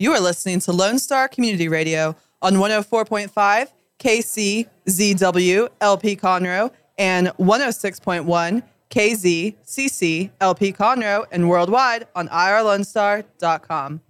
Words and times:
You 0.00 0.12
are 0.12 0.20
listening 0.20 0.60
to 0.60 0.70
Lone 0.70 1.00
Star 1.00 1.26
Community 1.26 1.66
Radio 1.66 2.14
on 2.40 2.54
104.5 2.54 3.66
KCZW 3.98 5.68
LP 5.80 6.14
Conroe 6.14 6.70
and 6.96 7.26
106.1 7.30 8.62
KZCC 8.90 10.30
LP 10.40 10.72
Conroe 10.72 11.26
and 11.32 11.48
worldwide 11.48 12.06
on 12.14 12.28
irlonestar.com. 12.28 14.00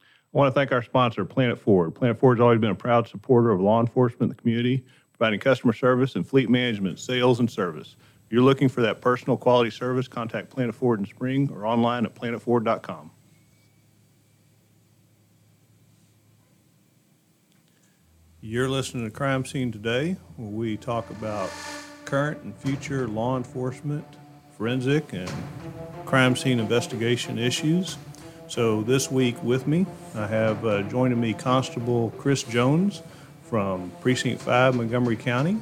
I 0.00 0.38
want 0.38 0.54
to 0.54 0.60
thank 0.60 0.70
our 0.70 0.84
sponsor, 0.84 1.24
Planet 1.24 1.58
Ford. 1.58 1.92
Planet 1.92 2.16
Ford 2.16 2.38
has 2.38 2.42
always 2.42 2.60
been 2.60 2.70
a 2.70 2.76
proud 2.76 3.08
supporter 3.08 3.50
of 3.50 3.60
law 3.60 3.80
enforcement 3.80 4.22
in 4.22 4.28
the 4.28 4.34
community, 4.36 4.84
providing 5.12 5.40
customer 5.40 5.72
service 5.72 6.14
and 6.14 6.24
fleet 6.24 6.48
management, 6.48 7.00
sales, 7.00 7.40
and 7.40 7.50
service. 7.50 7.96
If 8.24 8.32
you're 8.32 8.44
looking 8.44 8.68
for 8.68 8.82
that 8.82 9.00
personal 9.00 9.36
quality 9.36 9.70
service, 9.70 10.06
contact 10.06 10.50
Planet 10.50 10.76
Ford 10.76 11.00
in 11.00 11.06
Spring 11.06 11.50
or 11.52 11.66
online 11.66 12.06
at 12.06 12.14
planetford.com. 12.14 13.10
You're 18.48 18.68
listening 18.68 19.02
to 19.06 19.10
Crime 19.10 19.44
Scene 19.44 19.72
Today, 19.72 20.16
where 20.36 20.48
we 20.48 20.76
talk 20.76 21.10
about 21.10 21.50
current 22.04 22.44
and 22.44 22.56
future 22.56 23.08
law 23.08 23.36
enforcement, 23.36 24.06
forensic, 24.56 25.12
and 25.12 25.28
crime 26.04 26.36
scene 26.36 26.60
investigation 26.60 27.40
issues. 27.40 27.98
So 28.46 28.84
this 28.84 29.10
week 29.10 29.42
with 29.42 29.66
me, 29.66 29.84
I 30.14 30.28
have 30.28 30.64
uh, 30.64 30.82
joining 30.82 31.20
me 31.20 31.34
Constable 31.34 32.12
Chris 32.18 32.44
Jones 32.44 33.02
from 33.42 33.90
Precinct 34.00 34.40
5, 34.42 34.76
Montgomery 34.76 35.16
County. 35.16 35.58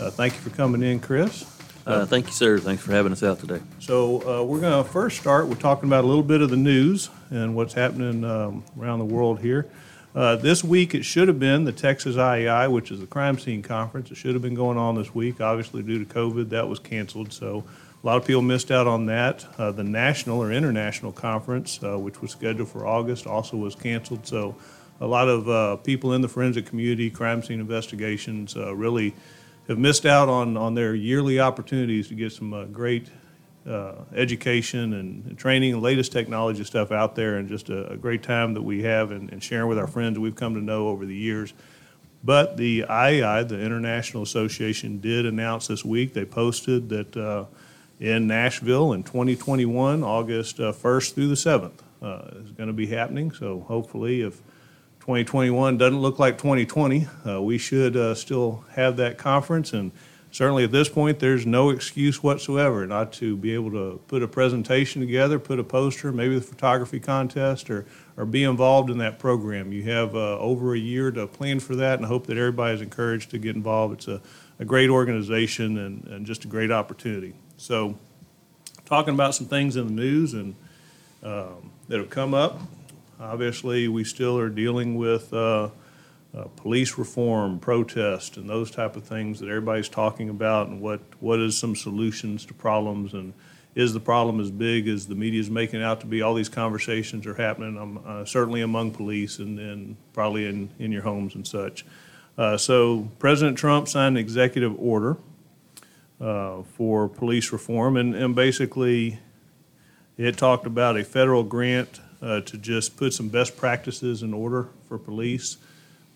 Uh, 0.00 0.08
Thank 0.10 0.32
you 0.32 0.40
for 0.40 0.48
coming 0.48 0.82
in, 0.82 1.00
Chris. 1.00 1.44
Uh, 1.86 2.06
Thank 2.06 2.24
you, 2.24 2.32
sir. 2.32 2.58
Thanks 2.58 2.82
for 2.82 2.92
having 2.92 3.12
us 3.12 3.22
out 3.22 3.38
today. 3.38 3.60
So 3.80 4.22
uh, 4.22 4.44
we're 4.44 4.60
going 4.60 4.82
to 4.82 4.90
first 4.90 5.20
start 5.20 5.46
with 5.46 5.60
talking 5.60 5.90
about 5.90 6.04
a 6.04 6.06
little 6.06 6.22
bit 6.22 6.40
of 6.40 6.48
the 6.48 6.56
news 6.56 7.10
and 7.28 7.54
what's 7.54 7.74
happening 7.74 8.24
um, 8.24 8.64
around 8.78 8.98
the 8.98 9.04
world 9.04 9.40
here. 9.40 9.66
Uh, 10.14 10.36
This 10.36 10.64
week, 10.64 10.94
it 10.94 11.04
should 11.04 11.28
have 11.28 11.38
been 11.38 11.64
the 11.64 11.72
Texas 11.72 12.16
IAI, 12.16 12.70
which 12.70 12.90
is 12.90 13.00
the 13.00 13.06
crime 13.06 13.38
scene 13.38 13.62
conference. 13.62 14.10
It 14.10 14.16
should 14.16 14.32
have 14.32 14.42
been 14.42 14.54
going 14.54 14.78
on 14.78 14.94
this 14.94 15.14
week. 15.14 15.40
Obviously, 15.40 15.82
due 15.82 16.02
to 16.02 16.14
COVID, 16.14 16.48
that 16.50 16.68
was 16.68 16.78
canceled. 16.78 17.32
So 17.32 17.64
a 18.02 18.06
lot 18.06 18.16
of 18.16 18.26
people 18.26 18.42
missed 18.42 18.70
out 18.70 18.86
on 18.86 19.06
that. 19.06 19.46
Uh, 19.58 19.70
The 19.70 19.84
national 19.84 20.42
or 20.42 20.50
international 20.50 21.12
conference, 21.12 21.78
uh, 21.82 21.98
which 21.98 22.22
was 22.22 22.30
scheduled 22.30 22.68
for 22.68 22.86
August, 22.86 23.26
also 23.26 23.56
was 23.56 23.74
canceled. 23.74 24.26
So 24.26 24.56
a 25.00 25.06
lot 25.06 25.28
of 25.28 25.48
uh, 25.48 25.76
people 25.76 26.14
in 26.14 26.22
the 26.22 26.28
forensic 26.28 26.66
community, 26.66 27.10
crime 27.10 27.42
scene 27.42 27.60
investigations, 27.60 28.56
uh, 28.56 28.74
really 28.74 29.14
have 29.68 29.78
missed 29.78 30.06
out 30.06 30.30
on, 30.30 30.56
on 30.56 30.74
their 30.74 30.94
yearly 30.94 31.38
opportunities 31.38 32.08
to 32.08 32.14
get 32.14 32.32
some 32.32 32.54
uh, 32.54 32.64
great 32.64 33.08
uh, 33.68 34.04
education 34.14 34.94
and, 34.94 35.38
training 35.38 35.74
and 35.74 35.82
latest 35.82 36.10
technology 36.10 36.64
stuff 36.64 36.90
out 36.90 37.14
there, 37.14 37.36
and 37.36 37.48
just 37.48 37.68
a, 37.68 37.92
a 37.92 37.96
great 37.96 38.22
time 38.22 38.54
that 38.54 38.62
we 38.62 38.82
have 38.82 39.10
and, 39.10 39.30
and 39.30 39.42
sharing 39.42 39.68
with 39.68 39.78
our 39.78 39.86
friends 39.86 40.18
we've 40.18 40.34
come 40.34 40.54
to 40.54 40.60
know 40.60 40.88
over 40.88 41.04
the 41.04 41.14
years. 41.14 41.52
But 42.24 42.56
the 42.56 42.84
IAI, 42.88 43.46
the 43.46 43.60
International 43.60 44.22
Association, 44.22 45.00
did 45.00 45.26
announce 45.26 45.68
this 45.68 45.84
week, 45.84 46.14
they 46.14 46.24
posted 46.24 46.88
that 46.88 47.16
uh, 47.16 47.44
in 48.00 48.26
Nashville 48.26 48.92
in 48.92 49.02
2021, 49.04 50.02
August 50.02 50.58
uh, 50.58 50.72
1st 50.72 51.14
through 51.14 51.28
the 51.28 51.34
7th, 51.34 51.78
uh, 52.02 52.42
is 52.42 52.50
going 52.52 52.68
to 52.68 52.72
be 52.72 52.86
happening. 52.86 53.30
So 53.30 53.60
hopefully, 53.60 54.22
if 54.22 54.38
2021 55.00 55.78
doesn't 55.78 56.00
look 56.00 56.18
like 56.18 56.38
2020, 56.38 57.06
uh, 57.26 57.42
we 57.42 57.58
should 57.58 58.16
still 58.16 58.64
have 58.72 58.96
that 58.96 59.18
conference. 59.18 59.72
And 59.72 59.92
certainly 60.30 60.64
at 60.64 60.72
this 60.72 60.88
point, 60.88 61.18
there's 61.18 61.46
no 61.46 61.70
excuse 61.70 62.22
whatsoever 62.22 62.86
not 62.86 63.12
to 63.14 63.36
be 63.36 63.54
able 63.54 63.70
to 63.70 64.00
put 64.08 64.22
a 64.22 64.28
presentation 64.28 65.00
together, 65.00 65.38
put 65.38 65.58
a 65.58 65.64
poster, 65.64 66.12
maybe 66.12 66.34
the 66.34 66.44
photography 66.44 67.00
contest, 67.00 67.70
or, 67.70 67.86
or 68.16 68.24
be 68.24 68.44
involved 68.44 68.90
in 68.90 68.98
that 68.98 69.18
program. 69.18 69.72
You 69.72 69.84
have 69.84 70.14
uh, 70.14 70.38
over 70.38 70.74
a 70.74 70.78
year 70.78 71.10
to 71.10 71.26
plan 71.26 71.60
for 71.60 71.76
that 71.76 71.98
and 71.98 72.06
hope 72.06 72.26
that 72.26 72.36
everybody 72.36 72.74
is 72.74 72.82
encouraged 72.82 73.30
to 73.30 73.38
get 73.38 73.56
involved. 73.56 73.94
It's 73.94 74.08
a, 74.08 74.20
a 74.58 74.64
great 74.64 74.90
organization 74.90 75.78
and, 75.78 76.04
and 76.06 76.26
just 76.26 76.44
a 76.44 76.48
great 76.48 76.70
opportunity. 76.70 77.34
So, 77.56 77.98
talking 78.84 79.14
about 79.14 79.34
some 79.34 79.46
things 79.46 79.76
in 79.76 79.86
the 79.86 79.92
news 79.92 80.32
and 80.34 80.54
um, 81.22 81.70
that 81.88 81.98
have 81.98 82.10
come 82.10 82.34
up. 82.34 82.60
Obviously, 83.20 83.88
we 83.88 84.04
still 84.04 84.38
are 84.38 84.48
dealing 84.48 84.96
with 84.96 85.32
uh, 85.32 85.70
uh, 86.36 86.44
police 86.56 86.98
reform, 86.98 87.58
protest, 87.58 88.36
and 88.36 88.48
those 88.48 88.70
type 88.70 88.96
of 88.96 89.04
things 89.04 89.40
that 89.40 89.48
everybody's 89.48 89.88
talking 89.88 90.28
about, 90.28 90.68
and 90.68 90.80
what 90.80 91.00
what 91.20 91.40
is 91.40 91.56
some 91.56 91.74
solutions 91.74 92.44
to 92.46 92.54
problems, 92.54 93.14
and 93.14 93.32
is 93.74 93.92
the 93.92 94.00
problem 94.00 94.40
as 94.40 94.50
big 94.50 94.88
as 94.88 95.06
the 95.06 95.14
media 95.14 95.40
is 95.40 95.50
making 95.50 95.82
out 95.82 96.00
to 96.00 96.06
be? 96.06 96.20
All 96.20 96.34
these 96.34 96.48
conversations 96.48 97.26
are 97.26 97.34
happening, 97.34 97.78
um, 97.78 98.02
uh, 98.06 98.24
certainly 98.24 98.60
among 98.60 98.90
police, 98.90 99.38
and, 99.38 99.58
and 99.58 99.96
probably 100.12 100.46
in 100.46 100.70
in 100.78 100.92
your 100.92 101.02
homes 101.02 101.34
and 101.34 101.46
such. 101.46 101.84
Uh, 102.36 102.56
so, 102.56 103.08
President 103.18 103.58
Trump 103.58 103.88
signed 103.88 104.16
an 104.16 104.22
executive 104.22 104.78
order 104.78 105.16
uh, 106.20 106.62
for 106.62 107.08
police 107.08 107.52
reform, 107.52 107.96
and, 107.96 108.14
and 108.14 108.34
basically, 108.34 109.18
it 110.16 110.36
talked 110.36 110.66
about 110.66 110.96
a 110.96 111.04
federal 111.04 111.42
grant 111.42 112.00
uh, 112.20 112.40
to 112.42 112.58
just 112.58 112.96
put 112.96 113.12
some 113.12 113.28
best 113.28 113.56
practices 113.56 114.22
in 114.22 114.34
order 114.34 114.68
for 114.88 114.98
police. 114.98 115.56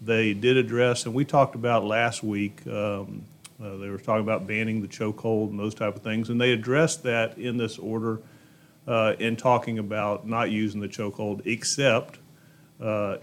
They 0.05 0.35
did 0.35 0.57
address, 0.57 1.07
and 1.07 1.15
we 1.15 1.25
talked 1.25 1.55
about 1.55 1.85
last 1.85 2.25
week, 2.25 2.67
um, 2.67 3.25
uh, 3.63 3.77
they 3.77 3.89
were 3.89 3.99
talking 3.99 4.23
about 4.25 4.49
banning 4.49 4.83
the 4.83 4.89
chokehold 4.89 5.51
and 5.51 5.59
those 5.59 5.75
type 5.75 5.95
of 5.95 6.03
things, 6.03 6.29
and 6.29 6.41
they 6.41 6.53
addressed 6.53 7.05
that 7.05 7.39
in 7.39 7.57
this 7.57 7.79
order 7.79 8.21
uh, 8.89 9.15
in 9.21 9.37
talking 9.37 9.79
about 9.79 10.27
not 10.27 10.51
using 10.51 10.81
the 10.81 10.89
chokehold 10.89 11.43
except 11.47 12.19
uh, 12.81 13.19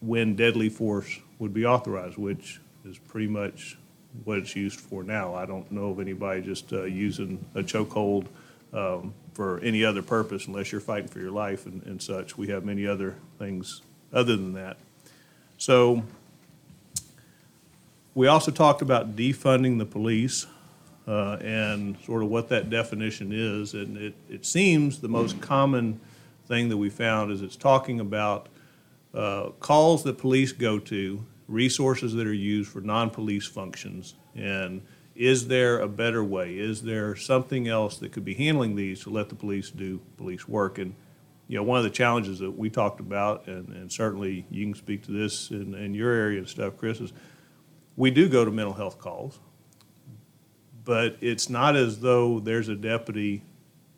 when 0.00 0.36
deadly 0.36 0.68
force 0.68 1.18
would 1.38 1.54
be 1.54 1.64
authorized, 1.64 2.18
which 2.18 2.60
is 2.84 2.98
pretty 2.98 3.28
much 3.28 3.78
what 4.24 4.38
it's 4.38 4.54
used 4.54 4.80
for 4.80 5.02
now. 5.02 5.34
I 5.34 5.46
don't 5.46 5.70
know 5.72 5.90
of 5.90 6.00
anybody 6.00 6.42
just 6.42 6.72
uh, 6.72 6.84
using 6.84 7.42
a 7.54 7.62
chokehold 7.62 8.26
um, 8.74 9.14
for 9.32 9.60
any 9.60 9.84
other 9.84 10.02
purpose 10.02 10.46
unless 10.46 10.72
you're 10.72 10.80
fighting 10.80 11.08
for 11.08 11.20
your 11.20 11.30
life 11.30 11.64
and, 11.64 11.82
and 11.84 12.02
such. 12.02 12.36
We 12.36 12.48
have 12.48 12.64
many 12.64 12.86
other 12.86 13.16
things 13.38 13.80
other 14.12 14.36
than 14.36 14.52
that. 14.54 14.76
So 15.56 16.04
we 18.18 18.26
also 18.26 18.50
talked 18.50 18.82
about 18.82 19.14
defunding 19.14 19.78
the 19.78 19.86
police 19.86 20.44
uh, 21.06 21.36
and 21.40 21.96
sort 22.04 22.20
of 22.20 22.28
what 22.28 22.48
that 22.48 22.68
definition 22.68 23.30
is. 23.32 23.74
And 23.74 23.96
it, 23.96 24.14
it 24.28 24.44
seems 24.44 24.98
the 24.98 25.08
most 25.08 25.40
common 25.40 26.00
thing 26.48 26.68
that 26.70 26.76
we 26.78 26.90
found 26.90 27.30
is 27.30 27.42
it's 27.42 27.54
talking 27.54 28.00
about 28.00 28.48
uh, 29.14 29.50
calls 29.60 30.02
that 30.02 30.18
police 30.18 30.50
go 30.50 30.80
to, 30.80 31.24
resources 31.46 32.12
that 32.14 32.26
are 32.26 32.32
used 32.32 32.72
for 32.72 32.80
non-police 32.80 33.46
functions, 33.46 34.16
and 34.34 34.82
is 35.14 35.46
there 35.46 35.78
a 35.78 35.88
better 35.88 36.24
way? 36.24 36.58
Is 36.58 36.82
there 36.82 37.14
something 37.14 37.68
else 37.68 37.98
that 37.98 38.10
could 38.10 38.24
be 38.24 38.34
handling 38.34 38.74
these 38.74 39.04
to 39.04 39.10
let 39.10 39.28
the 39.28 39.36
police 39.36 39.70
do 39.70 40.00
police 40.16 40.48
work? 40.48 40.78
And 40.78 40.92
you 41.46 41.56
know, 41.56 41.62
one 41.62 41.78
of 41.78 41.84
the 41.84 41.90
challenges 41.90 42.40
that 42.40 42.50
we 42.50 42.68
talked 42.68 42.98
about, 42.98 43.46
and, 43.46 43.68
and 43.68 43.92
certainly 43.92 44.44
you 44.50 44.64
can 44.66 44.74
speak 44.74 45.04
to 45.04 45.12
this 45.12 45.50
in, 45.50 45.72
in 45.74 45.94
your 45.94 46.10
area 46.10 46.38
and 46.38 46.48
stuff, 46.48 46.76
Chris, 46.76 47.00
is 47.00 47.12
we 47.98 48.12
do 48.12 48.28
go 48.28 48.44
to 48.44 48.50
mental 48.52 48.74
health 48.74 48.96
calls, 49.00 49.40
but 50.84 51.16
it's 51.20 51.50
not 51.50 51.74
as 51.74 51.98
though 51.98 52.38
there's 52.38 52.68
a 52.68 52.76
deputy 52.76 53.42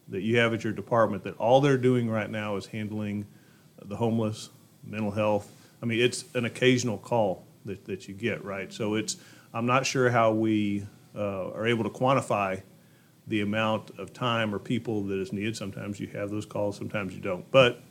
that 0.08 0.22
you 0.22 0.38
have 0.38 0.54
at 0.54 0.64
your 0.64 0.72
department 0.72 1.22
that 1.22 1.36
all 1.36 1.60
they're 1.60 1.76
doing 1.76 2.08
right 2.08 2.30
now 2.30 2.56
is 2.56 2.64
handling 2.64 3.26
the 3.84 3.94
homeless, 3.94 4.48
mental 4.82 5.10
health. 5.10 5.52
I 5.82 5.86
mean, 5.86 6.00
it's 6.00 6.24
an 6.34 6.46
occasional 6.46 6.96
call 6.96 7.44
that, 7.66 7.84
that 7.84 8.08
you 8.08 8.14
get, 8.14 8.42
right? 8.42 8.72
So 8.72 8.94
it's, 8.94 9.18
I'm 9.52 9.66
not 9.66 9.84
sure 9.84 10.08
how 10.08 10.32
we 10.32 10.86
uh, 11.14 11.50
are 11.50 11.66
able 11.66 11.84
to 11.84 11.90
quantify 11.90 12.62
the 13.26 13.42
amount 13.42 13.90
of 13.98 14.14
time 14.14 14.54
or 14.54 14.58
people 14.58 15.02
that 15.04 15.20
is 15.20 15.30
needed. 15.30 15.58
Sometimes 15.58 16.00
you 16.00 16.06
have 16.08 16.30
those 16.30 16.46
calls, 16.46 16.74
sometimes 16.74 17.14
you 17.14 17.20
don't. 17.20 17.48
But, 17.50 17.82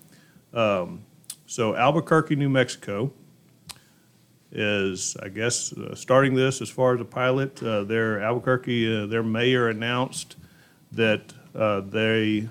um, 0.56 1.06
so 1.46 1.76
Albuquerque, 1.76 2.36
New 2.36 2.50
Mexico 2.50 3.14
is, 4.52 5.16
I 5.22 5.30
guess, 5.30 5.74
uh, 5.74 5.96
starting 5.96 6.34
this 6.34 6.62
as 6.62 6.70
far 6.70 6.96
as 6.96 7.02
a 7.02 7.06
pilot. 7.06 7.62
Uh, 7.62 7.84
Their 7.84 8.22
Albuquerque, 8.22 9.04
uh, 9.04 9.06
their 9.06 9.24
mayor 9.24 9.70
announced 9.70 10.36
that 10.92 11.34
uh, 11.56 11.82
they 11.82 12.50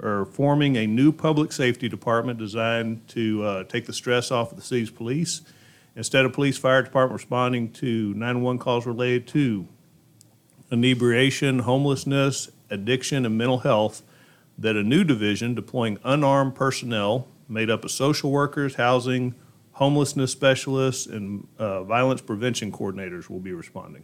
are 0.00 0.26
forming 0.26 0.76
a 0.76 0.86
new 0.86 1.12
public 1.12 1.52
safety 1.52 1.88
department 1.88 2.38
designed 2.38 3.06
to 3.08 3.44
uh, 3.44 3.64
take 3.64 3.86
the 3.86 3.92
stress 3.92 4.30
off 4.30 4.50
of 4.50 4.56
the 4.56 4.62
city's 4.62 4.90
police. 4.90 5.42
Instead 5.94 6.24
of 6.26 6.32
police, 6.32 6.58
fire 6.58 6.82
department 6.82 7.18
responding 7.18 7.70
to 7.72 8.12
911 8.14 8.58
calls 8.58 8.86
related 8.86 9.26
to 9.28 9.66
inebriation, 10.70 11.60
homelessness, 11.60 12.50
addiction, 12.68 13.24
and 13.24 13.38
mental 13.38 13.58
health, 13.58 14.02
that 14.58 14.76
a 14.76 14.82
new 14.82 15.04
division 15.04 15.54
deploying 15.54 15.98
unarmed 16.04 16.54
personnel 16.54 17.28
made 17.48 17.70
up 17.70 17.84
of 17.84 17.90
social 17.90 18.30
workers, 18.30 18.74
housing, 18.74 19.34
homelessness 19.76 20.32
specialists, 20.32 21.06
and 21.06 21.46
uh, 21.58 21.84
violence 21.84 22.22
prevention 22.22 22.72
coordinators 22.72 23.28
will 23.28 23.40
be 23.40 23.52
responding. 23.52 24.02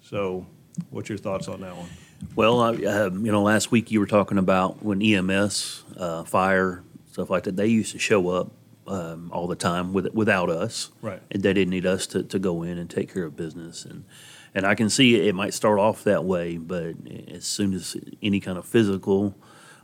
So, 0.00 0.46
what's 0.88 1.10
your 1.10 1.18
thoughts 1.18 1.48
on 1.48 1.60
that 1.60 1.76
one? 1.76 1.88
Well, 2.34 2.62
I, 2.62 2.70
uh, 2.70 3.10
you 3.10 3.30
know, 3.30 3.42
last 3.42 3.70
week 3.70 3.90
you 3.90 4.00
were 4.00 4.06
talking 4.06 4.38
about 4.38 4.82
when 4.82 5.02
EMS, 5.02 5.84
uh, 5.98 6.24
fire, 6.24 6.82
stuff 7.12 7.28
like 7.28 7.42
that, 7.42 7.56
they 7.56 7.66
used 7.66 7.92
to 7.92 7.98
show 7.98 8.30
up 8.30 8.50
um, 8.86 9.30
all 9.34 9.46
the 9.46 9.54
time 9.54 9.92
with, 9.92 10.14
without 10.14 10.48
us. 10.48 10.90
Right. 11.02 11.20
And 11.30 11.42
they 11.42 11.52
didn't 11.52 11.72
need 11.72 11.84
us 11.84 12.06
to, 12.08 12.22
to 12.22 12.38
go 12.38 12.62
in 12.62 12.78
and 12.78 12.88
take 12.88 13.12
care 13.12 13.24
of 13.24 13.36
business. 13.36 13.84
And, 13.84 14.06
and 14.54 14.66
I 14.66 14.74
can 14.74 14.88
see 14.88 15.14
it, 15.16 15.26
it 15.26 15.34
might 15.34 15.52
start 15.52 15.78
off 15.78 16.04
that 16.04 16.24
way, 16.24 16.56
but 16.56 16.94
as 17.28 17.44
soon 17.44 17.74
as 17.74 17.98
any 18.22 18.40
kind 18.40 18.56
of 18.56 18.64
physical 18.64 19.34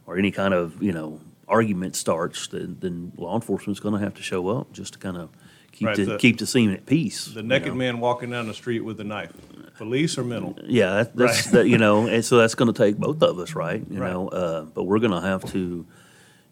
or 0.06 0.16
any 0.16 0.30
kind 0.30 0.54
of, 0.54 0.82
you 0.82 0.92
know, 0.92 1.20
argument 1.52 1.94
starts, 1.94 2.48
then, 2.48 2.78
then 2.80 3.12
law 3.16 3.34
enforcement's 3.34 3.78
going 3.80 3.94
to 3.94 4.00
have 4.00 4.14
to 4.14 4.22
show 4.22 4.48
up 4.48 4.72
just 4.72 4.94
to 4.94 4.98
kind 4.98 5.16
of 5.18 5.28
keep 5.70 5.86
Right, 5.88 5.96
the, 5.96 6.04
the- 6.06 6.16
keep 6.18 6.38
the 6.38 6.46
scene 6.46 6.70
at 6.70 6.86
peace. 6.86 7.26
The 7.26 7.42
you 7.42 7.46
naked 7.46 7.68
know? 7.68 7.74
man 7.74 8.00
walking 8.00 8.30
down 8.30 8.46
the 8.48 8.54
street 8.54 8.80
with 8.80 8.98
a 9.00 9.04
knife, 9.04 9.32
police 9.76 10.16
or 10.18 10.24
mental? 10.24 10.58
Yeah, 10.64 10.94
that, 10.94 11.14
that's 11.16 11.46
Right. 11.46 11.52
that, 11.52 11.68
you 11.68 11.78
know, 11.78 12.06
and 12.06 12.24
so 12.24 12.38
that's 12.38 12.54
going 12.54 12.72
to 12.72 12.78
take 12.78 12.96
both 12.96 13.22
of 13.22 13.38
us, 13.38 13.54
right? 13.54 13.84
You 13.90 14.00
Right. 14.00 14.10
know, 14.12 14.28
uh, 14.28 14.62
but 14.64 14.84
we're 14.84 14.98
going 14.98 15.12
to 15.12 15.20
have 15.20 15.44
to 15.52 15.86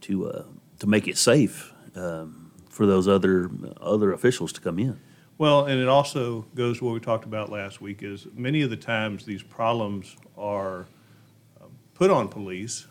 to 0.03 0.29
uh, 0.31 0.45
to 0.81 0.87
make 0.87 1.09
it 1.09 1.17
safe 1.19 1.73
um, 1.97 2.53
for 2.69 2.87
those 2.87 3.09
other 3.09 3.51
other 3.81 4.13
officials 4.13 4.53
to 4.53 4.61
come 4.61 4.79
in. 4.79 4.99
Well, 5.39 5.65
and 5.65 5.81
it 5.81 5.89
also 5.89 6.45
goes 6.55 6.79
to 6.79 6.85
what 6.85 6.93
we 6.95 7.01
talked 7.01 7.25
about 7.25 7.51
last 7.51 7.81
week 7.81 8.03
is 8.03 8.27
many 8.35 8.61
of 8.61 8.69
the 8.71 8.77
times 8.77 9.25
these 9.25 9.43
problems 9.43 10.15
are 10.37 10.87
um, 11.61 11.71
put 11.95 12.11
on 12.11 12.29
police 12.29 12.87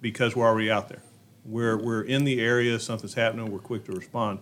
because 0.00 0.34
we're 0.34 0.46
already 0.46 0.70
out 0.70 0.88
there. 0.88 1.02
We're, 1.44 1.76
we're 1.76 2.02
in 2.02 2.24
the 2.24 2.40
area, 2.40 2.78
something's 2.78 3.14
happening, 3.14 3.50
we're 3.50 3.58
quick 3.58 3.84
to 3.84 3.92
respond. 3.92 4.40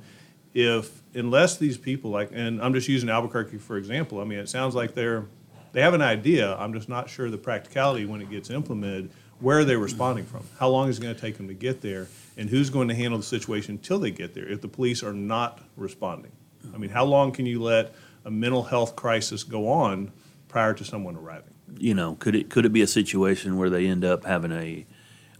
If, 0.55 1.03
unless 1.15 1.57
these 1.57 1.79
people 1.79 2.11
like, 2.11 2.31
and 2.33 2.63
I'm 2.63 2.75
just 2.75 2.89
using 2.89 3.09
Albuquerque 3.09 3.59
for 3.59 3.77
example, 3.77 4.21
I 4.21 4.25
mean, 4.25 4.39
it 4.39 4.49
sounds 4.49 4.75
like 4.75 4.95
they're, 4.95 5.27
they 5.73 5.81
have 5.81 5.95
an 5.95 6.03
idea, 6.03 6.55
I'm 6.57 6.73
just 6.73 6.89
not 6.89 7.09
sure 7.09 7.31
the 7.31 7.39
practicality 7.39 8.05
when 8.05 8.21
it 8.21 8.31
gets 8.31 8.51
implemented, 8.51 9.11
where 9.41 9.59
are 9.59 9.65
they 9.65 9.77
responding 9.77 10.25
from? 10.25 10.45
How 10.61 10.69
long 10.69 10.89
is 10.89 10.99
it 10.99 11.03
gonna 11.03 11.15
take 11.15 11.37
them 11.37 11.49
to 11.49 11.55
get 11.55 11.81
there? 11.81 12.07
And 12.37 12.49
who's 12.49 12.71
going 12.71 12.89
to 12.89 12.95
handle 12.95 13.19
the 13.19 13.25
situation 13.25 13.75
until 13.75 13.99
they 13.99 14.11
get 14.11 14.35
there 14.35 14.47
if 14.47 14.61
the 14.61 14.69
police 14.69 15.03
are 15.03 15.13
not 15.13 15.61
responding? 15.77 16.33
I 16.73 16.79
mean, 16.79 16.91
how 16.91 17.05
long 17.05 17.33
can 17.33 17.47
you 17.47 17.61
let 17.61 17.95
a 18.25 18.31
mental 18.31 18.63
health 18.63 18.95
crisis 18.95 19.43
go 19.43 19.69
on 19.69 20.13
prior 20.49 20.75
to 20.75 20.85
someone 20.85 21.17
arriving? 21.17 21.53
You 21.77 21.95
know, 21.95 22.15
could 22.15 22.35
it 22.35 22.51
could 22.51 22.65
it 22.65 22.73
be 22.73 22.83
a 22.83 22.87
situation 22.87 23.57
where 23.57 23.71
they 23.71 23.87
end 23.87 24.05
up 24.05 24.25
having 24.25 24.53
a 24.53 24.87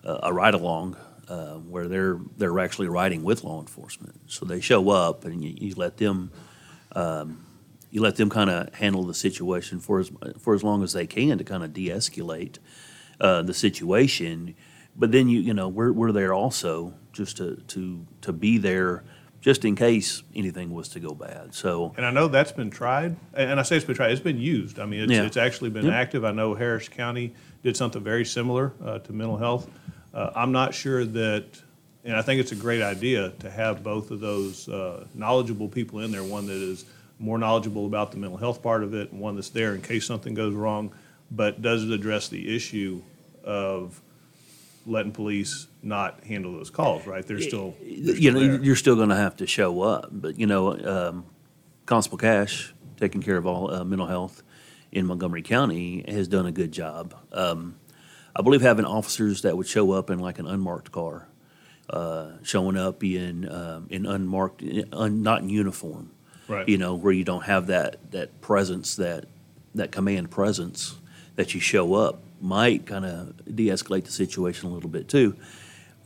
a 0.05 0.33
ride 0.33 0.55
along 0.55 0.97
uh, 1.33 1.55
where 1.73 1.87
they're 1.93 2.19
they're 2.39 2.59
actually 2.67 2.89
riding 3.01 3.23
with 3.29 3.39
law 3.45 3.59
enforcement? 3.61 4.17
So 4.27 4.41
they 4.45 4.61
show 4.61 4.83
up 4.91 5.25
and 5.25 5.43
you, 5.45 5.53
you 5.57 5.75
let 5.77 5.97
them. 5.97 6.31
Um, 6.95 7.29
you 7.95 8.01
let 8.01 8.17
them 8.17 8.31
kind 8.31 8.49
of 8.49 8.75
handle 8.75 9.05
the 9.05 9.15
situation 9.15 9.79
for 9.79 10.01
as 10.01 10.11
for 10.39 10.55
as 10.55 10.63
long 10.63 10.83
as 10.83 10.93
they 10.95 11.07
can 11.07 11.37
to 11.39 11.45
kind 11.45 11.63
of 11.63 11.75
de-escalate 11.75 12.57
uh, 13.21 13.43
the 13.43 13.53
situation. 13.53 14.55
But 14.97 15.13
then 15.13 15.29
you 15.29 15.41
you 15.41 15.55
know 15.55 15.69
we're 15.69 15.93
we're 15.93 16.13
there 16.13 16.33
also 16.33 16.95
just 17.13 17.37
to 17.37 17.57
to 17.69 18.07
to 18.23 18.33
be 18.33 18.57
there 18.59 19.05
just 19.43 19.65
in 19.65 19.75
case 19.77 20.23
anything 20.35 20.73
was 20.73 20.89
to 20.89 21.01
go 21.01 21.15
bad. 21.15 21.53
So 21.55 21.93
And 21.97 22.07
I 22.07 22.11
know 22.11 22.29
that's 22.29 22.53
been 22.53 22.71
tried, 22.71 23.17
and 23.35 23.61
I 23.61 23.63
say 23.65 23.77
it's 23.77 23.85
been 23.85 23.97
tried, 23.97 24.13
it's 24.13 24.21
been 24.21 24.39
used. 24.39 24.79
I 24.79 24.87
mean, 24.87 25.01
it's, 25.03 25.13
Yeah. 25.13 25.27
it's 25.27 25.37
actually 25.37 25.71
been 25.71 25.91
active. 25.91 26.25
I 26.25 26.33
know 26.33 26.55
Harris 26.55 26.89
County 26.89 27.35
did 27.63 27.77
something 27.77 28.03
very 28.03 28.25
similar 28.25 28.73
uh, 28.85 29.01
to 29.01 29.13
mental 29.13 29.37
health. 29.37 29.69
Uh, 30.15 30.31
I'm 30.35 30.53
not 30.53 30.75
sure 30.75 31.05
that, 31.05 31.45
and 32.05 32.17
I 32.17 32.23
think 32.23 32.41
it's 32.41 32.53
a 32.53 32.57
great 32.57 32.83
idea 32.83 33.31
to 33.41 33.51
have 33.51 33.83
both 33.83 34.11
of 34.11 34.21
those 34.21 34.69
uh, 34.69 35.07
knowledgeable 35.15 35.69
people 35.69 36.01
in 36.01 36.13
there, 36.13 36.23
one 36.23 36.47
that 36.47 36.57
is 36.57 36.85
more 37.19 37.39
knowledgeable 37.39 37.87
about 37.87 38.11
the 38.11 38.19
mental 38.19 38.39
health 38.39 38.63
part 38.63 38.83
of 38.83 38.95
it, 38.95 39.13
and 39.13 39.21
one 39.21 39.37
that's 39.37 39.51
there 39.51 39.75
in 39.75 39.81
case 39.81 40.07
something 40.07 40.35
goes 40.35 40.55
wrong, 40.55 40.93
but 41.31 41.63
does 41.63 41.85
it 41.85 41.91
address 41.91 42.29
the 42.29 42.55
issue 42.55 43.01
of 43.45 44.01
letting 44.87 45.13
police 45.13 45.67
not 45.83 46.25
handle 46.25 46.53
those 46.53 46.71
calls, 46.71 47.07
right? 47.07 47.27
They're 47.27 47.41
still, 47.41 47.75
they're 47.81 48.17
you 48.17 48.31
know 48.31 48.41
there. 48.41 48.63
you're 48.63 48.77
still 48.77 48.97
going 48.97 49.11
to 49.11 49.17
have 49.17 49.37
to 49.37 49.47
show 49.47 49.83
up. 49.83 50.09
But 50.11 50.39
you 50.39 50.47
know, 50.47 50.79
um, 50.79 51.25
Constable 51.87 52.19
Cash, 52.19 52.75
taking 52.99 53.23
care 53.23 53.37
of 53.37 53.47
all 53.47 53.73
uh, 53.73 53.85
mental 53.85 54.07
health 54.07 54.43
in 54.91 55.07
Montgomery 55.07 55.43
County, 55.43 56.05
has 56.09 56.29
done 56.29 56.47
a 56.47 56.53
good 56.53 56.73
job. 56.73 57.15
Um, 57.33 57.77
I 58.35 58.43
believe 58.43 58.63
having 58.63 58.85
officers 58.85 59.43
that 59.43 59.57
would 59.57 59.67
show 59.67 59.93
up 59.93 60.11
in 60.11 60.19
like 60.19 60.39
an 60.39 60.47
unmarked 60.47 60.91
car, 60.91 61.27
uh, 61.91 62.33
showing 62.43 62.77
up 62.77 63.05
in 63.05 63.49
um, 63.51 63.87
in 63.91 64.07
unmarked, 64.07 64.63
un, 64.93 65.23
not 65.23 65.43
in 65.43 65.49
uniform. 65.49 66.11
Right. 66.49 66.69
You 66.69 66.79
know, 66.79 66.95
where 66.95 67.13
you 67.13 67.25
don't 67.25 67.45
have 67.45 67.69
that 67.69 68.11
that 68.13 68.41
presence, 68.41 68.97
that 68.97 69.27
that 69.75 69.93
command 69.93 70.31
presence 70.31 70.97
that 71.37 71.55
you 71.55 71.61
show 71.61 71.95
up 71.95 72.21
might 72.41 72.87
kind 72.87 73.05
of 73.05 73.57
de-escalate 73.57 74.05
the 74.05 74.11
situation 74.11 74.69
a 74.69 74.73
little 74.73 74.91
bit 74.91 75.09
too. 75.09 75.37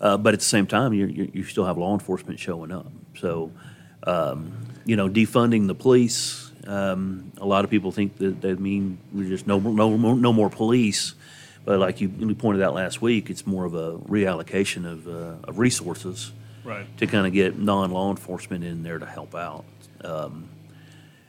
Uh, 0.01 0.17
but 0.17 0.35
at 0.35 0.41
the 0.41 0.47
same 0.47 0.67
time, 0.67 0.93
you 0.93 1.07
you 1.07 1.31
you 1.33 1.45
still 1.45 1.65
have 1.65 1.79
law 1.79 1.95
enforcement 1.95 2.39
showing 2.39 2.71
up. 2.71 2.91
So, 3.19 3.51
um, 4.07 4.53
you 4.85 4.97
know, 4.97 5.09
defunding 5.09 5.67
the 5.67 5.75
police. 5.75 6.51
Um, 6.67 7.33
a 7.39 7.47
lot 7.47 7.65
of 7.65 7.71
people 7.71 7.93
think 7.93 8.19
that 8.19 8.41
they 8.41 8.55
mean 8.55 8.99
we 9.13 9.29
just 9.29 9.47
no 9.47 9.59
no 9.59 9.97
no 9.97 10.33
more 10.33 10.51
police. 10.51 11.15
But 11.67 11.81
like 11.81 12.01
you, 12.01 12.11
you 12.19 12.35
pointed 12.37 12.63
out 12.63 12.75
last 12.75 13.03
week, 13.03 13.29
it's 13.29 13.45
more 13.47 13.65
of 13.67 13.75
a 13.75 13.99
reallocation 13.99 14.87
of, 14.91 15.07
uh, 15.07 15.35
of 15.49 15.59
resources 15.59 16.33
Right. 16.65 16.87
to 16.99 17.07
kind 17.07 17.27
of 17.29 17.33
get 17.33 17.59
non-law 17.59 18.11
enforcement 18.11 18.65
in 18.65 18.83
there 18.83 18.99
to 18.99 19.07
help 19.07 19.35
out. 19.37 19.65
Um, 20.03 20.49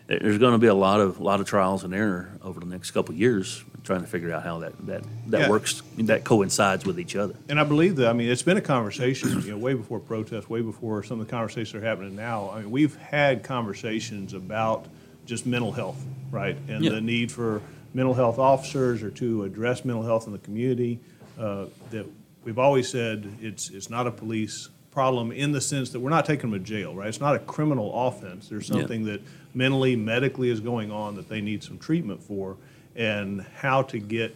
there's 0.07 0.37
going 0.39 0.53
to 0.53 0.57
be 0.57 0.65
a 0.67 0.73
lot 0.73 0.99
of 1.01 1.19
lot 1.19 1.41
of 1.41 1.45
trials 1.47 1.83
and 1.83 1.93
error 1.93 2.31
over 2.41 2.59
the 2.59 2.65
next 2.65 2.91
couple 2.91 3.13
of 3.13 3.19
years, 3.19 3.63
trying 3.83 4.01
to 4.01 4.07
figure 4.07 4.31
out 4.33 4.43
how 4.43 4.59
that 4.59 4.73
that, 4.87 5.03
that 5.27 5.41
Yeah. 5.41 5.49
works, 5.49 5.81
that 5.97 6.23
coincides 6.23 6.85
with 6.85 6.99
each 6.99 7.15
other. 7.15 7.35
And 7.49 7.59
I 7.59 7.65
believe 7.65 7.97
that, 7.97 8.07
I 8.07 8.13
mean, 8.13 8.29
it's 8.29 8.41
been 8.41 8.57
a 8.57 8.61
conversation, 8.61 9.29
you 9.43 9.51
know, 9.51 9.57
way 9.57 9.73
before 9.75 9.99
protests, 9.99 10.49
way 10.49 10.61
before 10.61 11.03
some 11.03 11.19
of 11.19 11.25
the 11.27 11.29
conversations 11.31 11.75
are 11.75 11.85
happening 11.85 12.15
now. 12.15 12.49
I 12.51 12.61
mean, 12.61 12.71
we've 12.71 12.95
had 12.95 13.43
conversations 13.43 14.33
about 14.33 14.87
just 15.25 15.45
mental 15.45 15.71
health, 15.71 16.03
right? 16.31 16.57
And 16.67 16.83
Yeah. 16.83 16.91
the 16.91 17.01
need 17.01 17.31
for 17.31 17.61
mental 17.97 18.13
health 18.13 18.37
officers 18.37 19.01
or 19.01 19.09
to 19.09 19.43
address 19.43 19.83
mental 19.83 20.03
health 20.03 20.27
in 20.27 20.31
the 20.31 20.37
community. 20.39 20.99
Uh, 21.37 21.65
that 21.89 22.05
we've 22.45 22.59
always 22.59 22.87
said 22.87 23.27
it's, 23.41 23.71
it's 23.71 23.89
not 23.89 24.05
a 24.05 24.11
police 24.11 24.69
problem 24.91 25.31
in 25.31 25.51
the 25.51 25.59
sense 25.59 25.89
that 25.89 25.99
we're 25.99 26.11
not 26.11 26.23
taking 26.23 26.51
them 26.51 26.59
to 26.59 26.63
jail, 26.65 26.95
right? 26.95 27.07
It's 27.07 27.19
not 27.19 27.35
a 27.35 27.39
criminal 27.39 28.07
offense. 28.07 28.49
There's 28.49 28.69
Yeah. 28.69 28.77
something 28.77 29.05
that 29.05 29.21
mentally, 29.55 29.95
medically 29.95 30.49
is 30.51 30.59
going 30.59 30.91
on 30.91 31.15
that 31.15 31.27
they 31.27 31.41
need 31.41 31.63
some 31.63 31.79
treatment 31.79 32.21
for, 32.21 32.57
and 32.95 33.41
how 33.61 33.81
to 33.81 33.97
get 33.99 34.35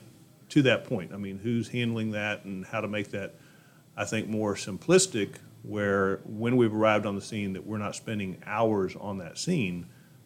to 0.50 0.64
that 0.64 0.86
point. 0.86 1.12
I 1.14 1.18
mean, 1.18 1.40
who's 1.44 1.68
handling 1.70 2.12
that 2.12 2.44
and 2.46 2.66
how 2.66 2.82
to 2.82 2.88
make 2.88 3.12
that, 3.12 3.36
I 3.96 4.06
think, 4.06 4.28
more 4.28 4.56
simplistic, 4.56 5.36
where 5.62 6.18
when 6.26 6.58
we've 6.58 6.74
arrived 6.74 7.06
on 7.06 7.14
the 7.16 7.22
scene, 7.22 7.54
that 7.54 7.66
we're 7.66 7.78
not 7.78 7.96
spending 7.96 8.38
hours 8.48 8.96
on 9.00 9.20
that 9.20 9.38
scene 9.38 9.86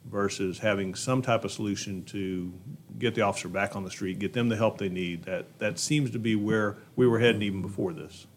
versus 0.10 0.60
having 0.60 0.96
some 0.96 1.22
type 1.22 1.44
of 1.44 1.52
solution 1.52 2.04
to 2.06 2.54
get 2.98 3.16
the 3.16 3.22
officer 3.22 3.48
back 3.48 3.76
on 3.76 3.84
the 3.84 3.92
street, 3.92 4.20
get 4.20 4.34
them 4.34 4.50
the 4.50 4.56
help 4.56 4.78
they 4.78 4.90
need. 4.90 5.24
That, 5.24 5.60
that 5.60 5.80
seems 5.80 6.12
to 6.12 6.20
be 6.20 6.36
where 6.36 6.78
we 6.96 7.08
were 7.08 7.20
heading 7.20 7.42
even 7.42 7.62
before 7.62 7.94
this. 7.94 8.28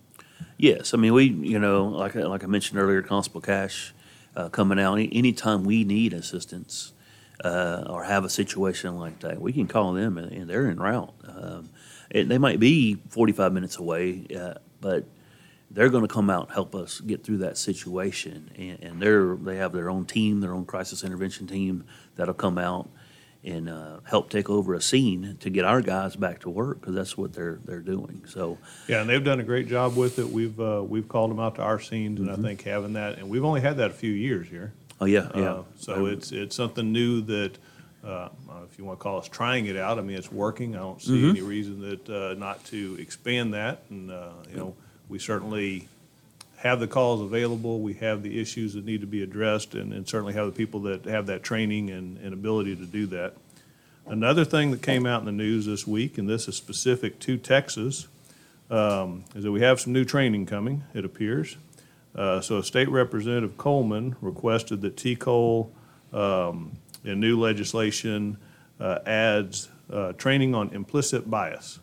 Yes, 0.57 0.93
I 0.95 0.97
mean 0.97 1.15
we, 1.15 1.25
you 1.25 1.59
know, 1.59 1.87
like 1.87 2.15
like 2.15 2.43
I 2.43 2.47
mentioned 2.47 2.81
earlier, 2.81 3.03
Constable 3.03 3.41
Cash 3.41 3.95
uh, 4.37 4.49
coming 4.49 4.79
out 4.79 4.95
any 4.95 5.09
anytime 5.13 5.65
we 5.65 5.85
need 5.85 6.13
assistance 6.13 6.93
uh, 7.45 7.85
or 7.89 8.05
have 8.05 8.25
a 8.25 8.31
situation 8.31 8.97
like 8.97 9.21
that, 9.21 9.41
we 9.41 9.53
can 9.53 9.67
call 9.67 9.93
them 9.93 10.19
and, 10.19 10.33
and 10.33 10.51
they're 10.51 10.69
en 10.69 10.79
route. 10.79 11.15
Um, 11.27 11.71
and 12.11 12.31
they 12.31 12.39
might 12.39 12.59
be 12.59 12.97
45 13.11 13.53
minutes 13.53 13.77
away, 13.77 14.27
uh, 14.37 14.55
but 14.81 15.05
they're 15.71 15.91
going 15.91 16.07
to 16.07 16.13
come 16.13 16.31
out 16.31 16.47
and 16.47 16.53
help 16.55 16.75
us 16.75 17.01
get 17.01 17.23
through 17.23 17.39
that 17.39 17.59
situation. 17.59 18.51
And, 18.57 18.83
and 18.83 19.03
they're 19.03 19.37
they 19.37 19.57
have 19.57 19.73
their 19.73 19.91
own 19.91 20.07
team, 20.07 20.41
their 20.41 20.55
own 20.55 20.65
crisis 20.65 21.05
intervention 21.05 21.47
team 21.47 21.85
that'll 22.17 22.35
come 22.35 22.59
out 22.59 22.89
and 23.45 23.69
uh, 23.69 24.01
help 24.05 24.31
take 24.31 24.51
over 24.51 24.75
a 24.75 24.81
scene 24.81 25.37
to 25.41 25.49
get 25.51 25.65
our 25.65 25.81
guys 25.81 26.17
back 26.17 26.41
to 26.41 26.51
work 26.51 26.81
because 26.81 26.95
that's 26.95 27.17
what 27.17 27.33
they're 27.33 27.61
they're 27.65 27.81
doing. 27.81 28.23
So. 28.27 28.59
Yeah, 28.89 29.01
and 29.01 29.09
they've 29.09 29.23
done 29.25 29.39
a 29.41 29.45
great 29.45 29.69
job 29.69 29.97
with 29.97 30.19
it. 30.19 30.29
We've, 30.29 30.59
uh, 30.61 30.83
we've 30.87 31.09
called 31.09 31.31
them 31.31 31.39
out 31.41 31.55
to 31.57 31.63
our 31.63 31.79
scenes, 31.81 32.19
and 32.21 32.31
I 32.31 32.37
think 32.37 32.63
having 32.63 32.95
that, 32.95 33.19
and 33.19 33.29
we've 33.29 33.45
only 33.45 33.61
had 33.61 33.77
that 33.77 33.91
a 33.91 33.95
few 33.95 34.13
years 34.13 34.49
here. 34.49 34.73
Oh 35.01 35.07
yeah, 35.07 35.29
yeah. 35.35 35.53
Uh, 35.53 35.63
So 35.77 36.07
it's, 36.07 36.33
it's 36.33 36.57
something 36.57 36.91
new 36.93 37.21
that, 37.23 37.59
uh, 38.03 38.09
uh, 38.09 38.29
if 38.71 38.79
you 38.79 38.85
want 38.85 38.99
to 38.99 39.03
call 39.03 39.19
us 39.19 39.29
trying 39.29 39.67
it 39.67 39.77
out, 39.77 39.99
I 39.99 40.03
mean, 40.03 40.17
it's 40.17 40.33
working. 40.33 40.75
I 40.75 40.81
don't 40.81 41.01
see 41.01 41.29
any 41.29 41.43
reason 41.43 41.81
that, 41.83 42.09
uh, 42.11 42.35
not 42.35 42.65
to 42.67 42.97
expand 42.99 43.55
that. 43.55 43.83
And, 43.91 44.11
uh, 44.11 44.31
you 44.51 44.57
know, 44.57 44.75
we 45.09 45.19
certainly 45.21 45.89
have 46.59 46.81
the 46.81 46.89
calls 46.89 47.21
available. 47.21 47.81
We 47.81 47.95
have 47.95 48.23
the 48.23 48.41
issues 48.41 48.75
that 48.75 48.85
need 48.85 49.01
to 49.01 49.07
be 49.07 49.23
addressed 49.23 49.75
and, 49.75 49.93
and 49.93 50.09
certainly 50.09 50.35
have 50.35 50.47
the 50.47 50.53
people 50.53 50.81
that 50.81 51.05
have 51.05 51.27
that 51.27 51.43
training 51.43 51.91
and, 51.91 52.19
and 52.19 52.33
ability 52.35 52.75
to 52.77 52.85
do 52.85 53.07
that. 53.07 53.35
Another 54.07 54.45
thing 54.45 54.71
that 54.73 54.83
came 54.83 55.07
out 55.07 55.21
in 55.21 55.27
the 55.27 55.33
news 55.33 55.67
this 55.67 55.87
week, 55.87 56.19
and 56.19 56.29
this 56.29 56.49
is 56.49 56.57
specific 56.57 57.21
to 57.21 57.37
Texas, 57.37 58.09
um, 58.71 59.25
is 59.35 59.45
that 59.45 59.53
we 59.53 59.61
have 59.61 59.81
some 59.81 59.93
new 59.93 60.05
training 60.05 60.47
coming, 60.47 60.83
it 60.95 61.05
appears. 61.05 61.57
Uh, 62.15 62.41
So 62.41 62.61
State 62.61 62.89
Representative 62.89 63.57
Coleman 63.57 64.17
requested 64.21 64.81
that 64.81 64.97
TCOLE 64.97 65.71
um, 66.13 66.73
in 67.05 67.21
new 67.21 67.39
legislation 67.39 68.39
uh, 68.81 68.99
adds 69.07 69.69
uh, 69.93 70.13
training 70.15 70.55
on 70.55 70.71
implicit 70.71 71.31
bias. 71.31 71.79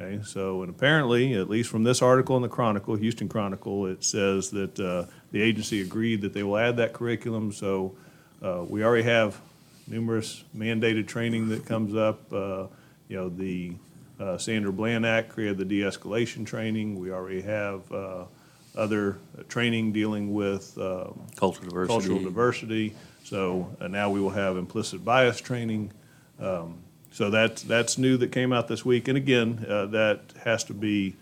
Okay, 0.00 0.20
so 0.22 0.62
and 0.62 0.70
apparently, 0.70 1.34
at 1.34 1.50
least 1.50 1.70
from 1.70 1.82
this 1.82 2.02
article 2.02 2.36
in 2.36 2.42
the 2.42 2.48
Chronicle, 2.48 2.94
Houston 2.94 3.28
Chronicle, 3.28 3.86
it 3.86 4.04
says 4.04 4.50
that 4.50 4.78
uh, 4.78 5.06
the 5.32 5.42
agency 5.42 5.80
agreed 5.80 6.20
that 6.20 6.32
they 6.32 6.44
will 6.44 6.56
add 6.56 6.76
that 6.76 6.92
curriculum. 6.92 7.50
So 7.52 7.96
uh, 8.40 8.64
we 8.68 8.84
already 8.84 9.02
have 9.04 9.40
numerous 9.88 10.44
mandated 10.56 11.08
training 11.08 11.48
that 11.48 11.66
comes 11.66 11.96
up. 11.96 12.32
Uh, 12.32 12.66
you 13.08 13.16
know, 13.16 13.28
the 13.28 13.74
uh, 14.20 14.38
Sandra 14.38 14.72
Bland 14.72 15.04
Act 15.04 15.30
created 15.30 15.58
the 15.58 15.64
de-escalation 15.64 16.46
training. 16.46 16.98
We 16.98 17.10
already 17.10 17.40
have 17.42 17.90
uh, 17.90 18.24
other 18.76 19.18
training 19.48 19.92
dealing 19.92 20.32
with 20.32 20.76
um, 20.78 21.20
Cultural 21.36 21.68
diversity. 21.70 21.92
cultural 21.98 22.22
diversity. 22.22 22.94
So 23.24 23.74
uh, 23.80 23.88
now 23.88 24.10
we 24.10 24.20
will 24.20 24.30
have 24.30 24.56
implicit 24.56 25.04
bias 25.04 25.40
training. 25.40 25.90
Um, 26.38 26.78
So 27.10 27.30
that's, 27.30 27.62
that's 27.62 27.98
new 27.98 28.16
that 28.18 28.32
came 28.32 28.52
out 28.52 28.68
this 28.68 28.84
week. 28.84 29.08
And 29.08 29.16
again, 29.16 29.64
uh, 29.68 29.86
that 29.86 30.34
has 30.44 30.64
to 30.64 30.74
be 30.74 31.16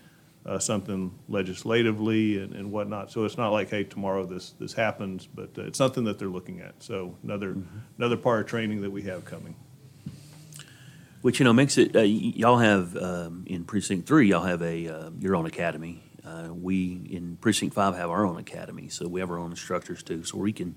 uh, 0.45 0.59
something 0.59 1.11
legislatively 1.27 2.37
and 2.41 2.53
and 2.53 2.71
whatnot. 2.71 3.11
So 3.11 3.25
it's 3.25 3.37
not 3.37 3.49
like, 3.49 3.69
hey, 3.69 3.83
tomorrow 3.83 4.25
this, 4.25 4.51
this 4.59 4.73
happens, 4.73 5.27
but 5.27 5.49
uh, 5.57 5.63
it's 5.63 5.77
something 5.77 6.05
that 6.05 6.19
they're 6.19 6.29
looking 6.29 6.61
at. 6.61 6.81
So 6.81 7.15
another, 7.23 7.57
another 7.97 8.17
part 8.17 8.41
of 8.41 8.47
training 8.47 8.81
that 8.81 8.91
we 8.91 9.03
have 9.03 9.25
coming. 9.25 9.55
Which, 11.21 11.39
you 11.39 11.43
know, 11.43 11.51
makes 11.51 11.77
it, 11.77 11.95
uh, 11.95 11.99
y- 11.99 12.05
y'all 12.05 12.59
have, 12.59 12.95
um, 12.95 13.43
in 13.47 13.65
precinct 13.65 14.07
three, 14.07 14.29
y'all 14.29 14.43
have 14.43 14.61
a, 14.61 14.87
uh, 14.87 15.09
your 15.19 15.35
own 15.35 15.45
academy. 15.45 16.03
Uh, 16.23 16.49
we, 16.53 17.07
in 17.09 17.37
precinct 17.41 17.73
five, 17.73 17.95
have 17.95 18.09
our 18.09 18.25
own 18.25 18.37
academy, 18.37 18.87
so 18.87 19.07
we 19.07 19.19
have 19.19 19.31
our 19.31 19.39
own 19.39 19.51
instructors 19.51 20.03
too. 20.03 20.23
So 20.23 20.37
we 20.37 20.53
can, 20.53 20.75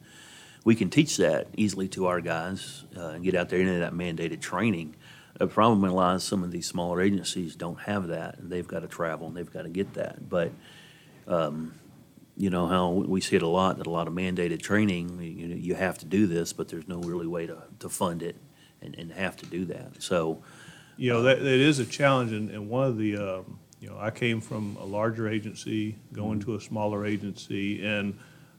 we 0.64 0.74
can 0.74 0.90
teach 0.90 1.16
that 1.18 1.48
easily 1.56 1.88
to 1.88 2.06
our 2.06 2.20
guys, 2.20 2.84
uh, 2.96 3.08
and 3.08 3.22
get 3.22 3.34
out 3.34 3.48
there 3.50 3.60
into 3.60 3.78
that 3.80 3.92
mandated 3.92 4.40
training. 4.40 4.96
The 5.40 5.46
problem 5.46 5.90
lies, 5.90 6.22
some 6.22 6.44
of 6.44 6.50
these 6.50 6.66
smaller 6.66 7.00
agencies 7.00 7.56
don't 7.56 7.80
have 7.80 8.08
that, 8.08 8.38
and 8.38 8.52
they've 8.52 8.68
got 8.68 8.80
to 8.80 8.88
travel, 8.88 9.26
and 9.26 9.34
they've 9.36 9.52
got 9.52 9.62
to 9.62 9.70
get 9.70 9.94
that. 9.94 10.28
But, 10.28 10.52
um, 11.26 11.72
you 12.36 12.50
know, 12.50 12.66
how 12.66 12.90
we 12.90 13.20
see 13.20 13.36
it 13.36 13.42
a 13.42 13.48
lot, 13.48 13.78
that 13.78 13.86
a 13.86 13.90
lot 13.90 14.06
of 14.06 14.12
mandated 14.12 14.60
training, 14.60 15.18
you 15.20 15.48
know, 15.48 15.56
you 15.56 15.74
have 15.74 15.96
to 15.98 16.06
do 16.06 16.26
this, 16.26 16.52
but 16.52 16.68
there's 16.68 16.86
no 16.86 16.98
really 16.98 17.26
way 17.26 17.46
to, 17.46 17.56
to 17.78 17.88
fund 17.88 18.22
it 18.22 18.36
and, 18.82 18.94
and 18.96 19.12
have 19.12 19.36
to 19.38 19.46
do 19.46 19.64
that. 19.64 20.02
So, 20.02 20.42
You 21.00 21.14
know, 21.14 21.22
that, 21.22 21.38
that 21.38 21.46
is 21.46 21.78
a 21.78 21.86
challenge, 21.86 22.32
and, 22.32 22.50
and 22.50 22.68
one 22.68 22.86
of 22.86 22.98
the, 22.98 23.16
um, 23.16 23.58
you 23.80 23.88
know, 23.88 23.96
I 23.98 24.10
came 24.10 24.42
from 24.42 24.76
a 24.78 24.84
larger 24.84 25.26
agency, 25.26 25.96
going 26.12 26.40
to 26.40 26.56
a 26.56 26.60
smaller 26.60 27.06
agency, 27.06 27.82
and, 27.82 28.18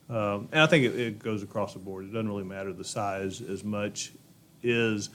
um, 0.09 0.49
and 0.51 0.61
I 0.61 0.65
think 0.65 0.85
it, 0.85 0.99
it 0.99 1.19
goes 1.19 1.43
across 1.43 1.73
the 1.73 1.79
board. 1.79 2.05
It 2.05 2.07
doesn't 2.07 2.27
really 2.27 2.43
matter 2.43 2.73
the 2.73 2.83
size 2.83 3.41
as 3.41 3.63
much, 3.63 4.13
is 4.63 5.11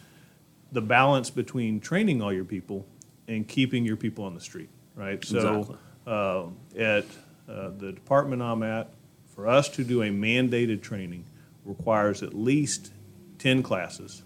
the 0.73 0.83
balance 0.83 1.31
between 1.31 1.81
training 1.81 2.23
all 2.23 2.33
your 2.33 2.45
people 2.45 2.87
and 3.29 3.47
keeping 3.47 3.85
your 3.85 3.97
people 3.97 4.25
on 4.25 4.35
the 4.35 4.41
street, 4.41 4.69
right? 4.95 5.15
Exactly. 5.15 5.77
So, 6.07 6.53
uh, 6.77 6.79
at 6.79 7.05
uh, 7.49 7.71
the 7.77 7.93
department 7.93 8.43
I'm 8.43 8.63
at, 8.63 8.91
for 9.35 9.49
us 9.49 9.69
to 9.71 9.85
do 9.85 10.03
a 10.03 10.09
mandated 10.09 10.83
training 10.83 11.25
requires 11.65 12.23
at 12.23 12.35
least 12.35 12.93
ten 13.39 13.63
classes 13.63 14.23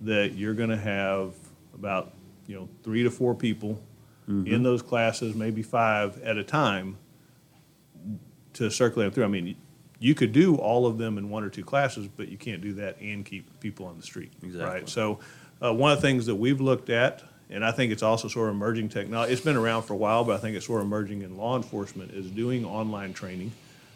that 0.00 0.32
you're 0.34 0.54
going 0.54 0.70
to 0.70 0.76
have 0.76 1.34
about, 1.74 2.12
you 2.46 2.56
know, 2.56 2.68
three 2.82 3.02
to 3.02 3.10
four 3.10 3.34
people 3.34 3.82
in 4.46 4.62
those 4.62 4.80
classes, 4.80 5.34
maybe 5.34 5.62
five 5.62 6.22
at 6.22 6.38
a 6.38 6.44
time 6.44 6.96
to 8.54 8.70
circulate 8.70 9.08
them 9.08 9.12
through. 9.12 9.24
I 9.24 9.28
mean, 9.28 9.56
you 9.98 10.14
could 10.14 10.32
do 10.32 10.56
all 10.56 10.86
of 10.86 10.96
them 10.96 11.18
in 11.18 11.28
one 11.28 11.44
or 11.44 11.50
two 11.50 11.64
classes, 11.64 12.08
but 12.08 12.28
you 12.28 12.38
can't 12.38 12.62
do 12.62 12.72
that 12.74 12.98
and 13.00 13.26
keep 13.26 13.60
people 13.60 13.84
on 13.84 13.96
the 13.98 14.02
street. 14.02 14.32
Exactly. 14.42 14.64
Right? 14.64 14.88
So, 14.88 15.18
uh, 15.62 15.72
one 15.72 15.92
of 15.92 16.00
the 16.00 16.06
things 16.06 16.26
that 16.26 16.34
we've 16.34 16.60
looked 16.60 16.90
at, 16.90 17.22
and 17.48 17.64
I 17.64 17.70
think 17.70 17.92
it's 17.92 18.02
also 18.02 18.28
sort 18.28 18.48
of 18.48 18.54
emerging 18.54 18.88
technology, 18.88 19.32
it's 19.32 19.42
been 19.42 19.56
around 19.56 19.82
for 19.82 19.94
a 19.94 19.96
while, 19.96 20.24
but 20.24 20.34
I 20.34 20.38
think 20.38 20.56
it's 20.56 20.66
sort 20.66 20.80
of 20.80 20.86
emerging 20.86 21.22
in 21.22 21.36
law 21.36 21.56
enforcement, 21.56 22.12
is 22.12 22.30
doing 22.30 22.64
online 22.64 23.12
training, 23.12 23.52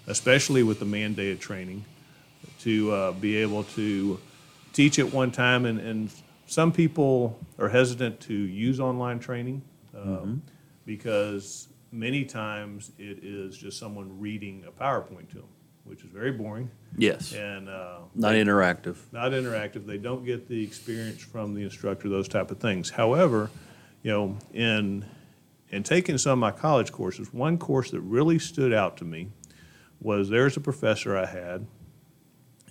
especially 0.06 0.62
with 0.62 0.78
the 0.78 0.86
mandated 0.86 1.40
training, 1.40 1.84
to 2.60 2.92
uh, 2.92 3.12
be 3.12 3.36
able 3.36 3.64
to 3.64 4.20
teach 4.72 4.98
at 4.98 5.12
one 5.12 5.30
time. 5.30 5.64
And, 5.64 5.80
and 5.80 6.10
some 6.46 6.70
people 6.70 7.38
are 7.58 7.68
hesitant 7.68 8.20
to 8.20 8.34
use 8.34 8.78
online 8.78 9.18
training 9.18 9.62
um, 9.96 10.42
because 10.84 11.68
many 11.90 12.24
times 12.24 12.92
it 12.98 13.24
is 13.24 13.56
just 13.56 13.78
someone 13.78 14.20
reading 14.20 14.64
a 14.66 14.70
PowerPoint 14.70 15.28
to 15.30 15.36
them, 15.36 15.48
which 15.86 16.02
is 16.02 16.10
very 16.10 16.32
boring 16.32 16.70
yes, 16.98 17.32
and 17.32 17.68
uh, 17.68 17.98
not 18.14 18.32
they- 18.32 18.42
interactive. 18.42 18.96
not 19.12 19.32
interactive. 19.32 19.86
They 19.86 19.98
don't 19.98 20.24
get 20.24 20.48
the 20.48 20.62
experience 20.62 21.22
from 21.22 21.54
the 21.54 21.62
instructor, 21.62 22.08
those 22.08 22.28
type 22.28 22.50
of 22.50 22.58
things. 22.58 22.90
However, 22.90 23.50
you 24.02 24.10
know, 24.12 24.36
in 24.52 25.04
in 25.70 25.82
taking 25.82 26.18
some 26.18 26.32
of 26.32 26.38
my 26.38 26.50
college 26.52 26.92
courses, 26.92 27.32
one 27.32 27.58
course 27.58 27.90
that 27.90 28.00
really 28.00 28.38
stood 28.38 28.72
out 28.72 28.96
to 28.98 29.04
me 29.04 29.28
was 30.00 30.28
there's 30.28 30.56
a 30.56 30.60
professor 30.60 31.16
I 31.16 31.26
had, 31.26 31.66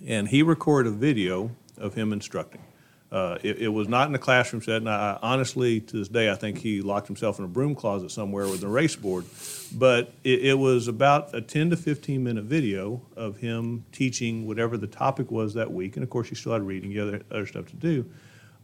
and 0.06 0.28
he 0.28 0.42
recorded 0.42 0.92
a 0.92 0.96
video 0.96 1.50
of 1.76 1.94
him 1.94 2.12
instructing. 2.12 2.62
Uh, 3.10 3.38
it, 3.42 3.58
it 3.58 3.68
was 3.68 3.88
not 3.88 4.06
in 4.06 4.12
the 4.12 4.18
classroom 4.18 4.60
setting. 4.60 4.88
I, 4.88 5.18
honestly, 5.22 5.80
to 5.80 5.96
this 5.96 6.08
day, 6.08 6.30
I 6.30 6.34
think 6.34 6.58
he 6.58 6.80
locked 6.80 7.06
himself 7.06 7.38
in 7.38 7.44
a 7.44 7.48
broom 7.48 7.74
closet 7.74 8.10
somewhere 8.10 8.46
with 8.46 8.62
an 8.62 8.70
race 8.70 8.96
board. 8.96 9.24
But 9.72 10.12
it, 10.24 10.44
it 10.44 10.54
was 10.54 10.88
about 10.88 11.34
a 11.34 11.40
10 11.40 11.70
to 11.70 11.76
15 11.76 12.22
minute 12.22 12.44
video 12.44 13.02
of 13.16 13.38
him 13.38 13.84
teaching 13.92 14.46
whatever 14.46 14.76
the 14.76 14.88
topic 14.88 15.30
was 15.30 15.54
that 15.54 15.72
week. 15.72 15.96
And 15.96 16.02
of 16.02 16.10
course, 16.10 16.30
you 16.30 16.36
still 16.36 16.52
had 16.52 16.62
reading, 16.62 16.90
you 16.90 17.06
had 17.06 17.24
other 17.30 17.46
stuff 17.46 17.66
to 17.66 17.76
do. 17.76 18.10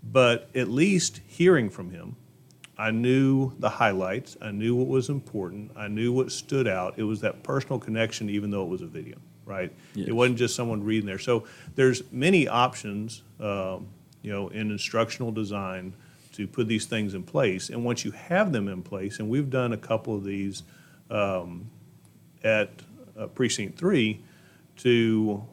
But 0.03 0.49
at 0.55 0.69
least 0.69 1.21
hearing 1.29 1.71
from 1.71 1.91
him, 1.91 2.17
I 2.77 2.91
knew 2.91 3.53
the 3.59 3.69
highlights. 3.69 4.37
I 4.41 4.51
knew 4.51 4.75
what 4.75 4.89
was 4.89 5.09
important. 5.09 5.71
I 5.77 5.89
knew 5.89 6.13
what 6.13 6.33
stood 6.33 6.67
out. 6.67 6.95
It 6.97 7.05
was 7.05 7.21
that 7.21 7.43
personal 7.45 7.79
connection, 7.79 8.29
even 8.31 8.51
though 8.51 8.65
it 8.65 8.69
was 8.69 8.83
a 8.83 8.87
video, 8.87 9.19
right? 9.45 9.73
Yes. 9.95 10.09
It 10.09 10.13
wasn't 10.13 10.39
just 10.39 10.57
someone 10.57 10.83
reading 10.83 11.07
there. 11.07 11.19
So 11.19 11.45
there's 11.77 12.03
many 12.11 12.49
options, 12.49 13.23
um, 13.39 13.89
you 14.23 14.33
know, 14.33 14.49
in 14.49 14.71
instructional 14.71 15.33
design 15.33 15.95
to 16.33 16.47
put 16.47 16.67
these 16.67 16.87
things 16.87 17.15
in 17.15 17.23
place. 17.23 17.69
And 17.69 17.85
once 17.85 18.05
you 18.05 18.13
have 18.13 18.53
them 18.53 18.69
in 18.69 18.83
place, 18.83 19.19
and 19.19 19.29
we've 19.29 19.51
done 19.51 19.73
a 19.73 19.77
couple 19.77 20.15
of 20.15 20.25
these 20.25 20.63
um, 21.11 21.71
at 22.43 22.71
uh, 23.19 23.27
precinct 23.27 23.79
three, 23.79 24.21
to 24.79 25.45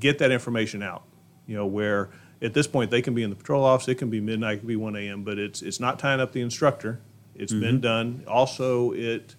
get 0.00 0.18
that 0.18 0.30
information 0.30 0.82
out. 0.82 1.02
You 1.46 1.56
know, 1.56 1.66
where 1.66 2.08
at 2.40 2.54
this 2.54 2.66
point 2.66 2.90
they 2.90 3.02
can 3.02 3.14
be 3.14 3.22
in 3.22 3.30
the 3.30 3.36
patrol 3.36 3.64
office, 3.64 3.88
it 3.88 3.96
can 3.96 4.10
be 4.10 4.20
midnight, 4.20 4.54
it 4.54 4.58
can 4.60 4.68
be 4.68 4.76
one 4.76 4.96
a.m., 4.96 5.22
but 5.22 5.38
it's 5.38 5.60
it's 5.60 5.80
not 5.80 5.98
tying 5.98 6.20
up 6.20 6.32
the 6.32 6.40
instructor. 6.40 7.00
It's 7.34 7.52
been 7.52 7.80
done. 7.80 8.24
Also, 8.28 8.92
it 8.92 9.34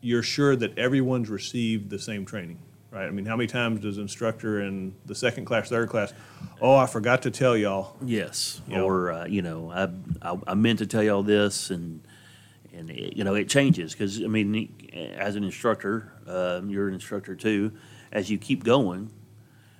you're 0.00 0.22
sure 0.22 0.56
that 0.56 0.78
everyone's 0.78 1.28
received 1.28 1.90
the 1.90 1.98
same 1.98 2.24
training, 2.24 2.58
right? 2.90 3.06
I 3.06 3.10
mean, 3.10 3.26
how 3.26 3.36
many 3.36 3.46
times 3.46 3.80
does 3.80 3.98
instructor 3.98 4.60
in 4.60 4.94
the 5.06 5.14
second 5.14 5.44
class, 5.44 5.68
third 5.68 5.88
class, 5.88 6.12
oh, 6.60 6.76
I 6.76 6.86
forgot 6.86 7.22
to 7.22 7.30
tell 7.30 7.56
y'all, 7.56 7.96
Yes, 8.04 8.60
Yeah. 8.68 8.82
or 8.82 9.12
uh, 9.12 9.26
you 9.26 9.42
know, 9.42 9.70
I, 9.70 9.88
I 10.22 10.38
I 10.48 10.54
meant 10.54 10.78
to 10.80 10.86
tell 10.86 11.02
y'all 11.02 11.22
this, 11.22 11.70
and 11.70 12.02
and 12.72 12.90
it, 12.90 13.16
you 13.16 13.24
know, 13.24 13.34
it 13.34 13.48
changes 13.48 13.92
because 13.92 14.22
I 14.22 14.26
mean, 14.26 15.14
as 15.16 15.36
an 15.36 15.44
instructor, 15.44 16.12
um, 16.26 16.70
you're 16.70 16.88
an 16.88 16.94
instructor 16.94 17.34
too. 17.34 17.72
As 18.12 18.28
you 18.30 18.38
keep 18.38 18.64
going, 18.64 19.10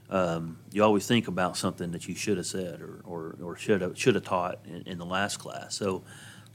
um, 0.08 0.58
you 0.72 0.82
always 0.84 1.06
think 1.06 1.26
about 1.28 1.56
something 1.56 1.90
that 1.92 2.08
you 2.08 2.14
should 2.14 2.36
have 2.36 2.46
said 2.46 2.80
or 2.80 3.00
or, 3.04 3.36
or 3.42 3.56
should 3.56 3.80
have 3.80 3.98
should 3.98 4.14
have 4.14 4.24
taught 4.24 4.58
in, 4.66 4.82
in 4.82 4.98
the 4.98 5.06
last 5.06 5.38
class. 5.38 5.74
So. 5.74 6.02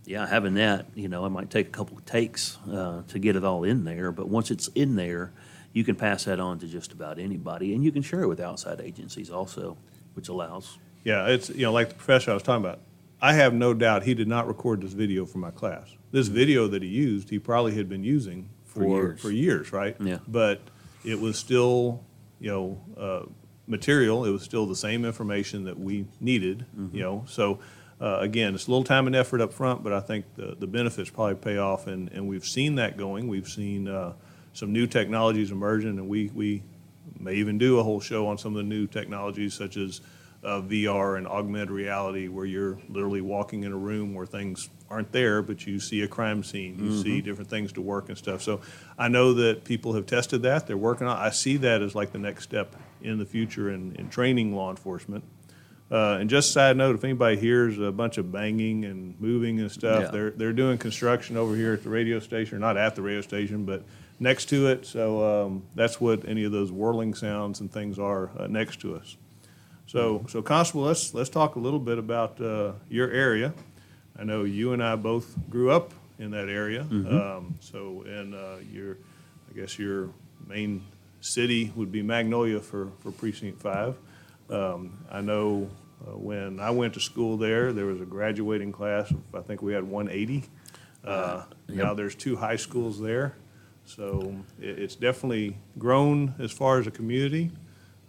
Yeah, 0.07 0.27
having 0.27 0.53
that, 0.53 0.85
you 0.93 1.07
know, 1.07 1.25
it 1.25 1.31
might 1.31 1.49
take 1.49 1.65
a 1.69 1.71
couple 1.71 1.97
of 1.97 2.05
takes 2.05 2.59
uh, 2.71 3.01
to 3.07 3.17
get 3.17 3.35
it 3.35 3.43
all 3.43 3.63
in 3.63 3.85
there, 3.85 4.11
but 4.11 4.29
once 4.29 4.51
it's 4.51 4.67
in 4.75 4.95
there, 4.95 5.33
you 5.75 5.83
can 5.83 5.95
pass 5.95 6.23
that 6.23 6.39
on 6.39 6.57
to 6.59 6.67
just 6.67 6.91
about 6.93 7.19
anybody, 7.19 7.73
and 7.75 7.83
you 7.83 7.91
can 7.91 8.01
share 8.01 8.21
it 8.23 8.27
with 8.27 8.39
outside 8.39 8.79
agencies 8.81 9.29
also, 9.29 9.77
which 10.15 10.29
allows 10.29 10.77
Yeah, 11.03 11.27
it's, 11.27 11.49
you 11.49 11.63
know, 11.63 11.71
like 11.73 11.89
the 11.89 11.95
professor 11.95 12.31
I 12.31 12.33
was 12.33 12.43
talking 12.43 12.65
about. 12.65 12.79
I 13.21 13.33
have 13.33 13.53
no 13.53 13.73
doubt 13.73 14.03
he 14.03 14.13
did 14.13 14.27
not 14.27 14.47
record 14.47 14.81
this 14.81 14.93
video 14.93 15.25
for 15.25 15.37
my 15.39 15.51
class. 15.51 15.87
This 16.11 16.27
video 16.27 16.67
that 16.69 16.81
he 16.81 16.87
used, 16.89 17.29
he 17.29 17.39
probably 17.39 17.73
had 17.75 17.87
been 17.89 18.03
using 18.03 18.49
For 18.63 18.79
for, 18.83 18.87
years. 18.87 19.21
for 19.21 19.31
years, 19.31 19.71
right? 19.73 19.95
Yeah. 19.99 20.19
But 20.27 20.61
it 21.03 21.19
was 21.19 21.37
still, 21.37 22.03
you 22.39 22.51
know, 22.51 22.81
uh, 22.97 23.25
material. 23.67 24.25
It 24.25 24.31
was 24.31 24.43
still 24.43 24.65
the 24.65 24.75
same 24.75 25.03
information 25.05 25.65
that 25.65 25.77
we 25.79 26.05
needed, 26.21 26.65
Mm-hmm. 26.77 26.95
you 26.95 27.03
know. 27.03 27.23
So, 27.27 27.59
uh, 27.99 28.19
again, 28.21 28.53
it's 28.55 28.67
a 28.67 28.71
little 28.71 28.83
time 28.83 29.07
and 29.07 29.15
effort 29.15 29.41
up 29.41 29.51
front, 29.53 29.83
but 29.83 29.91
I 29.93 29.99
think 30.01 30.25
the, 30.35 30.55
the 30.57 30.67
benefits 30.67 31.09
probably 31.09 31.35
pay 31.35 31.57
off. 31.57 31.87
And, 31.87 32.11
and 32.13 32.27
we've 32.27 32.45
seen 32.45 32.75
that 32.75 32.95
going. 32.97 33.27
We've 33.27 33.47
seen 33.47 33.87
uh, 33.87 34.13
some 34.55 34.71
new 34.71 34.87
technologies 34.87 35.51
emerging, 35.51 35.99
and 35.99 36.07
we, 36.07 36.31
we 36.33 36.63
may 37.19 37.33
even 37.35 37.57
do 37.57 37.77
a 37.77 37.83
whole 37.83 37.99
show 37.99 38.25
on 38.27 38.37
some 38.37 38.53
of 38.53 38.57
the 38.57 38.63
new 38.63 38.87
technologies 38.87 39.53
such 39.53 39.75
as 39.77 39.99
uh, 40.43 40.61
VR 40.61 41.17
and 41.17 41.27
augmented 41.27 41.69
reality, 41.71 42.29
where 42.29 42.45
you're 42.45 42.77
literally 42.87 43.19
walking 43.21 43.63
in 43.63 43.73
a 43.73 43.77
room 43.77 44.13
where 44.13 44.25
things 44.25 44.69
aren't 44.89 45.11
there, 45.11 45.41
but 45.41 45.65
you 45.67 45.79
see 45.79 46.03
a 46.03 46.07
crime 46.07 46.41
scene, 46.43 46.77
you 46.79 47.01
see 47.01 47.19
different 47.19 47.49
things 47.49 47.73
to 47.73 47.81
work 47.81 48.07
and 48.09 48.17
stuff. 48.17 48.41
So 48.41 48.61
I 48.97 49.07
know 49.09 49.33
that 49.33 49.65
people 49.65 49.93
have 49.93 50.05
tested 50.05 50.43
that; 50.43 50.67
they're 50.67 50.77
working 50.77 51.07
on. 51.07 51.17
I 51.17 51.31
see 51.31 51.57
that 51.57 51.81
as 51.81 51.95
like 51.95 52.11
the 52.13 52.19
next 52.19 52.43
step 52.43 52.75
in 53.01 53.17
the 53.17 53.25
future 53.25 53.71
in, 53.71 53.95
in 53.95 54.09
training 54.09 54.55
law 54.55 54.69
enforcement. 54.69 55.23
Uh, 55.91 56.17
and 56.19 56.29
just 56.29 56.49
a 56.49 56.53
side 56.53 56.77
note, 56.77 56.95
if 56.95 57.03
anybody 57.03 57.37
hears 57.37 57.77
a 57.79 57.91
bunch 57.91 58.17
of 58.17 58.31
banging 58.31 58.85
and 58.85 59.19
moving 59.19 59.59
and 59.59 59.71
stuff, 59.71 60.03
Yeah. 60.03 60.11
they're 60.11 60.29
they're 60.31 60.53
doing 60.53 60.77
construction 60.77 61.35
over 61.37 61.55
here 61.55 61.73
at 61.73 61.83
the 61.83 61.89
radio 61.89 62.19
station, 62.19 62.59
not 62.59 62.77
at 62.77 62.95
the 62.95 63.01
radio 63.01 63.21
station, 63.21 63.65
but 63.65 63.83
next 64.19 64.45
to 64.49 64.67
it. 64.67 64.85
So 64.85 65.45
um, 65.45 65.63
that's 65.75 65.99
what 65.99 66.27
any 66.27 66.43
of 66.43 66.51
those 66.51 66.71
whirling 66.71 67.13
sounds 67.13 67.59
and 67.59 67.71
things 67.71 67.99
are 67.99 68.31
uh, 68.37 68.47
next 68.47 68.79
to 68.81 68.95
us. 68.95 69.17
So, 69.87 70.25
so 70.27 70.41
Constable, 70.41 70.83
let's 70.83 71.13
let's 71.13 71.29
talk 71.29 71.55
a 71.55 71.59
little 71.59 71.79
bit 71.79 71.97
about 71.99 72.41
uh, 72.41 72.73
your 72.89 73.11
area. 73.11 73.53
I 74.17 74.23
know 74.23 74.43
you 74.43 74.73
and 74.73 74.81
I 74.83 74.95
both 74.95 75.35
grew 75.49 75.69
up 75.71 75.93
in 76.17 76.31
that 76.31 76.47
area. 76.49 76.81
Um, 76.81 77.55
so, 77.59 78.03
and 78.07 78.33
uh, 78.33 78.55
your, 78.71 78.97
I 79.49 79.53
guess 79.59 79.77
your 79.77 80.09
main 80.47 80.81
city 81.21 81.71
would 81.75 81.91
be 81.91 82.01
Magnolia 82.01 82.59
for 82.61 82.89
for 83.01 83.11
precinct 83.11 83.61
five. 83.61 83.95
Um, 84.49 85.05
I 85.11 85.21
know 85.21 85.69
uh, 86.07 86.17
when 86.17 86.59
I 86.59 86.71
went 86.71 86.93
to 86.95 86.99
school 86.99 87.37
there, 87.37 87.71
there 87.73 87.85
was 87.85 88.01
a 88.01 88.05
graduating 88.05 88.71
class 88.71 89.11
of 89.11 89.21
I 89.35 89.41
think 89.41 89.61
we 89.61 89.73
had 89.73 89.83
180. 89.83 90.47
Uh, 91.03 91.43
Now 91.67 91.93
there's 91.93 92.15
two 92.15 92.35
high 92.37 92.55
schools 92.57 92.99
there, 92.99 93.35
so 93.85 94.35
it, 94.61 94.79
it's 94.79 94.95
definitely 94.95 95.57
grown 95.77 96.35
as 96.39 96.51
far 96.51 96.79
as 96.79 96.87
a 96.87 96.91
community. 96.91 97.51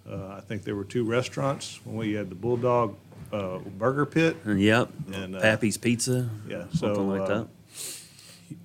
Uh, 0.09 0.35
I 0.37 0.41
think 0.41 0.63
there 0.63 0.77
were 0.77 0.85
two 0.85 1.05
restaurants. 1.05 1.81
When 1.85 1.97
we 1.97 2.13
had 2.13 2.31
the 2.31 2.35
Bulldog 2.37 2.97
uh, 3.33 3.59
Burger 3.59 4.07
Pit, 4.07 4.37
And 4.45 4.61
yep, 4.61 4.89
And, 5.13 5.35
uh, 5.37 5.41
Pappy's 5.41 5.77
Pizza. 5.77 6.31
Yeah, 6.49 6.65
something 6.73 7.09
like 7.09 7.23
uh, 7.23 7.27
that. 7.39 7.49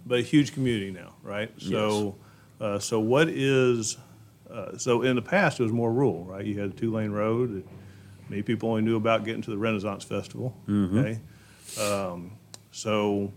but 0.05 0.19
a 0.19 0.21
huge 0.21 0.53
community 0.53 0.91
now, 0.91 1.15
right? 1.23 1.51
So, 1.59 2.15
uh, 2.59 2.77
so 2.77 2.99
what 2.99 3.27
is, 3.27 3.97
uh, 4.51 4.77
so 4.77 5.01
in 5.01 5.15
the 5.15 5.21
past, 5.23 5.59
it 5.59 5.63
was 5.63 5.71
more 5.71 5.91
rural, 5.91 6.23
right? 6.25 6.45
You 6.45 6.59
had 6.59 6.69
a 6.69 6.73
two-lane 6.73 7.11
road. 7.11 7.55
that 7.55 7.65
Many 8.29 8.43
people 8.43 8.69
only 8.69 8.83
knew 8.83 8.95
about 8.97 9.25
getting 9.25 9.41
to 9.41 9.49
the 9.49 9.57
Renaissance 9.57 10.03
Festival, 10.03 10.55
Mm-hmm. 10.67 10.97
okay? 10.99 11.19
Um, 11.81 12.33
So 12.71 13.33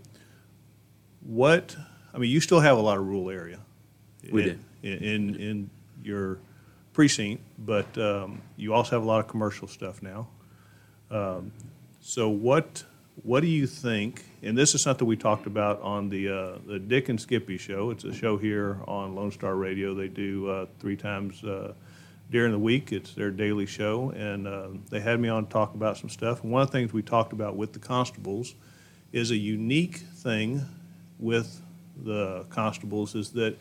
what, 1.21 1.75
I 2.13 2.17
mean, 2.19 2.29
you 2.29 2.39
still 2.39 2.59
have 2.59 2.77
a 2.77 2.81
lot 2.81 2.97
of 2.99 3.05
rural 3.05 3.29
area. 3.31 3.59
We 4.31 4.43
in- 4.83 5.03
In, 5.03 5.35
in 5.35 5.69
your 6.03 6.37
precinct, 6.93 7.41
but 7.57 7.97
um, 7.97 8.41
you 8.57 8.73
also 8.73 8.95
have 8.95 9.03
a 9.03 9.07
lot 9.07 9.19
of 9.19 9.27
commercial 9.27 9.67
stuff 9.67 10.01
now. 10.01 10.27
Um, 11.11 11.51
So 12.01 12.29
what, 12.29 12.83
what 13.23 13.39
do 13.41 13.47
you 13.47 13.65
think, 13.65 14.23
and 14.43 14.55
this 14.55 14.75
is 14.75 14.81
something 14.81 15.07
we 15.07 15.17
talked 15.17 15.47
about 15.47 15.81
on 15.81 16.09
the, 16.09 16.29
uh, 16.29 16.57
the 16.67 16.77
Dick 16.77 17.09
and 17.09 17.19
Skippy 17.19 17.57
show. 17.57 17.89
It's 17.89 18.03
a 18.03 18.13
show 18.13 18.37
here 18.37 18.77
on 18.87 19.15
Lone 19.15 19.31
Star 19.31 19.55
Radio. 19.55 19.95
They 19.95 20.07
do 20.07 20.47
uh, 20.47 20.65
three 20.79 20.95
times 20.95 21.43
uh, 21.43 21.73
during 22.29 22.51
the 22.51 22.59
week. 22.59 22.91
It's 22.91 23.13
their 23.15 23.31
daily 23.31 23.65
show, 23.65 24.11
and 24.11 24.47
uh, 24.47 24.67
they 24.91 24.99
had 24.99 25.19
me 25.19 25.29
on 25.29 25.45
to 25.47 25.51
talk 25.51 25.73
about 25.73 25.97
some 25.97 26.09
stuff. 26.09 26.43
And 26.43 26.51
one 26.51 26.61
of 26.61 26.69
the 26.71 26.77
things 26.77 26.93
we 26.93 27.01
talked 27.01 27.33
about 27.33 27.55
with 27.55 27.73
the 27.73 27.79
constables 27.79 28.53
is 29.11 29.31
a 29.31 29.37
unique 29.37 29.97
thing 29.97 30.61
with 31.19 31.61
the 32.03 32.45
constables 32.49 33.15
is 33.15 33.31
that 33.31 33.57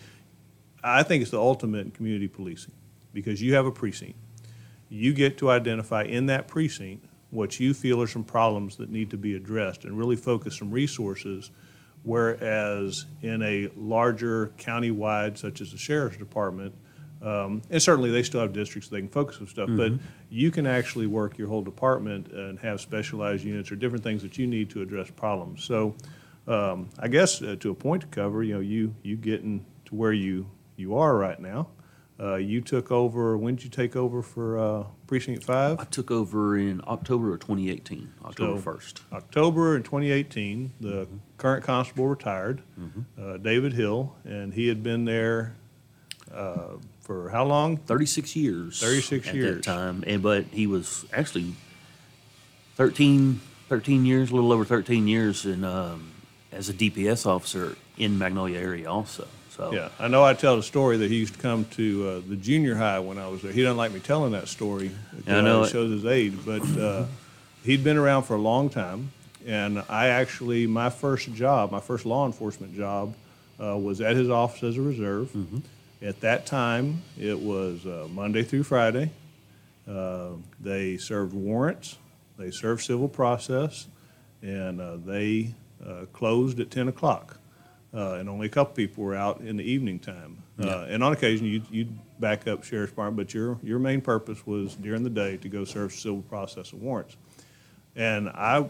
I 0.84 1.02
think 1.02 1.22
it's 1.22 1.30
the 1.30 1.40
ultimate 1.40 1.86
in 1.86 1.90
community 1.90 2.28
policing 2.28 2.74
because 3.12 3.40
you 3.40 3.54
have 3.54 3.64
a 3.64 3.72
precinct. 3.72 4.18
You 4.90 5.14
get 5.14 5.38
to 5.38 5.50
identify 5.50 6.04
in 6.04 6.26
that 6.26 6.46
precinct 6.46 7.06
what 7.30 7.58
you 7.58 7.74
feel 7.74 8.00
are 8.02 8.06
some 8.06 8.22
problems 8.22 8.76
that 8.76 8.90
need 8.90 9.10
to 9.10 9.16
be 9.16 9.34
addressed 9.34 9.84
and 9.84 9.98
really 9.98 10.16
focus 10.16 10.58
some 10.58 10.70
resources. 10.70 11.50
Whereas 12.02 13.06
in 13.22 13.42
a 13.42 13.70
larger 13.76 14.52
county-wide, 14.58 15.38
such 15.38 15.62
as 15.62 15.72
the 15.72 15.78
sheriff's 15.78 16.18
department, 16.18 16.74
um, 17.22 17.62
and 17.70 17.82
certainly 17.82 18.10
they 18.10 18.22
still 18.22 18.42
have 18.42 18.52
districts 18.52 18.90
they 18.90 18.98
can 19.00 19.08
focus 19.08 19.38
on 19.40 19.46
stuff, 19.46 19.70
but 19.78 19.92
you 20.28 20.50
can 20.50 20.66
actually 20.66 21.06
work 21.06 21.38
your 21.38 21.48
whole 21.48 21.62
department 21.62 22.30
and 22.30 22.58
have 22.58 22.82
specialized 22.82 23.42
units 23.42 23.72
or 23.72 23.76
different 23.76 24.04
things 24.04 24.20
that 24.20 24.36
you 24.36 24.46
need 24.46 24.68
to 24.68 24.82
address 24.82 25.08
problems. 25.10 25.64
So 25.64 25.94
um, 26.46 26.90
I 26.98 27.08
guess 27.08 27.40
uh, 27.40 27.56
to 27.60 27.70
a 27.70 27.74
point 27.74 28.02
to 28.02 28.08
cover, 28.08 28.42
you 28.42 28.52
know, 28.52 28.60
you 28.60 28.94
you 29.02 29.16
getting 29.16 29.64
to 29.86 29.94
where 29.94 30.12
you 30.12 30.46
you 30.76 30.96
are 30.96 31.16
right 31.16 31.38
now. 31.40 31.68
Uh, 32.18 32.36
you 32.36 32.60
took 32.60 32.92
over. 32.92 33.36
When 33.36 33.56
did 33.56 33.64
you 33.64 33.70
take 33.70 33.96
over 33.96 34.22
for 34.22 34.56
uh, 34.58 34.84
precinct 35.08 35.42
five? 35.42 35.80
I 35.80 35.84
took 35.84 36.10
over 36.12 36.56
in 36.56 36.80
October 36.86 37.34
of 37.34 37.40
2018, 37.40 38.12
October 38.24 38.60
So- 38.60 38.70
1st. 38.72 39.00
October 39.12 39.76
in 39.76 39.82
2018. 39.82 40.72
The 40.80 40.88
Mm-hmm. 40.88 41.16
current 41.38 41.64
constable 41.64 42.06
retired, 42.06 42.62
uh, 43.20 43.36
David 43.38 43.72
Hill, 43.72 44.14
and 44.24 44.54
he 44.54 44.68
had 44.68 44.82
been 44.84 45.04
there 45.04 45.56
uh, 46.32 46.76
for 47.00 47.30
how 47.30 47.44
long? 47.44 47.76
36 47.78 48.36
years. 48.36 48.80
36 48.80 49.28
at 49.28 49.34
years. 49.34 49.54
that 49.56 49.62
time, 49.64 50.04
and 50.06 50.22
but 50.22 50.44
he 50.52 50.66
was 50.68 51.04
actually 51.12 51.54
13, 52.76 53.40
13 53.68 54.04
years, 54.06 54.30
a 54.30 54.34
little 54.34 54.52
over 54.52 54.64
13 54.64 55.06
years, 55.08 55.44
in 55.44 55.64
um, 55.64 56.12
as 56.52 56.68
a 56.68 56.72
DPS 56.72 57.26
officer 57.26 57.76
in 57.98 58.18
Magnolia 58.18 58.58
area 58.60 58.88
also. 58.90 59.26
So 59.56 59.72
Yeah, 59.72 59.88
I 59.98 60.08
know. 60.08 60.24
I 60.24 60.34
tell 60.34 60.56
the 60.56 60.62
story 60.62 60.96
that 60.98 61.10
he 61.10 61.16
used 61.16 61.34
to 61.34 61.40
come 61.40 61.64
to 61.72 62.08
uh, 62.08 62.28
the 62.28 62.36
junior 62.36 62.74
high 62.74 62.98
when 62.98 63.18
I 63.18 63.28
was 63.28 63.42
there. 63.42 63.52
He 63.52 63.62
doesn't 63.62 63.76
like 63.76 63.92
me 63.92 64.00
telling 64.00 64.32
that 64.32 64.48
story. 64.48 64.90
I 65.26 65.40
know 65.40 65.62
It 65.62 65.70
shows 65.70 65.90
his 65.90 66.04
age, 66.04 66.34
but 66.44 66.62
uh, 66.76 67.06
he'd 67.64 67.84
been 67.84 67.96
around 67.96 68.24
for 68.24 68.34
a 68.34 68.40
long 68.40 68.68
time. 68.68 69.12
And 69.46 69.82
I 69.88 70.08
actually, 70.08 70.66
my 70.66 70.90
first 70.90 71.32
job, 71.34 71.70
my 71.70 71.80
first 71.80 72.06
law 72.06 72.26
enforcement 72.26 72.74
job, 72.74 73.14
uh, 73.62 73.76
was 73.76 74.00
at 74.00 74.16
his 74.16 74.28
office 74.28 74.62
as 74.62 74.76
a 74.76 74.82
reserve. 74.82 75.28
Mm-hmm. 75.28 75.58
At 76.02 76.20
that 76.20 76.46
time, 76.46 77.02
it 77.18 77.38
was 77.38 77.86
uh, 77.86 78.08
Monday 78.10 78.42
through 78.42 78.64
Friday. 78.64 79.10
Uh, 79.88 80.30
they 80.60 80.96
served 80.96 81.34
warrants, 81.34 81.98
they 82.38 82.50
served 82.50 82.82
civil 82.82 83.08
process, 83.08 83.86
and 84.42 84.80
uh, 84.80 84.96
they 84.96 85.54
uh, 85.86 86.06
closed 86.12 86.58
at 86.58 86.70
10 86.70 86.88
o'clock. 86.88 87.38
Uh, 87.94 88.14
and 88.14 88.28
only 88.28 88.46
a 88.46 88.50
couple 88.50 88.74
people 88.74 89.04
were 89.04 89.14
out 89.14 89.40
in 89.40 89.56
the 89.56 89.62
evening 89.62 90.00
time. 90.00 90.42
Uh, 90.60 90.86
and 90.88 91.04
on 91.04 91.12
occasion, 91.12 91.46
you'd, 91.46 91.64
you'd 91.70 91.96
back 92.18 92.48
up 92.48 92.64
sheriff's 92.64 92.90
department, 92.90 93.16
but 93.16 93.32
your, 93.32 93.58
your 93.62 93.78
main 93.78 94.00
purpose 94.00 94.44
was 94.44 94.74
during 94.74 95.04
the 95.04 95.10
day 95.10 95.36
to 95.36 95.48
go 95.48 95.64
serve 95.64 95.92
civil 95.92 96.22
process 96.22 96.72
of 96.72 96.82
warrants. 96.82 97.16
And 97.94 98.28
I 98.30 98.68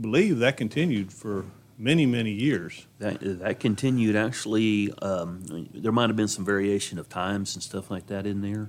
believe 0.00 0.38
that 0.40 0.56
continued 0.56 1.12
for 1.12 1.44
many, 1.78 2.06
many 2.06 2.32
years. 2.32 2.86
That, 2.98 3.18
that 3.20 3.60
continued 3.60 4.16
actually. 4.16 4.92
Um, 5.00 5.68
there 5.72 5.92
might 5.92 6.10
have 6.10 6.16
been 6.16 6.28
some 6.28 6.44
variation 6.44 6.98
of 6.98 7.08
times 7.08 7.54
and 7.54 7.62
stuff 7.62 7.90
like 7.90 8.08
that 8.08 8.26
in 8.26 8.42
there, 8.42 8.68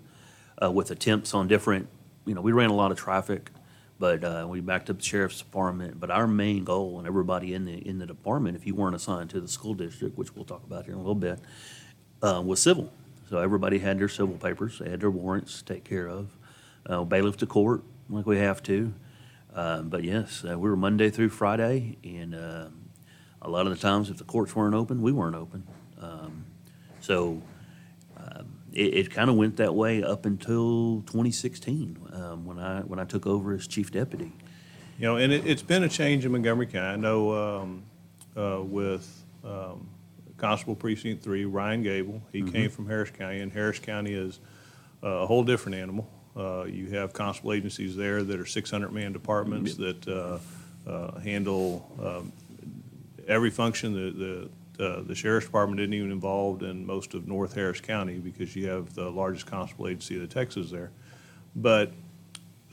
uh, 0.62 0.72
with 0.72 0.91
attempts 0.91 1.34
on 1.34 1.48
different. 1.48 1.88
You 2.26 2.36
know, 2.36 2.41
we 2.41 2.52
ran 2.52 2.70
a 2.70 2.76
lot 2.76 2.91
of 2.91 2.98
traffic, 2.98 3.50
but 4.02 4.24
uh, 4.24 4.48
we 4.50 4.62
backed 4.62 4.90
up 4.90 4.98
the 4.98 5.04
sheriff's 5.04 5.38
department. 5.38 6.00
But 6.00 6.10
our 6.10 6.26
main 6.28 6.64
goal, 6.64 6.98
and 6.98 7.08
everybody 7.08 7.54
in 7.54 7.66
the 7.66 7.76
in 7.88 8.00
the 8.00 8.08
department, 8.08 8.58
if 8.58 8.66
you 8.66 8.74
weren't 8.74 8.96
assigned 8.96 9.30
to 9.30 9.40
the 9.40 9.48
school 9.48 9.76
district, 9.76 10.18
which 10.18 10.36
we'll 10.36 10.44
talk 10.44 10.64
about 10.64 10.86
here 10.86 10.94
in 10.94 11.00
a 11.00 11.04
little 11.04 11.14
bit, 11.14 11.40
uh, 12.24 12.42
was 12.44 12.60
civil. 12.60 12.92
So 13.30 13.38
everybody 13.38 13.78
had 13.78 14.00
their 14.00 14.10
civil 14.10 14.36
papers, 14.36 14.80
they 14.80 14.90
had 14.90 15.02
their 15.02 15.12
warrants 15.12 15.60
to 15.60 15.74
take 15.74 15.84
care 15.84 16.08
of, 16.08 16.36
uh, 16.88 17.04
bailiff 17.04 17.38
to 17.38 17.46
court 17.46 17.84
like 18.10 18.26
we 18.26 18.40
have 18.40 18.64
to. 18.64 18.94
Uh, 19.54 19.84
but 19.84 20.04
yes, 20.04 20.44
uh, 20.50 20.58
we 20.58 20.68
were 20.68 20.76
Monday 20.76 21.12
through 21.12 21.30
Friday, 21.30 21.98
and 22.04 22.34
um 22.36 22.82
a 23.42 23.50
lot 23.50 23.66
of 23.66 23.74
the 23.74 23.80
times, 23.80 24.10
if 24.10 24.18
the 24.18 24.24
courts 24.24 24.56
weren't 24.56 24.76
open, 24.76 25.02
we 25.02 25.12
weren't 25.12 25.36
open. 25.36 25.66
Um, 26.00 26.46
so 27.00 27.42
it, 28.72 28.94
it 28.94 29.12
kind 29.12 29.30
of 29.30 29.36
went 29.36 29.58
that 29.58 29.76
way 29.76 30.04
up 30.04 30.26
until 30.26 31.02
2016 31.08 31.98
um, 32.14 32.46
when 32.46 32.60
I 32.60 32.82
when 32.82 33.00
I 33.00 33.06
took 33.06 33.26
over 33.26 33.54
as 33.54 33.68
chief 33.68 33.92
deputy. 33.92 34.32
You 34.98 35.08
know, 35.08 35.16
and 35.18 35.34
it, 35.34 35.46
it's 35.48 35.64
been 35.64 35.84
a 35.84 35.90
change 35.90 36.26
in 36.26 36.32
Montgomery 36.32 36.68
County. 36.68 36.88
I 36.88 36.96
know 36.96 37.34
um, 37.34 37.84
uh, 38.38 38.62
with 38.62 39.24
um, 39.44 39.90
Constable 40.38 40.76
Precinct 40.76 41.24
Three, 41.24 41.46
Ryan 41.46 41.84
Gable. 41.84 42.22
He 42.32 42.44
came 42.44 42.70
from 42.70 42.88
Harris 42.88 43.12
County, 43.12 43.40
and 43.40 43.52
Harris 43.52 43.80
County 43.80 44.14
is 44.14 44.40
uh, 45.04 45.08
a 45.08 45.26
whole 45.26 45.44
different 45.44 45.78
animal. 45.78 46.10
Uh, 46.36 46.64
you 46.64 46.88
have 46.92 47.14
constable 47.14 47.52
agencies 47.52 47.96
there 47.96 48.24
that 48.24 48.40
are 48.40 48.46
600 48.46 48.92
man 48.94 49.12
departments 49.12 49.76
that 49.76 50.08
uh, 50.08 50.40
uh, 50.90 51.20
handle 51.20 51.92
um, 52.02 52.32
every 53.28 53.50
function. 53.50 53.94
The, 53.94 54.12
the, 54.12 54.50
uh, 54.82 55.02
the 55.02 55.15
sheriff's 55.15 55.46
department 55.46 55.80
isn't 55.80 55.94
even 55.94 56.12
involved 56.12 56.63
in 56.63 56.86
most 56.86 57.13
of 57.13 57.28
North 57.28 57.54
Harris 57.54 57.80
County 57.80 58.17
because 58.17 58.56
you 58.56 58.67
have 58.67 58.94
the 58.96 59.10
largest 59.10 59.46
constable 59.46 59.88
agency 59.88 60.15
of 60.15 60.22
the 60.22 60.28
Texas 60.28 60.72
there. 60.72 60.91
But 61.56 61.91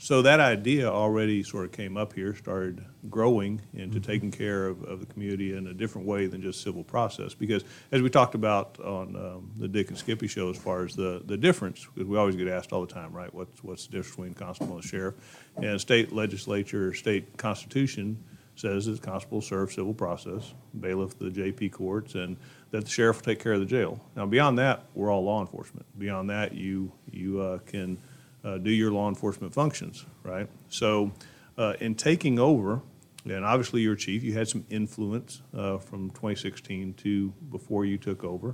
so 0.01 0.21
that 0.21 0.39
idea 0.39 0.89
already 0.89 1.43
sort 1.43 1.65
of 1.65 1.73
came 1.73 1.97
up 1.97 2.13
here, 2.13 2.33
started 2.33 2.83
growing 3.09 3.61
into 3.73 3.99
taking 3.99 4.31
care 4.31 4.67
of, 4.67 4.81
of 4.83 5.01
the 5.01 5.05
community 5.05 5.55
in 5.55 5.67
a 5.67 5.73
different 5.73 6.07
way 6.07 6.25
than 6.25 6.41
just 6.41 6.61
civil 6.61 6.85
process. 6.85 7.33
Because 7.33 7.65
as 7.91 8.01
we 8.01 8.09
talked 8.09 8.33
about 8.33 8.79
on 8.79 9.15
um, 9.17 9.51
the 9.57 9.67
Dick 9.67 9.89
and 9.89 9.97
Skippy 9.97 10.27
show, 10.27 10.49
as 10.49 10.57
far 10.57 10.85
as 10.85 10.95
the, 10.95 11.21
the 11.25 11.35
difference, 11.35 11.85
because 11.93 12.07
we 12.07 12.17
always 12.17 12.37
get 12.37 12.47
asked 12.47 12.71
all 12.71 12.79
the 12.79 12.93
time, 12.93 13.11
right? 13.11 13.33
What's, 13.33 13.61
what's 13.61 13.87
the 13.87 13.91
difference 13.91 14.15
between 14.15 14.33
constable 14.35 14.75
and 14.75 14.83
sheriff? 14.83 15.15
And 15.57 15.79
state 15.81 16.13
legislature, 16.13 16.93
state 16.93 17.35
constitution 17.37 18.23
says 18.59 18.87
that 18.87 19.01
constable 19.01 19.41
serve 19.41 19.71
civil 19.71 19.93
process, 19.93 20.53
bailiff 20.77 21.17
the 21.17 21.29
JP 21.29 21.71
courts, 21.71 22.15
and 22.15 22.35
that 22.71 22.83
the 22.83 22.89
sheriff 22.89 23.17
will 23.17 23.23
take 23.23 23.39
care 23.39 23.53
of 23.53 23.61
the 23.61 23.65
jail. 23.65 24.01
Now, 24.17 24.25
beyond 24.25 24.57
that, 24.59 24.83
we're 24.93 25.09
all 25.09 25.23
law 25.23 25.39
enforcement. 25.39 25.85
Beyond 25.97 26.29
that, 26.29 26.53
you, 26.53 26.91
you 27.09 27.39
uh, 27.39 27.59
can 27.59 27.97
uh, 28.43 28.57
do 28.57 28.69
your 28.69 28.91
law 28.91 29.07
enforcement 29.07 29.53
functions, 29.53 30.05
right? 30.23 30.47
So, 30.67 31.11
uh, 31.57 31.75
in 31.79 31.95
taking 31.95 32.37
over, 32.37 32.81
and 33.23 33.45
obviously 33.45 33.81
you're 33.81 33.95
chief, 33.95 34.23
you 34.23 34.33
had 34.33 34.49
some 34.49 34.65
influence 34.69 35.41
uh, 35.55 35.77
from 35.77 36.09
2016 36.09 36.95
to 36.95 37.29
before 37.51 37.85
you 37.85 37.97
took 37.97 38.23
over. 38.25 38.49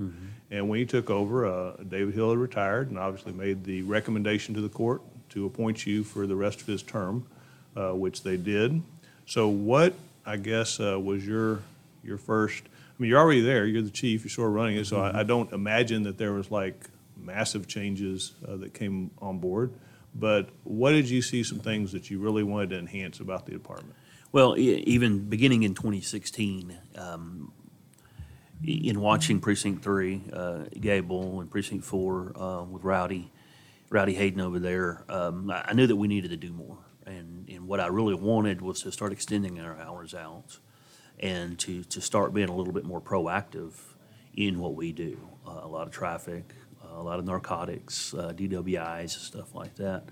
And 0.52 0.70
when 0.70 0.80
you 0.80 0.86
took 0.86 1.10
over, 1.10 1.48
uh, 1.48 1.78
David 1.88 2.14
Hill 2.14 2.30
had 2.30 2.40
retired 2.40 2.90
and 2.90 3.00
obviously 3.00 3.34
made 3.34 3.64
the 3.64 3.82
recommendation 3.84 4.54
to 4.56 4.62
the 4.62 4.70
court 4.70 5.02
to 5.30 5.46
appoint 5.46 5.86
you 5.86 6.04
for 6.04 6.28
the 6.28 6.36
rest 6.36 6.62
of 6.62 6.68
his 6.68 6.82
term, 6.82 7.28
uh, 7.76 7.92
which 7.92 8.24
they 8.24 8.38
did. 8.38 8.82
So, 9.26 9.48
what 9.48 9.94
I 10.26 10.38
guess 10.38 10.80
uh, 10.80 11.00
was 11.00 11.26
your 11.26 11.62
your 12.04 12.18
first? 12.18 12.64
I 12.66 13.02
mean, 13.02 13.10
you're 13.10 13.20
already 13.20 13.42
there. 13.42 13.66
You're 13.66 13.82
the 13.82 13.90
chief. 13.90 14.24
You're 14.24 14.30
sort 14.30 14.50
of 14.50 14.54
running 14.54 14.78
it. 14.78 14.86
So 14.86 15.02
I, 15.02 15.20
I 15.20 15.24
don't 15.24 15.52
imagine 15.52 16.04
that 16.04 16.18
there 16.18 16.32
was 16.32 16.50
like 16.50 16.90
massive 17.18 17.68
changes 17.68 18.34
uh, 18.48 18.56
that 18.58 18.74
came 18.74 19.12
on 19.22 19.40
board. 19.40 19.74
But 20.14 20.50
what 20.64 20.92
did 20.92 21.10
you 21.10 21.22
see? 21.22 21.44
Some 21.44 21.60
things 21.60 21.92
that 21.92 22.10
you 22.10 22.20
really 22.20 22.44
wanted 22.44 22.70
to 22.70 22.80
enhance 22.80 23.20
about 23.20 23.46
the 23.46 23.52
department? 23.52 23.96
Well, 24.32 24.56
even 24.58 25.30
beginning 25.30 25.64
in 25.64 25.76
2016, 25.76 26.78
um, 26.98 27.52
in 28.64 29.00
watching 29.00 29.40
Precinct 29.40 29.84
Three, 29.84 30.22
uh, 30.32 30.66
Gable, 30.80 31.42
and 31.42 31.50
Precinct 31.50 31.84
Four 31.84 32.32
uh, 32.36 32.64
with 32.64 32.84
Rowdy, 32.84 33.32
Rowdy 33.90 34.14
Hayden 34.14 34.42
over 34.42 34.60
there, 34.60 35.04
um, 35.10 35.52
I 35.52 35.74
knew 35.74 35.88
that 35.88 35.96
we 35.96 36.08
needed 36.08 36.32
to 36.32 36.38
do 36.38 36.52
more. 36.52 36.78
And, 37.06 37.48
and 37.50 37.68
what 37.68 37.80
I 37.80 37.88
really 37.88 38.16
wanted 38.16 38.62
was 38.62 38.82
to 38.82 38.92
start 38.92 39.12
extending 39.12 39.60
our 39.60 39.78
hours 39.78 40.14
out 40.14 40.60
and 41.20 41.58
to, 41.60 41.84
to 41.84 42.02
start 42.02 42.34
being 42.34 42.50
a 42.50 42.56
little 42.56 42.74
bit 42.74 42.84
more 42.84 43.02
proactive 43.02 43.74
in 44.36 44.60
what 44.60 44.76
we 44.76 44.92
do. 44.92 45.18
Uh, 45.48 45.62
a 45.64 45.68
lot 45.68 45.88
of 45.88 45.94
traffic, 45.94 46.54
uh, 46.84 47.00
a 47.00 47.04
lot 47.04 47.20
of 47.20 47.26
narcotics, 47.26 48.14
uh, 48.14 48.34
DWIs, 48.36 49.12
stuff 49.12 49.54
like 49.54 49.76
that. 49.76 50.04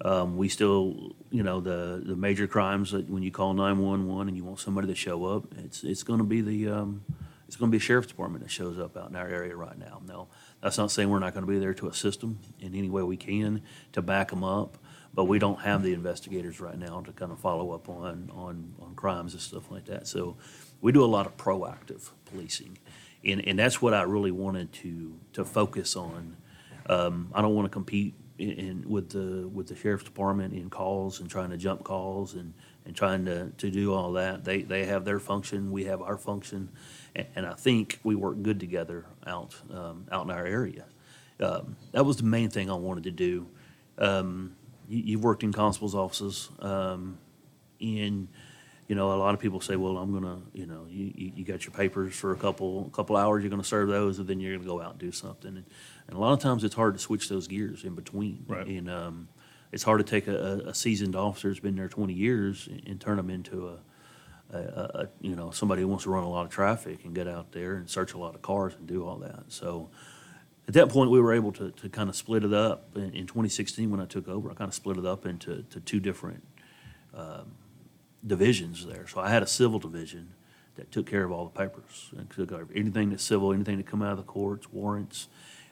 Um, 0.00 0.36
we 0.36 0.48
still, 0.48 1.16
you 1.30 1.42
know, 1.42 1.60
the, 1.60 2.02
the 2.04 2.14
major 2.14 2.46
crimes 2.46 2.92
that 2.92 3.10
when 3.10 3.22
you 3.22 3.32
call 3.32 3.52
911 3.54 4.28
and 4.28 4.36
you 4.36 4.44
want 4.44 4.60
somebody 4.60 4.86
to 4.86 4.94
show 4.94 5.24
up, 5.24 5.52
it's, 5.58 5.82
it's 5.82 6.04
going 6.04 6.20
to 6.20 6.24
be 6.24 6.40
the, 6.40 6.68
um, 6.68 7.02
it's 7.48 7.56
going 7.56 7.70
to 7.70 7.72
be 7.72 7.78
a 7.78 7.84
sheriff's 7.84 8.08
department 8.08 8.44
that 8.44 8.50
shows 8.50 8.78
up 8.78 8.96
out 8.96 9.10
in 9.10 9.16
our 9.16 9.26
area 9.26 9.56
right 9.56 9.76
now. 9.76 10.00
Now, 10.06 10.28
that's 10.62 10.78
not 10.78 10.92
saying 10.92 11.08
we're 11.08 11.18
not 11.18 11.34
going 11.34 11.46
to 11.46 11.50
be 11.50 11.58
there 11.58 11.74
to 11.74 11.88
assist 11.88 12.20
them 12.20 12.38
in 12.60 12.74
any 12.74 12.90
way 12.90 13.02
we 13.02 13.16
can 13.16 13.62
to 13.92 14.02
back 14.02 14.30
them 14.30 14.44
up, 14.44 14.78
but 15.14 15.24
we 15.24 15.38
don't 15.38 15.60
have 15.60 15.82
the 15.82 15.92
investigators 15.92 16.60
right 16.60 16.78
now 16.78 17.00
to 17.00 17.12
kind 17.12 17.32
of 17.32 17.38
follow 17.38 17.72
up 17.72 17.88
on, 17.88 18.30
on, 18.34 18.74
on 18.80 18.94
crimes 18.94 19.32
and 19.32 19.42
stuff 19.42 19.70
like 19.70 19.86
that. 19.86 20.06
So 20.06 20.36
we 20.80 20.92
do 20.92 21.04
a 21.04 21.06
lot 21.06 21.26
of 21.26 21.36
proactive 21.36 22.10
policing. 22.26 22.78
And, 23.24 23.46
and 23.46 23.58
that's 23.58 23.82
what 23.82 23.94
I 23.94 24.02
really 24.02 24.30
wanted 24.30 24.72
to, 24.74 25.18
to 25.32 25.44
focus 25.44 25.96
on. 25.96 26.36
Um, 26.88 27.30
I 27.34 27.42
don't 27.42 27.54
want 27.54 27.66
to 27.66 27.70
compete 27.70 28.14
in, 28.38 28.50
in, 28.50 28.88
with 28.88 29.10
the, 29.10 29.48
with 29.48 29.66
the 29.66 29.76
sheriff's 29.76 30.04
department 30.04 30.54
in 30.54 30.70
calls 30.70 31.20
and 31.20 31.28
trying 31.28 31.50
to 31.50 31.56
jump 31.56 31.84
calls 31.84 32.34
and, 32.34 32.54
and 32.84 32.94
trying 32.94 33.24
to, 33.24 33.50
to 33.58 33.70
do 33.70 33.92
all 33.92 34.12
that. 34.12 34.44
They, 34.44 34.62
they 34.62 34.86
have 34.86 35.04
their 35.04 35.18
function, 35.18 35.72
we 35.72 35.84
have 35.84 36.00
our 36.00 36.16
function, 36.16 36.70
and, 37.16 37.26
and 37.34 37.46
I 37.46 37.54
think 37.54 37.98
we 38.04 38.14
work 38.14 38.40
good 38.42 38.60
together 38.60 39.06
out, 39.26 39.56
um, 39.72 40.06
out 40.12 40.24
in 40.24 40.30
our 40.30 40.46
area. 40.46 40.84
Um, 41.40 41.76
that 41.92 42.04
was 42.04 42.16
the 42.16 42.24
main 42.24 42.50
thing 42.50 42.70
I 42.70 42.74
wanted 42.74 43.04
to 43.04 43.10
do. 43.10 43.48
Um, 43.98 44.54
you, 44.88 45.02
you've 45.04 45.24
worked 45.24 45.42
in 45.42 45.52
constables' 45.52 45.94
offices, 45.94 46.48
um, 46.60 47.18
and 47.80 48.28
you 48.88 48.94
know, 48.94 49.12
a 49.12 49.16
lot 49.16 49.34
of 49.34 49.40
people 49.40 49.60
say, 49.60 49.76
"Well, 49.76 49.98
I'm 49.98 50.12
gonna, 50.12 50.40
you 50.54 50.66
know, 50.66 50.86
you, 50.88 51.12
you, 51.14 51.44
got 51.44 51.66
your 51.66 51.72
papers 51.72 52.14
for 52.14 52.32
a 52.32 52.36
couple 52.36 52.86
a 52.86 52.96
couple 52.96 53.16
hours. 53.16 53.42
You're 53.42 53.50
gonna 53.50 53.62
serve 53.62 53.88
those, 53.88 54.18
and 54.18 54.26
then 54.26 54.40
you're 54.40 54.56
gonna 54.56 54.66
go 54.66 54.80
out 54.80 54.92
and 54.92 54.98
do 54.98 55.12
something." 55.12 55.56
And, 55.56 55.66
and 56.06 56.16
a 56.16 56.18
lot 56.18 56.32
of 56.32 56.40
times, 56.40 56.64
it's 56.64 56.74
hard 56.74 56.94
to 56.94 57.00
switch 57.00 57.28
those 57.28 57.46
gears 57.46 57.84
in 57.84 57.94
between. 57.94 58.46
Right. 58.48 58.66
And 58.66 58.90
um, 58.90 59.28
it's 59.72 59.82
hard 59.82 59.98
to 59.98 60.04
take 60.04 60.26
a, 60.26 60.62
a 60.66 60.74
seasoned 60.74 61.14
officer 61.14 61.48
who's 61.48 61.60
been 61.60 61.76
there 61.76 61.88
20 61.88 62.14
years 62.14 62.66
and, 62.66 62.82
and 62.86 63.00
turn 63.00 63.18
them 63.18 63.28
into 63.28 63.68
a, 63.68 64.56
a, 64.56 64.58
a, 64.58 64.90
a, 65.02 65.08
you 65.20 65.36
know, 65.36 65.50
somebody 65.50 65.82
who 65.82 65.88
wants 65.88 66.04
to 66.04 66.10
run 66.10 66.24
a 66.24 66.30
lot 66.30 66.46
of 66.46 66.50
traffic 66.50 67.04
and 67.04 67.14
get 67.14 67.28
out 67.28 67.52
there 67.52 67.74
and 67.74 67.90
search 67.90 68.14
a 68.14 68.18
lot 68.18 68.34
of 68.34 68.40
cars 68.40 68.72
and 68.78 68.86
do 68.86 69.06
all 69.06 69.16
that. 69.16 69.44
So. 69.48 69.90
At 70.68 70.74
that 70.74 70.90
point, 70.90 71.10
we 71.10 71.20
were 71.20 71.32
able 71.32 71.52
to, 71.52 71.70
to 71.70 71.88
kind 71.88 72.08
of 72.08 72.16
split 72.16 72.44
it 72.44 72.52
up. 72.52 72.90
In, 72.94 73.14
in 73.14 73.26
2016, 73.26 73.90
when 73.90 74.00
I 74.00 74.06
took 74.06 74.28
over, 74.28 74.50
I 74.50 74.54
kind 74.54 74.68
of 74.68 74.74
split 74.74 74.98
it 74.98 75.06
up 75.06 75.26
into 75.26 75.62
to 75.70 75.80
two 75.80 75.98
different 75.98 76.44
divisions 78.26 78.86
there. 78.86 79.06
So 79.06 79.20
I 79.20 79.30
had 79.30 79.42
a 79.42 79.46
civil 79.46 79.78
division 79.78 80.34
that 80.76 80.92
took 80.92 81.06
care 81.06 81.24
of 81.24 81.32
all 81.32 81.44
the 81.44 81.58
papers 81.58 82.10
and 82.16 82.30
took 82.30 82.52
over 82.52 82.68
anything 82.74 83.10
that's 83.10 83.24
civil, 83.24 83.52
anything 83.52 83.78
that 83.78 83.86
come 83.86 84.02
out 84.02 84.12
of 84.12 84.18
the 84.18 84.22
courts, 84.24 84.72
warrants, 84.72 85.28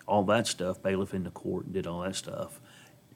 all 0.07 0.25
that 0.25 0.47
stuff, 0.47 0.83
bailiff 0.83 1.15
in 1.15 1.25
the 1.25 1.31
court 1.31 1.67
and 1.67 1.75
did 1.75 1.87
all 1.87 2.01
that 2.01 2.17
stuff. 2.17 2.61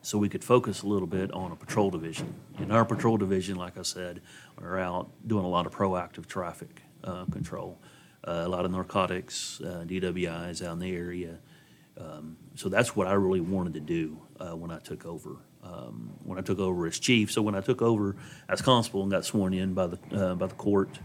So 0.02 0.16
we 0.16 0.28
could 0.28 0.44
focus 0.44 0.82
a 0.82 0.86
little 0.86 1.06
bit 1.06 1.30
on 1.32 1.52
a 1.52 1.56
patrol 1.56 1.90
division. 1.90 2.34
In 2.58 2.70
our 2.70 2.84
patrol 2.84 3.16
division, 3.16 3.56
like 3.56 3.76
I 3.76 3.82
said, 3.82 4.22
we're 4.58 4.78
out 4.78 5.10
doing 5.26 5.44
a 5.44 5.48
lot 5.48 5.66
of 5.66 5.72
proactive 5.72 6.26
traffic 6.26 6.82
uh, 7.04 7.26
control, 7.26 7.78
uh, 8.26 8.42
a 8.44 8.48
lot 8.48 8.64
of 8.64 8.70
narcotics, 8.70 9.60
uh, 9.60 9.84
DWIs 9.86 10.64
out 10.64 10.74
in 10.74 10.78
the 10.78 10.94
area. 10.94 11.38
Um, 11.98 12.36
so 12.54 12.68
that's 12.68 12.96
what 12.96 13.06
I 13.06 13.12
really 13.12 13.40
wanted 13.40 13.74
to 13.74 13.80
do 13.80 14.20
uh, 14.38 14.56
when 14.56 14.70
I 14.70 14.78
took 14.78 15.04
over. 15.04 15.36
Um, 15.62 16.14
when 16.24 16.38
I 16.38 16.42
took 16.42 16.58
over 16.58 16.86
as 16.86 16.98
chief, 16.98 17.30
so 17.30 17.42
when 17.42 17.54
I 17.54 17.60
took 17.60 17.82
over 17.82 18.16
as 18.48 18.62
constable 18.62 19.02
and 19.02 19.10
got 19.10 19.26
sworn 19.26 19.52
in 19.52 19.74
by 19.74 19.88
the 19.88 19.98
uh, 20.12 20.34
by 20.34 20.46
the 20.46 20.54
court 20.54 20.98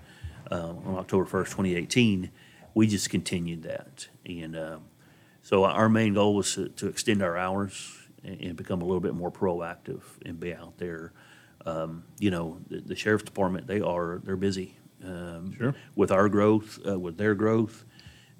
uh, 0.50 0.74
on 0.86 0.96
October 0.98 1.26
first, 1.26 1.52
twenty 1.52 1.76
eighteen, 1.76 2.32
we 2.74 2.88
just 2.88 3.10
continued 3.10 3.64
that, 3.64 4.08
and 4.26 4.56
uh, 4.56 4.78
so 5.42 5.66
our 5.66 5.90
main 5.90 6.14
goal 6.14 6.36
was 6.36 6.56
to, 6.56 6.70
to 6.70 6.88
extend 6.88 7.22
our 7.22 7.38
hours 7.38 7.92
and, 8.24 8.40
and 8.40 8.56
become 8.56 8.82
a 8.82 8.86
little 8.86 9.02
bit 9.02 9.14
more 9.14 9.30
proactive 9.30 10.04
and 10.26 10.40
be 10.40 10.54
out 10.54 10.78
there. 10.78 11.12
Um, 11.66 12.04
you 12.20 12.32
know, 12.32 12.60
the, 12.70 12.80
the 12.80 12.96
sheriff's 12.96 13.26
department 13.26 13.68
they 13.68 13.82
are 13.82 14.22
they're 14.24 14.38
busy 14.38 14.78
um, 15.04 15.54
Sure. 15.58 15.76
with 15.96 16.12
our 16.12 16.30
growth, 16.30 16.80
uh, 16.88 16.98
with 16.98 17.18
their 17.18 17.36
growth 17.36 17.84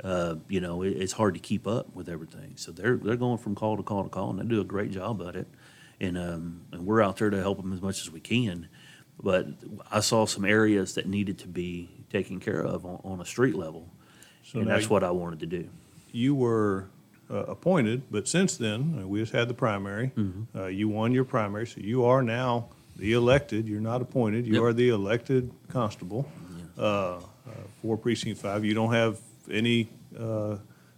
uh, 0.04 0.36
you 0.50 0.60
know, 0.60 0.82
it, 0.84 0.90
it's 0.90 1.14
hard 1.14 1.34
to 1.36 1.40
keep 1.40 1.68
up 1.68 1.96
with 1.96 2.10
everything. 2.10 2.54
So 2.58 2.72
they're 2.72 2.98
they're 2.98 3.16
going 3.16 3.38
from 3.38 3.56
call 3.56 3.78
to 3.78 3.84
call 3.84 4.04
to 4.04 4.10
call, 4.10 4.30
and 4.32 4.40
they 4.40 4.44
do 4.46 4.62
a 4.62 4.66
great 4.66 4.92
job 4.92 5.22
at 5.28 5.36
it. 5.36 5.48
And 6.02 6.18
um, 6.18 6.62
and 6.72 6.86
we're 6.86 7.02
out 7.02 7.18
there 7.18 7.30
to 7.30 7.40
help 7.42 7.58
them 7.62 7.72
as 7.74 7.82
much 7.82 8.02
as 8.02 8.12
we 8.12 8.20
can. 8.20 8.68
But 9.22 9.48
I 9.92 10.02
saw 10.02 10.26
some 10.26 10.44
areas 10.44 10.96
that 10.96 11.08
needed 11.08 11.40
to 11.40 11.48
be 11.48 11.90
taken 12.12 12.40
care 12.42 12.62
of 12.62 12.86
on, 12.86 13.00
on 13.06 13.22
a 13.22 13.26
street 13.26 13.56
level, 13.56 13.90
So 14.44 14.60
and 14.60 14.68
that's 14.70 14.90
what 14.90 15.04
I 15.06 15.12
wanted 15.12 15.40
to 15.40 15.46
do. 15.46 15.70
you 16.12 16.36
were 16.36 16.88
uh, 17.32 17.46
appointed, 17.46 18.04
but 18.12 18.28
since 18.28 18.58
then, 18.58 19.00
uh, 19.02 19.08
we 19.08 19.20
just 19.22 19.32
had 19.32 19.48
the 19.48 19.54
primary. 19.54 20.12
Mm-hmm. 20.18 20.58
Uh, 20.58 20.66
you 20.68 20.90
won 20.90 21.14
your 21.14 21.24
primary, 21.24 21.66
so 21.66 21.80
you 21.80 22.04
are 22.06 22.22
now 22.22 22.68
the 22.98 23.14
elected. 23.14 23.68
You're 23.70 23.80
not 23.82 24.02
appointed. 24.02 24.46
You 24.46 24.56
Yep. 24.56 24.64
are 24.64 24.74
the 24.74 24.90
elected 24.90 25.52
constable 25.70 26.28
uh, 26.78 26.82
uh, 26.82 27.20
for 27.82 27.98
precinct 27.98 28.40
five. 28.42 28.64
You 28.66 28.74
don't 28.74 28.94
have 28.94 29.20
any 29.50 29.90
uh, 30.18 30.58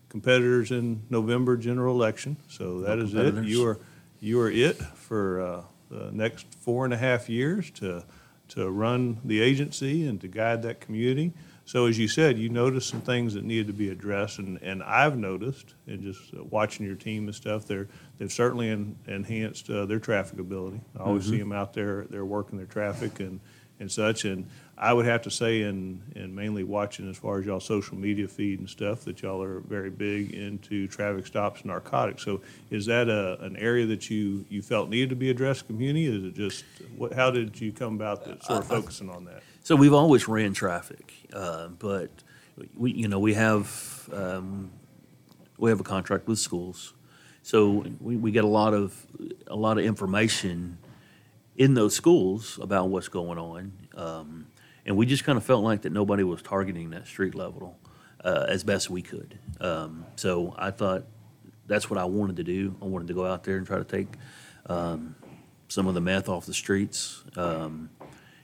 competitors 0.10 0.72
in 0.72 1.02
November 1.10 1.58
general 1.58 1.96
election, 1.96 2.38
so 2.48 2.82
that 2.82 2.98
No 2.98 3.04
is 3.04 3.14
it. 3.14 3.44
You 3.44 3.66
are 3.68 3.80
you 4.20 4.42
are 4.42 4.50
it 4.50 4.78
for 4.78 5.42
uh, 5.42 5.62
the 5.90 6.12
next 6.12 6.48
four 6.60 6.86
and 6.86 6.94
a 6.94 6.98
half 6.98 7.30
years 7.30 7.70
to 7.72 8.04
to 8.50 8.70
run 8.70 9.20
the 9.26 9.42
agency 9.42 10.08
and 10.08 10.22
to 10.22 10.28
guide 10.28 10.62
that 10.64 10.80
community. 10.80 11.34
So 11.66 11.86
as 11.86 12.00
you 12.00 12.08
said, 12.08 12.38
you 12.38 12.48
noticed 12.48 12.90
some 12.90 13.02
things 13.02 13.34
that 13.34 13.44
needed 13.44 13.68
to 13.68 13.74
be 13.74 13.90
addressed, 13.90 14.40
and, 14.40 14.58
and 14.62 14.82
I've 14.82 15.18
noticed, 15.18 15.74
and 15.86 16.02
just 16.02 16.34
uh, 16.34 16.42
watching 16.46 16.86
your 16.86 16.96
team 16.96 17.26
and 17.26 17.36
stuff, 17.36 17.66
they're, 17.66 17.90
they've 18.18 18.32
certainly 18.32 18.70
en- 18.70 18.96
enhanced 19.06 19.70
uh, 19.70 19.86
their 19.86 20.00
traffic 20.00 20.40
ability. 20.40 20.80
I 20.98 21.04
always 21.04 21.26
see 21.26 21.38
them 21.38 21.52
out 21.52 21.74
there, 21.74 22.06
they're 22.10 22.24
working 22.24 22.58
their 22.58 22.68
traffic 22.68 23.20
and, 23.20 23.42
and 23.80 23.92
such, 23.92 24.26
and 24.26 24.48
I 24.78 24.94
would 24.94 25.06
have 25.06 25.22
to 25.24 25.32
say, 25.32 25.64
and, 25.64 26.02
and 26.16 26.36
mainly 26.36 26.64
watching 26.64 27.10
as 27.10 27.18
far 27.18 27.40
as 27.40 27.46
y'all 27.46 27.60
social 27.60 27.98
media 27.98 28.28
feed 28.28 28.60
and 28.60 28.70
stuff, 28.70 29.02
that 29.06 29.22
y'all 29.22 29.42
are 29.42 29.60
very 29.62 29.90
big 29.90 30.32
into 30.32 30.88
traffic 30.88 31.26
stops 31.26 31.62
and 31.62 31.70
narcotics. 31.70 32.24
So 32.24 32.42
is 32.70 32.86
that 32.86 33.10
a, 33.10 33.40
an 33.44 33.56
area 33.58 33.86
that 33.88 34.10
you, 34.10 34.46
you 34.50 34.62
felt 34.62 34.90
needed 34.90 35.10
to 35.10 35.16
be 35.16 35.30
addressed, 35.30 35.68
community? 35.68 36.06
Is 36.06 36.24
it 36.24 36.36
just, 36.36 36.64
what, 36.96 37.14
how 37.14 37.32
did 37.32 37.60
you 37.60 37.72
come 37.72 37.96
about 37.96 38.26
that, 38.26 38.44
sort 38.44 38.60
of 38.60 38.68
focusing 38.68 39.10
on 39.10 39.26
that? 39.26 39.42
So 39.64 39.76
we've 39.76 39.94
always 39.94 40.28
ran 40.28 40.54
traffic, 40.54 41.14
uh, 41.34 41.68
but 41.68 42.10
we, 42.76 42.92
you 42.94 43.08
know, 43.08 43.20
we 43.20 43.34
have 43.34 44.10
um, 44.14 44.72
we 45.58 45.70
have 45.70 45.80
a 45.80 45.84
contract 45.84 46.28
with 46.28 46.40
schools, 46.40 46.94
so 47.42 47.86
we, 48.00 48.16
we 48.16 48.32
get 48.32 48.46
a 48.46 48.48
lot 48.48 48.74
of 48.74 49.06
a 49.48 49.56
lot 49.56 49.78
of 49.78 49.84
information 49.84 50.78
in 51.58 51.74
those 51.74 51.96
schools 51.96 52.60
about 52.62 52.90
what's 52.90 53.10
going 53.10 53.38
on, 53.38 53.74
um, 53.96 54.48
and 54.86 54.96
we 54.96 55.06
just 55.06 55.24
kind 55.24 55.38
of 55.38 55.44
felt 55.44 55.64
like 55.64 55.82
that 55.82 55.92
nobody 55.92 56.24
was 56.24 56.42
targeting 56.42 56.92
that 56.92 57.08
street 57.08 57.36
level 57.36 57.78
uh, 58.24 58.46
as 58.48 58.64
best 58.64 58.90
we 58.90 59.02
could. 59.02 59.38
Um, 59.60 60.06
so 60.16 60.56
I 60.58 60.72
thought 60.72 61.06
that's 61.66 61.90
what 61.90 62.00
I 62.00 62.06
wanted 62.06 62.38
to 62.38 62.44
do. 62.44 62.76
I 62.82 62.86
wanted 62.86 63.08
to 63.10 63.14
go 63.14 63.26
out 63.26 63.44
there 63.44 63.58
and 63.58 63.68
try 63.68 63.78
to 63.78 63.84
take 63.84 64.08
um, 64.68 65.16
some 65.68 65.88
of 65.88 65.94
the 65.94 66.02
meth 66.02 66.30
off 66.30 66.46
the 66.46 66.54
streets. 66.54 67.24
Um, 67.36 67.90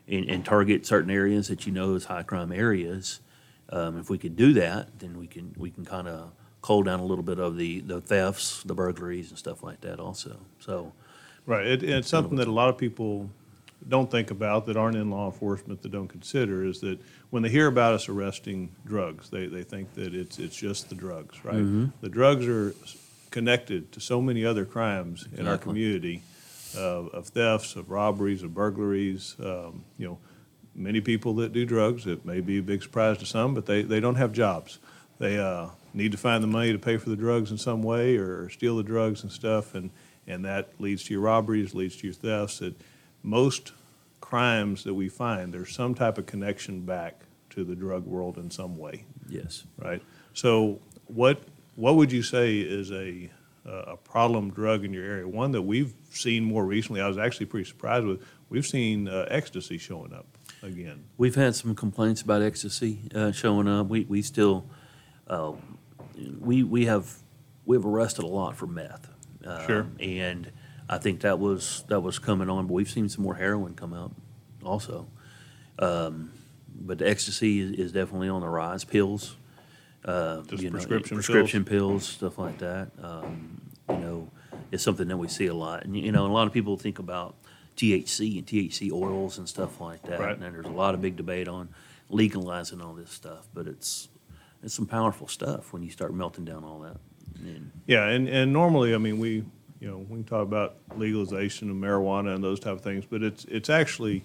and, 0.08 0.30
and 0.30 0.46
target 0.46 0.86
certain 0.86 1.12
areas 1.12 1.48
that 1.48 1.66
you 1.66 1.72
know 1.72 1.96
is 1.96 2.06
high 2.06 2.24
crime 2.24 2.52
areas. 2.52 3.22
Um, 3.70 3.98
if 3.98 4.10
we 4.10 4.18
could 4.18 4.36
do 4.36 4.54
that, 4.54 5.00
then 5.00 5.18
we 5.18 5.28
can 5.28 5.54
we 5.58 5.70
can 5.70 5.86
kind 5.86 6.08
of 6.08 6.32
cull 6.62 6.84
down 6.84 7.00
a 7.00 7.06
little 7.06 7.24
bit 7.24 7.40
of 7.40 7.58
the, 7.58 7.82
the 7.82 8.00
thefts, 8.00 8.64
the 8.64 8.74
burglaries, 8.74 9.30
and 9.30 9.38
stuff 9.38 9.64
like 9.64 9.82
that 9.82 10.00
also. 10.00 10.40
So, 10.60 10.94
Right. 11.46 11.66
It, 11.66 11.84
it's 11.84 12.08
something 12.08 12.38
that 12.38 12.48
a 12.48 12.52
lot 12.52 12.70
of 12.70 12.78
people 12.78 13.30
don't 13.90 14.10
think 14.10 14.32
about 14.32 14.66
that 14.68 14.78
aren't 14.78 14.96
in 14.96 15.10
law 15.10 15.26
enforcement 15.26 15.82
that 15.82 15.92
don't 15.92 16.08
consider 16.08 16.66
is 16.66 16.80
that 16.82 17.00
when 17.32 17.44
they 17.44 17.50
hear 17.50 17.68
about 17.68 17.94
us 17.94 18.08
arresting 18.08 18.74
drugs, 18.86 19.30
they, 19.30 19.48
they 19.48 19.64
think 19.64 19.94
that 19.96 20.14
it's 20.14 20.40
it's 20.40 20.56
just 20.56 20.90
the 20.90 20.96
drugs, 20.96 21.44
right? 21.44 21.56
Mm-hmm. 21.56 21.86
The 22.02 22.10
drugs 22.10 22.48
are 22.48 22.74
connected 23.32 23.92
to 23.92 24.00
so 24.00 24.22
many 24.22 24.46
other 24.46 24.64
crimes 24.64 25.28
in 25.36 25.48
our 25.48 25.58
community 25.58 26.22
uh, 26.78 27.08
of 27.08 27.28
thefts, 27.28 27.76
of 27.76 27.90
robberies, 27.90 28.44
of 28.44 28.54
burglaries. 28.54 29.36
Um, 29.40 29.84
you 29.98 30.08
know, 30.08 30.20
many 30.76 31.02
people 31.02 31.34
that 31.36 31.52
do 31.52 31.66
drugs, 31.66 32.06
it 32.06 32.26
may 32.26 32.42
be 32.42 32.60
a 32.60 32.62
big 32.62 32.84
surprise 32.84 33.18
to 33.18 33.26
some, 33.26 33.54
but 33.54 33.66
they, 33.66 33.82
they 33.82 34.00
don't 34.00 34.16
have 34.16 34.32
jobs. 34.34 34.80
They 35.20 35.40
uh, 35.40 35.70
need 35.94 36.12
to 36.12 36.18
find 36.18 36.44
the 36.44 36.48
money 36.48 36.72
to 36.72 36.80
pay 36.80 36.98
for 36.98 37.10
the 37.10 37.16
drugs 37.16 37.52
in 37.52 37.58
some 37.58 37.82
way 37.82 38.18
or 38.18 38.50
steal 38.50 38.78
the 38.78 38.84
drugs 38.84 39.24
and 39.24 39.32
stuff, 39.32 39.76
and, 39.76 39.90
and 40.28 40.46
that 40.46 40.70
leads 40.80 41.04
to 41.06 41.14
your 41.14 41.22
robberies, 41.22 41.74
leads 41.74 41.96
to 41.98 42.08
your 42.08 42.14
thefts. 42.14 42.62
It, 42.62 42.76
most 43.24 43.74
crimes 44.22 44.84
that 44.84 44.94
we 44.94 45.10
find, 45.10 45.54
there's 45.54 45.74
some 45.74 45.94
type 45.96 46.18
of 46.18 46.26
connection 46.26 46.82
back 46.82 47.22
to 47.52 47.64
the 47.64 47.76
drug 47.76 48.06
world 48.06 48.38
in 48.38 48.50
some 48.50 48.78
way 48.78 49.06
Yes. 49.30 49.66
right? 49.78 50.02
So 50.34 50.80
what 51.08 51.40
what 51.76 51.96
would 51.96 52.12
you 52.12 52.24
say 52.24 52.58
is 52.60 52.92
a 52.92 53.30
a 53.66 53.96
problem 53.98 54.50
drug 54.52 54.84
in 54.84 54.92
your 54.94 55.06
area? 55.06 55.28
One 55.28 55.52
that 55.54 55.62
we've 55.62 55.94
seen 56.12 56.44
more 56.44 56.66
recently. 56.66 57.00
I 57.00 57.08
was 57.08 57.18
actually 57.18 57.46
pretty 57.46 57.66
surprised 57.70 58.06
with. 58.06 58.22
We've 58.50 58.66
seen 58.66 59.08
uh, 59.08 59.26
ecstasy 59.30 59.78
showing 59.78 60.14
up 60.14 60.26
again. 60.62 61.06
We've 61.18 61.36
had 61.36 61.56
some 61.56 61.74
complaints 61.74 62.22
about 62.22 62.42
ecstasy 62.42 63.00
uh, 63.16 63.32
showing 63.32 63.68
up. 63.68 63.88
We 63.88 64.02
we 64.06 64.22
still 64.22 64.66
uh, 65.28 65.54
we 66.40 66.64
we 66.64 66.86
have 66.88 67.14
we've 67.66 67.86
arrested 67.86 68.24
a 68.26 68.28
lot 68.28 68.56
for 68.58 68.68
meth. 68.68 69.10
Uh, 69.46 69.66
Sure. 69.66 69.88
And 70.00 70.52
I 70.90 70.98
think 70.98 71.22
that 71.22 71.40
was 71.40 71.84
that 71.88 72.02
was 72.02 72.20
coming 72.20 72.50
on, 72.50 72.68
but 72.68 72.74
we've 72.74 72.90
seen 72.90 73.10
some 73.10 73.24
more 73.24 73.36
heroin 73.36 73.74
come 73.74 73.94
out 73.94 74.14
also. 74.64 75.08
Um, 75.80 76.32
but 76.76 76.98
the 76.98 77.08
ecstasy 77.08 77.60
is, 77.60 77.72
is 77.72 77.92
definitely 77.92 78.30
on 78.30 78.42
the 78.42 78.50
rise. 78.50 78.84
Pills, 78.84 79.36
uh, 80.06 80.42
Just 80.42 80.64
you 80.64 80.70
know, 80.70 80.74
prescription 80.74 81.18
prescription 81.18 81.66
pills, 81.66 82.06
stuff 82.06 82.38
like 82.38 82.58
that. 82.60 82.92
Um, 83.02 83.62
you 83.90 83.98
know, 83.98 84.30
it's 84.72 84.84
something 84.84 85.08
that 85.08 85.18
we 85.18 85.28
see 85.28 85.48
a 85.48 85.54
lot. 85.54 85.86
And 85.86 85.96
you 85.96 86.12
know, 86.12 86.26
a 86.26 86.34
lot 86.34 86.48
of 86.48 86.54
people 86.54 86.78
think 86.78 87.00
about 87.00 87.36
THC 87.78 88.38
and 88.38 88.48
THC 88.48 88.92
oils 88.92 89.38
and 89.38 89.48
stuff 89.48 89.80
like 89.80 90.04
that. 90.04 90.20
Right. 90.20 90.38
And 90.38 90.56
there's 90.56 90.66
a 90.66 90.70
lot 90.70 90.94
of 90.94 91.02
big 91.02 91.16
debate 91.16 91.48
on 91.48 91.70
legalizing 92.10 92.82
all 92.82 92.94
this 92.94 93.12
stuff, 93.12 93.48
but 93.54 93.68
it's 93.68 94.10
it's 94.62 94.74
some 94.74 94.86
powerful 94.86 95.28
stuff 95.28 95.74
when 95.74 95.84
you 95.84 95.90
start 95.90 96.14
melting 96.14 96.46
down 96.46 96.64
all 96.64 96.80
that. 96.80 96.98
Yeah, 97.86 98.08
and, 98.08 98.28
and 98.28 98.54
normally, 98.54 98.96
I 98.96 98.98
mean, 98.98 99.20
we 99.20 99.44
you 99.80 99.90
know 99.90 100.06
we 100.10 100.24
talk 100.24 100.44
about 100.44 100.78
legalization 100.96 101.70
of 101.70 101.76
marijuana 101.76 102.36
and 102.36 102.44
those 102.44 102.60
type 102.60 102.74
of 102.74 102.82
things, 102.82 103.06
but 103.06 103.22
it's 103.22 103.46
it's 103.46 103.70
actually 103.70 104.24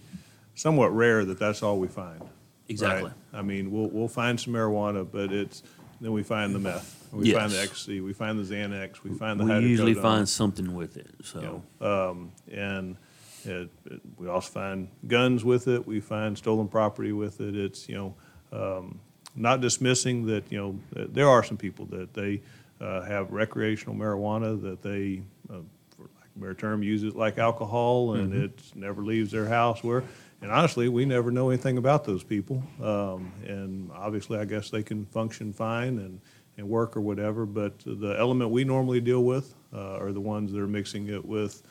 somewhat 0.55 0.95
rare 0.95 1.25
that 1.25 1.39
that's 1.39 1.63
all 1.63 1.79
we 1.79 1.89
find. 1.89 2.21
right? 2.21 2.31
Exactly. 2.69 3.11
I 3.33 3.43
mean, 3.43 3.71
we'll 3.71 3.89
we'll 3.89 4.09
find 4.09 4.39
some 4.39 4.53
marijuana, 4.53 5.07
but 5.11 5.33
it's 5.33 5.63
then 6.01 6.13
we 6.13 6.23
find 6.23 6.55
the 6.55 6.59
meth, 6.61 7.09
we 7.13 7.33
find 7.33 7.51
the 7.51 7.61
ecstasy, 7.61 8.01
we 8.01 8.13
find 8.13 8.39
the 8.39 8.55
Xanax, 8.55 9.03
we 9.03 9.11
find 9.11 9.41
the 9.41 9.45
we 9.45 9.67
usually 9.67 9.95
find 9.95 10.29
something 10.29 10.75
with 10.75 10.97
it. 10.97 11.11
So 11.25 11.41
you 11.41 11.63
know, 11.81 12.11
um, 12.11 12.33
and 12.53 12.97
it, 13.45 13.69
it, 13.87 14.01
we 14.17 14.29
also 14.29 14.51
find 14.51 14.89
guns 15.07 15.45
with 15.45 15.67
it. 15.67 15.87
We 15.87 16.01
find 16.01 16.39
stolen 16.39 16.69
property 16.69 17.13
with 17.13 17.41
it. 17.41 17.57
It's 17.57 17.89
you 17.89 17.97
know, 17.97 18.15
um, 18.53 19.01
not 19.35 19.61
dismissing 19.61 20.27
that 20.27 20.45
you 20.51 20.59
know 20.59 20.79
that 20.93 21.15
there 21.15 21.29
are 21.29 21.43
some 21.43 21.57
people 21.57 21.87
that 21.87 22.15
they 22.15 22.43
uh, 22.81 23.03
have 23.03 23.33
recreational 23.33 23.95
marijuana 23.95 24.61
that 24.62 24.83
they, 24.83 25.23
uh, 25.51 25.61
for 25.97 26.03
lack 26.03 26.27
of 26.27 26.37
a 26.37 26.41
better 26.41 26.55
term, 26.55 26.83
use 26.83 27.03
it 27.03 27.17
like 27.17 27.38
alcohol, 27.38 28.14
and 28.14 28.33
Mm-hmm. 28.33 28.45
it 28.45 28.62
never 28.75 29.03
leaves 29.03 29.31
their 29.33 29.47
house. 29.47 29.83
Where, 29.83 30.05
and 30.41 30.51
honestly, 30.51 30.88
we 30.88 31.05
never 31.05 31.31
know 31.31 31.49
anything 31.51 31.79
about 31.79 32.05
those 32.05 32.23
people. 32.23 32.62
Um, 32.83 33.33
and 33.47 33.91
obviously, 33.93 34.38
I 34.38 34.45
guess 34.45 34.71
they 34.71 34.83
can 34.83 35.07
function 35.07 35.53
fine 35.53 35.99
and 35.99 36.21
and 36.57 36.69
work 36.69 36.97
or 36.97 37.01
whatever. 37.01 37.47
But 37.47 37.79
the 37.87 38.17
element 38.19 38.51
we 38.51 38.64
normally 38.64 39.01
deal 39.01 39.23
with 39.23 39.55
uh, 39.73 39.99
are 39.99 40.12
the 40.12 40.21
ones 40.21 40.53
that 40.53 40.61
are 40.61 40.67
mixing 40.67 41.09
it 41.09 41.25
with 41.25 41.62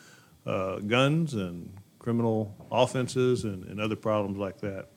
uh, 0.46 0.78
guns 0.80 1.34
and 1.34 1.70
criminal 2.00 2.56
offenses 2.72 3.43
and, 3.43 3.65
and 3.65 3.82
other 3.82 3.98
problems 3.98 4.38
like 4.38 4.62
that. 4.62 4.88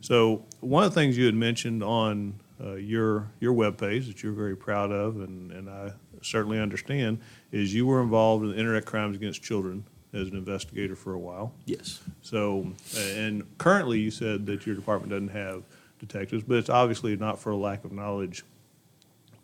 So 0.00 0.46
one 0.60 0.84
of 0.84 0.94
the 0.94 1.00
things 1.00 1.18
you 1.18 1.26
had 1.26 1.34
mentioned 1.34 1.82
on 1.82 2.40
uh, 2.62 2.74
your 2.74 3.30
your 3.40 3.52
webpage 3.52 4.06
that 4.06 4.22
you're 4.22 4.32
very 4.32 4.56
proud 4.56 4.92
of, 4.92 5.16
and, 5.16 5.50
and 5.50 5.68
I 5.68 5.92
certainly 6.22 6.58
understand, 6.58 7.20
is 7.52 7.74
you 7.74 7.86
were 7.86 8.00
involved 8.00 8.44
in 8.44 8.50
the 8.50 8.58
internet 8.58 8.84
crimes 8.84 9.16
against 9.16 9.42
children 9.42 9.84
as 10.12 10.28
an 10.28 10.36
investigator 10.36 10.94
for 10.94 11.14
a 11.14 11.18
while. 11.18 11.52
yes, 11.66 12.00
So, 12.22 12.72
and 12.96 13.42
currently 13.58 13.98
you 13.98 14.12
said 14.12 14.46
that 14.46 14.64
your 14.64 14.76
department 14.76 15.10
doesn't 15.10 15.28
have 15.36 15.64
detectives, 15.98 16.44
but 16.44 16.56
it's 16.56 16.70
obviously 16.70 17.16
not 17.16 17.40
for 17.40 17.50
a 17.50 17.56
lack 17.56 17.84
of 17.84 17.90
knowledge 17.90 18.44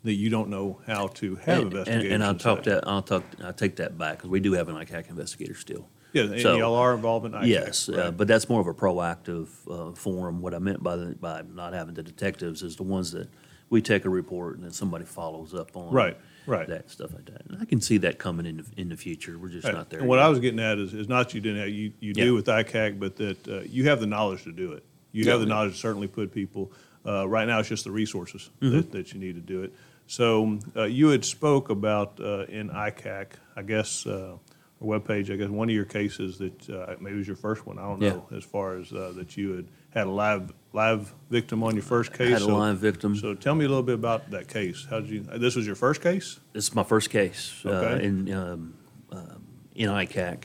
that 0.03 0.13
you 0.13 0.29
don't 0.29 0.49
know 0.49 0.79
how 0.87 1.07
to 1.07 1.35
have 1.35 1.73
and, 1.73 1.87
and, 1.87 2.03
and 2.03 2.23
I'll 2.23 2.35
talk 2.35 2.63
that 2.63 2.87
I'll 2.87 3.03
talk 3.03 3.23
I 3.43 3.51
take 3.51 3.75
that 3.75 3.97
back 3.97 4.17
because 4.17 4.29
we 4.29 4.39
do 4.39 4.53
have 4.53 4.67
an 4.69 4.75
ICAC 4.75 5.09
investigator 5.09 5.53
still. 5.53 5.89
Yeah, 6.13 6.23
and 6.23 6.41
So- 6.41 6.55
involved. 6.93 7.33
Yes, 7.43 7.87
uh, 7.89 8.11
but 8.11 8.27
that's 8.27 8.49
more 8.49 8.61
of 8.61 8.67
a 8.67 8.73
proactive 8.73 9.47
uh, 9.69 9.93
form. 9.95 10.41
What 10.41 10.53
I 10.53 10.59
meant 10.59 10.83
by 10.83 10.95
the, 10.97 11.15
by 11.15 11.43
not 11.53 11.73
having 11.73 11.93
the 11.93 12.03
detectives 12.03 12.61
is 12.63 12.75
the 12.75 12.83
ones 12.83 13.11
that 13.11 13.29
we 13.69 13.81
take 13.81 14.03
a 14.05 14.09
report 14.09 14.55
and 14.55 14.63
then 14.65 14.71
somebody 14.71 15.05
follows 15.05 15.53
up 15.53 15.77
on. 15.77 15.93
Right, 15.93 16.17
right. 16.45 16.67
That 16.67 16.89
stuff 16.89 17.13
like 17.13 17.25
that. 17.25 17.45
And 17.47 17.57
I 17.61 17.65
can 17.65 17.79
see 17.79 17.97
that 17.99 18.17
coming 18.19 18.45
in 18.45 18.57
the, 18.57 18.65
in 18.75 18.89
the 18.89 18.97
future. 18.97 19.39
We're 19.39 19.47
just 19.49 19.65
not 19.71 19.89
there. 19.89 19.99
And 20.01 20.09
what 20.09 20.17
yet. 20.17 20.25
I 20.25 20.29
was 20.29 20.39
getting 20.39 20.59
at 20.59 20.77
is, 20.77 20.93
is 20.93 21.07
not 21.07 21.29
that 21.29 21.35
you 21.35 21.39
didn't 21.41 21.59
have, 21.59 21.69
you, 21.69 21.93
you 22.01 22.13
Yeah. 22.15 22.25
do 22.25 22.33
with 22.33 22.45
ICAC, 22.47 22.99
but 22.99 23.15
that 23.15 23.47
uh, 23.47 23.61
you 23.61 23.85
have 23.87 24.01
the 24.01 24.07
knowledge 24.07 24.43
to 24.43 24.51
do 24.51 24.73
it. 24.73 24.83
You 25.13 25.29
have 25.29 25.39
the 25.39 25.45
knowledge 25.45 25.73
to 25.73 25.77
certainly 25.77 26.07
put 26.07 26.33
people, 26.33 26.71
uh, 27.05 27.27
right 27.27 27.47
now 27.47 27.59
it's 27.59 27.69
just 27.69 27.83
the 27.85 27.91
resources 27.91 28.49
Mm-hmm. 28.61 28.75
that, 28.75 28.91
that 28.91 29.13
you 29.13 29.19
need 29.21 29.35
to 29.35 29.41
do 29.41 29.63
it. 29.63 29.73
So 30.07 30.59
uh, 30.75 30.83
you 30.83 31.07
had 31.09 31.23
spoke 31.23 31.69
about 31.69 32.19
uh, 32.19 32.43
in 32.49 32.69
ICAC, 32.69 33.27
I 33.55 33.61
guess, 33.61 34.05
uh, 34.05 34.35
webpage, 34.81 35.31
I 35.31 35.35
guess, 35.35 35.49
one 35.49 35.69
of 35.69 35.75
your 35.75 35.85
cases 35.85 36.37
that 36.39 36.69
uh, 36.69 36.95
maybe 36.99 37.15
it 37.15 37.19
was 37.19 37.27
your 37.27 37.35
first 37.35 37.65
one, 37.65 37.77
I 37.77 37.83
don't 37.83 37.99
know, 37.99 38.27
as 38.35 38.43
far 38.43 38.77
as 38.77 38.91
uh, 38.91 39.13
that 39.15 39.37
you 39.37 39.53
had 39.53 39.67
had 39.91 40.07
a 40.07 40.11
live, 40.11 40.53
live 40.73 41.13
victim 41.29 41.63
on 41.63 41.75
your 41.75 41.83
first 41.83 42.13
case. 42.13 42.29
had 42.29 42.41
a 42.41 42.45
So- 42.45 42.57
live 42.57 42.77
victim. 42.77 43.15
So 43.15 43.35
tell 43.35 43.55
me 43.55 43.65
a 43.65 43.67
little 43.67 43.83
bit 43.83 43.95
about 43.95 44.31
that 44.31 44.47
case. 44.47 44.87
How 44.89 44.99
did 45.01 45.09
you, 45.09 45.21
this 45.21 45.55
was 45.55 45.65
your 45.65 45.75
first 45.75 46.01
case? 46.01 46.39
This 46.53 46.67
is 46.67 46.75
my 46.75 46.83
first 46.83 47.09
case 47.09 47.61
uh, 47.65 47.69
Okay. 47.69 48.05
in 48.05 48.33
um, 48.33 48.73
um 49.11 49.47
in 49.75 49.89
ICAC. 49.89 50.43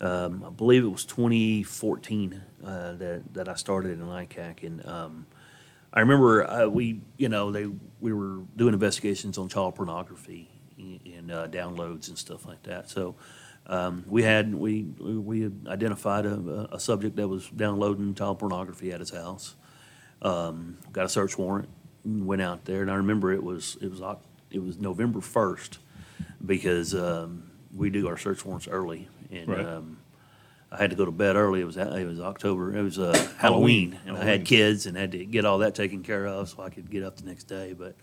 Um, 0.00 0.44
I 0.46 0.50
believe 0.50 0.82
it 0.84 0.88
was 0.88 1.04
2014 1.04 2.42
uh, 2.64 2.92
that 2.94 3.34
that 3.34 3.48
I 3.48 3.54
started 3.54 4.00
in 4.00 4.06
ICAC, 4.06 4.62
and 4.62 4.86
um, 4.86 5.26
I 5.92 6.00
remember 6.00 6.48
uh, 6.48 6.66
we, 6.68 7.02
you 7.18 7.28
know, 7.28 7.50
they 7.50 7.66
we 8.00 8.12
were 8.12 8.38
doing 8.56 8.72
investigations 8.72 9.36
on 9.36 9.48
child 9.48 9.74
pornography 9.74 10.48
and, 10.78 11.00
and 11.04 11.30
uh, 11.30 11.48
downloads 11.48 12.08
and 12.08 12.16
stuff 12.16 12.46
like 12.46 12.62
that. 12.62 12.88
So 12.88 13.16
um, 13.66 14.04
we 14.08 14.22
had 14.22 14.54
we 14.54 14.82
we 14.98 15.42
had 15.42 15.66
identified 15.68 16.26
a, 16.26 16.68
a 16.72 16.80
subject 16.80 17.16
that 17.16 17.28
was 17.28 17.48
downloading 17.50 18.14
child 18.14 18.38
pornography 18.38 18.92
at 18.92 19.00
his 19.00 19.10
house. 19.10 19.54
Um, 20.22 20.78
got 20.92 21.06
a 21.06 21.08
search 21.08 21.38
warrant, 21.38 21.68
went 22.04 22.42
out 22.42 22.64
there, 22.64 22.82
and 22.82 22.90
I 22.90 22.94
remember 22.96 23.32
it 23.32 23.42
was 23.42 23.76
it 23.80 23.90
was 23.90 24.00
it 24.50 24.62
was 24.62 24.78
November 24.78 25.20
first 25.20 25.78
because 26.44 26.94
um, 26.94 27.50
we 27.74 27.90
do 27.90 28.08
our 28.08 28.16
search 28.16 28.44
warrants 28.44 28.68
early, 28.68 29.08
and 29.30 29.48
Right. 29.48 29.64
um, 29.64 29.98
I 30.72 30.76
had 30.76 30.90
to 30.90 30.96
go 30.96 31.04
to 31.04 31.10
bed 31.10 31.36
early. 31.36 31.60
It 31.60 31.64
was 31.64 31.76
it 31.76 32.04
was 32.06 32.20
October. 32.20 32.76
It 32.76 32.82
was 32.82 32.98
uh, 32.98 33.12
Halloween, 33.38 33.92
Halloween. 33.92 33.98
and 34.06 34.16
I 34.18 34.24
had 34.24 34.44
kids 34.44 34.86
and 34.86 34.96
had 34.96 35.12
to 35.12 35.24
get 35.24 35.44
all 35.44 35.58
that 35.58 35.74
taken 35.74 36.02
care 36.02 36.26
of 36.26 36.48
so 36.48 36.62
I 36.62 36.70
could 36.70 36.90
get 36.90 37.02
up 37.02 37.16
the 37.16 37.24
next 37.26 37.44
day. 37.44 37.72
But 37.76 37.96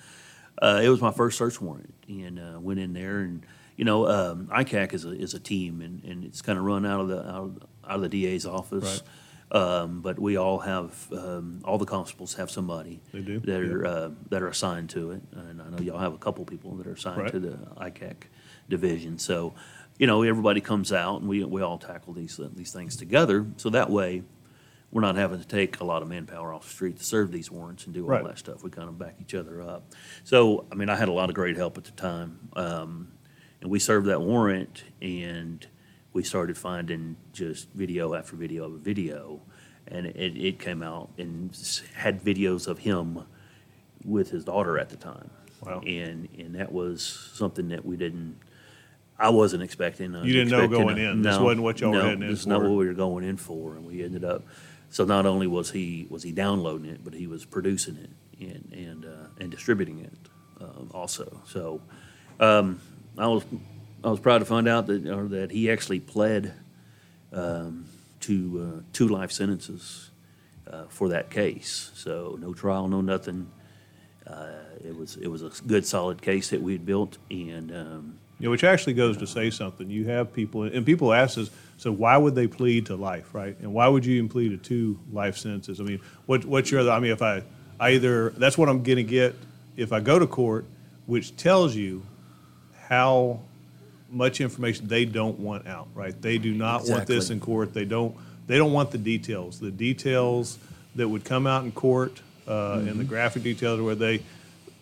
uh, 0.62 0.82
it 0.84 0.90
was 0.90 1.02
my 1.02 1.12
first 1.12 1.38
search 1.38 1.62
warrant, 1.62 1.94
and 2.10 2.40
uh, 2.40 2.60
went 2.60 2.80
in 2.80 2.94
there, 2.94 3.20
and 3.20 3.46
you 3.78 3.86
know, 3.86 4.08
um, 4.08 4.48
ICAC 4.48 4.94
is 4.94 5.06
a 5.06 5.12
is 5.12 5.34
a 5.34 5.40
team, 5.40 5.82
and, 5.82 6.04
and 6.04 6.26
it's 6.26 6.42
kind 6.42 6.58
of 6.60 6.66
run 6.66 6.86
out 6.86 7.00
of 7.00 7.08
the 7.08 7.20
out 7.30 7.44
of, 7.44 7.64
out 7.88 7.96
of 7.96 8.02
the 8.02 8.10
DA's 8.10 8.46
office. 8.46 9.02
Um, 9.50 10.02
but 10.02 10.20
we 10.20 10.36
all 10.36 10.60
have 10.60 11.08
um, 11.14 11.62
all 11.64 11.78
the 11.78 11.86
constables 11.86 12.34
have 12.34 12.52
somebody 12.52 13.00
They 13.14 13.22
do, 13.22 13.40
that 13.40 13.48
yeah. 13.64 13.72
are 13.72 13.86
uh, 13.86 14.10
that 14.30 14.44
are 14.44 14.50
assigned 14.50 14.90
to 14.90 15.12
it, 15.12 15.22
and 15.32 15.62
I 15.62 15.70
know 15.70 15.78
y'all 15.78 16.00
have 16.00 16.14
a 16.14 16.18
couple 16.18 16.44
people 16.44 16.76
that 16.76 16.86
are 16.88 16.92
assigned 16.94 17.22
Right. 17.22 17.32
to 17.32 17.40
the 17.40 17.58
ICAC 17.78 18.24
division. 18.68 19.18
So, 19.20 19.54
you 19.98 20.06
know, 20.06 20.22
everybody 20.24 20.60
comes 20.60 20.92
out 20.92 21.22
and 21.22 21.30
we 21.30 21.46
we 21.46 21.62
all 21.62 21.78
tackle 21.78 22.12
these 22.14 22.38
these 22.56 22.74
things 22.74 22.98
together. 22.98 23.46
So 23.56 23.70
that 23.70 23.90
way, 23.90 24.24
we're 24.92 25.02
not 25.02 25.16
having 25.16 25.40
to 25.40 25.48
take 25.48 25.80
a 25.80 25.86
lot 25.86 26.02
of 26.02 26.10
manpower 26.10 26.54
off 26.54 26.64
the 26.64 26.70
street 26.74 26.98
to 26.98 27.04
serve 27.06 27.32
these 27.32 27.50
warrants 27.50 27.86
and 27.86 27.94
do 27.94 28.04
all 28.04 28.10
Right. 28.10 28.26
that 28.26 28.40
stuff. 28.40 28.64
We 28.66 28.70
kind 28.70 28.90
of 28.90 29.00
back 29.00 29.16
each 29.22 29.34
other 29.34 29.62
up. 29.62 29.94
So, 30.26 30.66
I 30.74 30.76
mean, 30.76 30.90
I 30.90 30.98
had 30.98 31.08
a 31.08 31.14
lot 31.14 31.30
of 31.30 31.36
great 31.36 31.56
help 31.56 31.78
at 31.78 31.86
the 31.86 31.92
time, 31.92 32.50
um, 32.58 33.14
and 33.62 33.70
we 33.70 33.80
served 33.80 34.08
that 34.08 34.22
warrant 34.22 34.84
and 35.02 35.66
we 36.14 36.24
started 36.24 36.58
finding 36.58 37.16
just 37.34 37.70
video 37.74 38.16
after 38.16 38.36
video 38.36 38.66
of 38.66 38.74
a 38.74 38.78
video, 38.78 39.40
and 39.88 40.08
it, 40.08 40.36
it 40.36 40.60
came 40.60 40.82
out 40.82 41.10
and 41.18 41.56
had 41.94 42.24
videos 42.24 42.68
of 42.68 42.80
him 42.80 43.24
with 44.04 44.32
his 44.32 44.44
daughter 44.44 44.80
at 44.80 44.90
the 44.90 44.98
time. 44.98 45.30
Wow. 45.64 45.82
And 45.86 46.28
and 46.38 46.56
that 46.56 46.72
was 46.72 47.04
something 47.34 47.70
that 47.70 47.86
we 47.86 47.98
didn't. 47.98 48.38
I 49.20 49.30
wasn't 49.30 49.64
expecting. 49.64 50.14
Was 50.14 50.26
You 50.26 50.34
didn't 50.34 50.52
know 50.52 50.68
going 50.68 50.98
a- 50.98 51.12
in. 51.12 51.22
This 51.22 51.38
wasn't 51.38 51.62
what 51.62 51.80
y'all 51.82 51.92
were 51.92 51.98
no, 51.98 52.04
heading 52.04 52.24
in 52.24 52.30
this 52.30 52.42
is 52.42 52.48
not 52.48 52.62
what 52.62 52.72
we 52.72 52.88
were 52.88 52.94
going 52.94 53.24
in 53.24 53.38
for, 53.38 53.76
and 53.76 53.86
we 53.86 54.04
ended 54.04 54.24
up. 54.24 54.44
So 54.90 55.06
not 55.06 55.26
only 55.26 55.48
was 55.48 55.72
he 55.72 56.08
was 56.10 56.24
he 56.24 56.32
downloading 56.32 56.90
it, 56.90 57.04
but 57.04 57.14
he 57.14 57.28
was 57.28 57.46
producing 57.46 57.98
it 57.98 58.10
and 58.40 58.74
and 58.74 59.06
uh, 59.06 59.28
and 59.40 59.52
distributing 59.52 60.00
it 60.00 60.64
um, 60.64 60.90
also. 60.94 61.42
So 61.46 61.82
um, 62.40 62.80
I 63.18 63.28
was 63.28 63.44
I 64.04 64.10
was 64.10 64.20
proud 64.20 64.40
to 64.40 64.46
find 64.46 64.68
out 64.68 64.88
that 64.88 65.06
or 65.08 65.28
that 65.30 65.52
he 65.52 65.72
actually 65.72 66.00
pled 66.00 66.54
um, 67.34 67.86
to 68.22 68.78
uh, 68.78 68.82
two 68.94 69.08
life 69.08 69.32
sentences 69.32 70.12
uh, 70.70 70.86
for 70.90 71.10
that 71.10 71.30
case. 71.30 71.92
So 71.96 72.38
no 72.40 72.54
trial, 72.54 72.88
no 72.88 73.02
nothing. 73.02 73.52
Uh, 74.26 74.50
it 74.84 74.96
was 74.96 75.18
it 75.18 75.28
was 75.28 75.42
a 75.42 75.52
good 75.66 75.86
solid 75.86 76.22
case 76.22 76.50
that 76.50 76.62
we 76.62 76.74
had 76.74 76.86
built, 76.86 77.18
and 77.30 77.72
um, 77.72 78.20
know, 78.40 78.52
which 78.52 78.64
actually 78.64 78.94
goes 78.94 79.18
to 79.18 79.28
say 79.28 79.50
something. 79.50 79.90
You 79.90 80.06
have 80.08 80.34
people, 80.34 80.64
and 80.64 80.86
people 80.86 81.14
ask 81.14 81.38
us, 81.38 81.50
so 81.78 81.92
why 81.92 82.18
would 82.18 82.36
they 82.36 82.48
plead 82.48 82.88
to 82.88 82.96
life, 82.96 83.34
right? 83.34 83.58
And 83.60 83.74
why 83.74 83.88
would 83.88 84.06
you 84.06 84.16
even 84.16 84.30
plead 84.30 84.50
to 84.50 84.58
two 84.58 85.00
life 85.12 85.38
sentences? 85.38 85.80
I 85.80 85.84
mean, 85.84 86.02
what, 86.26 86.46
what's 86.46 86.72
your 86.72 86.90
I 86.90 87.00
mean, 87.00 87.12
if 87.12 87.22
I, 87.22 87.44
I 87.80 87.92
either, 87.92 88.30
that's 88.32 88.58
what 88.58 88.70
I'm 88.70 88.84
going 88.84 88.98
to 88.98 89.04
get 89.04 89.36
if 89.76 89.92
I 89.92 90.00
go 90.00 90.20
to 90.20 90.28
court, 90.28 90.66
which 91.06 91.36
tells 91.36 91.76
you 91.76 92.04
how 92.88 93.40
much 94.10 94.40
information 94.40 94.88
they 94.88 95.06
don't 95.06 95.40
want 95.40 95.68
out, 95.68 95.88
right? 95.94 96.20
They 96.22 96.38
do 96.38 96.54
not 96.54 96.88
want 96.88 97.08
this 97.08 97.30
in 97.30 97.40
court. 97.40 97.74
They 97.74 97.86
don't, 97.86 98.16
they 98.48 98.58
don't 98.58 98.72
want 98.72 98.92
the 98.92 98.98
details. 98.98 99.60
The 99.60 99.72
details 99.72 100.58
that 100.96 101.08
would 101.08 101.26
come 101.26 101.46
out 101.46 101.66
in 101.66 101.72
court 101.72 102.22
uh, 102.48 102.84
and 102.88 103.00
the 103.00 103.04
graphic 103.04 103.44
details 103.44 103.82
where 103.82 103.96
they, 103.96 104.22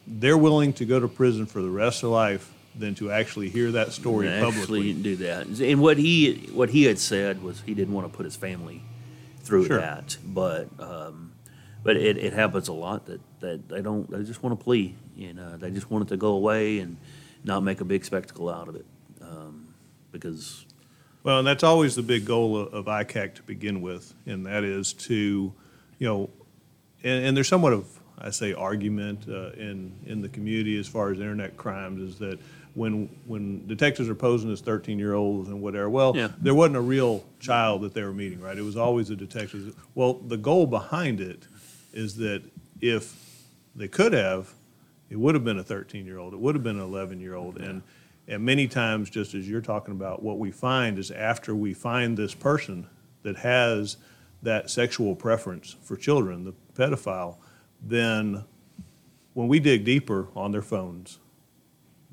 they're 0.05 0.37
willing 0.37 0.73
to 0.73 0.85
go 0.85 0.99
to 0.99 1.07
prison 1.07 1.45
for 1.47 1.61
the 1.61 1.69
rest 1.69 2.03
of 2.03 2.09
life 2.11 2.51
than 2.77 2.93
to 2.95 3.09
actually 3.11 3.49
hear 3.49 3.71
that 3.71 3.91
story 3.93 4.27
actually 4.27 4.51
publicly. 4.51 4.93
do 4.93 5.15
that. 5.15 5.47
And 5.47 5.81
what 5.81 5.97
he 5.97 6.49
what 6.53 6.69
he 6.69 6.83
had 6.83 6.99
said 6.99 7.41
was 7.41 7.61
he 7.61 7.73
didn't 7.73 7.93
want 7.93 8.11
to 8.11 8.15
put 8.15 8.25
his 8.25 8.35
family 8.35 8.81
through 9.41 9.65
Sure. 9.67 9.79
that, 9.79 10.17
but 10.25 10.67
um, 10.79 11.31
but 11.83 11.95
it, 11.95 12.17
it 12.17 12.33
happens 12.33 12.67
a 12.67 12.73
lot 12.73 13.05
that, 13.05 13.21
that 13.39 13.69
they 13.69 13.81
don't 13.81 14.09
they 14.11 14.23
just 14.23 14.43
want 14.43 14.59
to 14.59 14.63
plea 14.63 14.93
and 15.17 15.39
uh, 15.39 15.55
they 15.57 15.71
just 15.71 15.89
want 15.89 16.03
it 16.05 16.09
to 16.09 16.17
go 16.17 16.33
away 16.33 16.79
and 16.79 16.97
not 17.45 17.61
make 17.63 17.79
a 17.81 17.85
big 17.85 18.03
spectacle 18.03 18.49
out 18.49 18.67
of 18.67 18.75
it 18.75 18.85
um, 19.21 19.67
because 20.11 20.65
Well, 21.23 21.39
and 21.39 21.47
that's 21.47 21.63
always 21.63 21.95
the 21.95 22.03
big 22.03 22.25
goal 22.25 22.57
of, 22.57 22.73
of 22.73 22.85
ICAC 22.85 23.35
to 23.35 23.43
begin 23.43 23.81
with, 23.81 24.13
and 24.25 24.45
that 24.45 24.63
is 24.63 24.93
to, 24.93 25.53
you 25.99 26.07
know, 26.07 26.29
and, 27.03 27.25
and 27.25 27.37
there's 27.37 27.47
somewhat 27.47 27.73
of, 27.73 27.87
I 28.17 28.31
say, 28.31 28.53
argument 28.53 29.25
uh, 29.29 29.51
in 29.51 29.93
in 30.05 30.21
the 30.21 30.29
community 30.29 30.77
as 30.79 30.87
far 30.87 31.11
as 31.11 31.19
internet 31.19 31.55
crimes 31.57 32.01
is 32.01 32.19
that 32.19 32.39
when 32.73 33.09
when 33.25 33.65
detectives 33.67 34.09
are 34.09 34.15
posing 34.15 34.51
as 34.51 34.61
13 34.61 34.97
year 34.99 35.13
olds 35.13 35.47
and 35.49 35.61
whatever, 35.61 35.89
well, 35.89 36.15
Yeah. 36.15 36.29
there 36.41 36.55
wasn't 36.55 36.77
a 36.77 36.81
real 36.81 37.23
child 37.39 37.81
that 37.83 37.93
they 37.93 38.03
were 38.03 38.13
meeting, 38.13 38.41
right? 38.41 38.57
It 38.57 38.63
was 38.63 38.75
always 38.77 39.09
a 39.11 39.15
detective. 39.15 39.75
Well, 39.95 40.13
the 40.15 40.37
goal 40.37 40.65
behind 40.67 41.21
it 41.21 41.47
is 41.93 42.15
that 42.17 42.41
if 42.81 43.15
they 43.75 43.87
could 43.87 44.13
have, 44.13 44.53
it 45.09 45.17
would 45.17 45.35
have 45.35 45.43
been 45.43 45.59
a 45.59 45.63
13 45.63 46.05
year 46.05 46.17
old, 46.17 46.33
it 46.33 46.39
would 46.39 46.55
have 46.55 46.63
been 46.63 46.77
an 46.77 46.83
11 46.83 47.19
year 47.19 47.35
old, 47.35 47.57
and 47.57 47.81
and 48.27 48.43
many 48.43 48.67
times, 48.67 49.09
just 49.09 49.33
as 49.35 49.47
you're 49.47 49.61
talking 49.61 49.93
about, 49.93 50.23
what 50.23 50.39
we 50.39 50.51
find 50.51 50.97
is 50.97 51.11
after 51.11 51.53
we 51.53 51.73
find 51.73 52.17
this 52.17 52.33
person 52.33 52.87
that 53.23 53.37
has 53.37 53.97
that 54.41 54.69
sexual 54.69 55.15
preference 55.15 55.75
for 55.83 55.95
children, 55.95 56.43
the 56.43 56.53
pedophile, 56.73 57.35
then 57.81 58.43
when 59.33 59.47
we 59.47 59.59
dig 59.59 59.85
deeper 59.85 60.27
on 60.35 60.51
their 60.51 60.61
phones, 60.61 61.19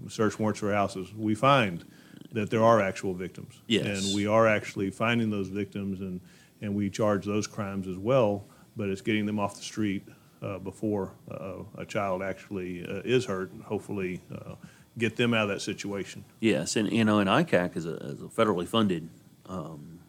search 0.09 0.38
warrants 0.38 0.61
for 0.61 0.72
houses, 0.72 1.14
we 1.14 1.35
find 1.35 1.85
that 2.33 2.50
there 2.50 2.62
are 2.62 2.81
actual 2.81 3.14
victims. 3.14 3.61
Yes. 3.66 4.05
And 4.05 4.14
we 4.14 4.26
are 4.26 4.46
actually 4.46 4.90
finding 4.90 5.31
those 5.31 5.48
victims 5.48 6.00
and, 6.00 6.20
and 6.61 6.74
we 6.74 6.90
charge 6.90 7.24
those 7.24 7.46
crimes 7.46 7.87
as 7.87 7.96
well, 7.96 8.44
but 8.76 8.88
it's 8.88 9.02
getting 9.02 9.26
them 9.26 9.38
off 9.38 9.57
the 9.57 9.62
street 9.62 10.07
uh, 10.42 10.59
before 10.59 11.12
uh, 11.31 11.62
a 11.76 11.85
child 11.85 12.22
actually 12.22 12.85
uh, 12.87 13.00
is 13.05 13.24
hurt 13.24 13.52
and 13.52 13.62
hopefully 13.62 14.20
uh, 14.35 14.55
get 14.98 15.16
them 15.16 15.33
out 15.33 15.44
of 15.44 15.48
that 15.48 15.61
situation. 15.61 16.24
Yes, 16.40 16.76
and 16.76 16.90
you 16.90 17.05
know, 17.05 17.18
and 17.18 17.31
ICAC 17.31 17.76
is 17.76 17.87
a, 17.87 17.94
is 17.96 18.20
a 18.20 18.26
federally 18.26 18.66
funded 18.66 19.09
um, 19.46 20.00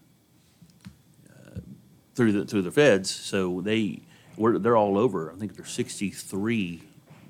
through 2.16 2.32
the 2.32 2.46
through 2.46 2.64
the 2.64 2.72
feds, 2.72 3.10
so 3.10 3.62
they 3.62 4.02
we're, 4.38 4.58
they're 4.58 4.78
all 4.78 4.98
over. 4.98 5.32
I 5.32 5.36
think 5.36 5.56
there's 5.56 5.72
63 5.72 6.82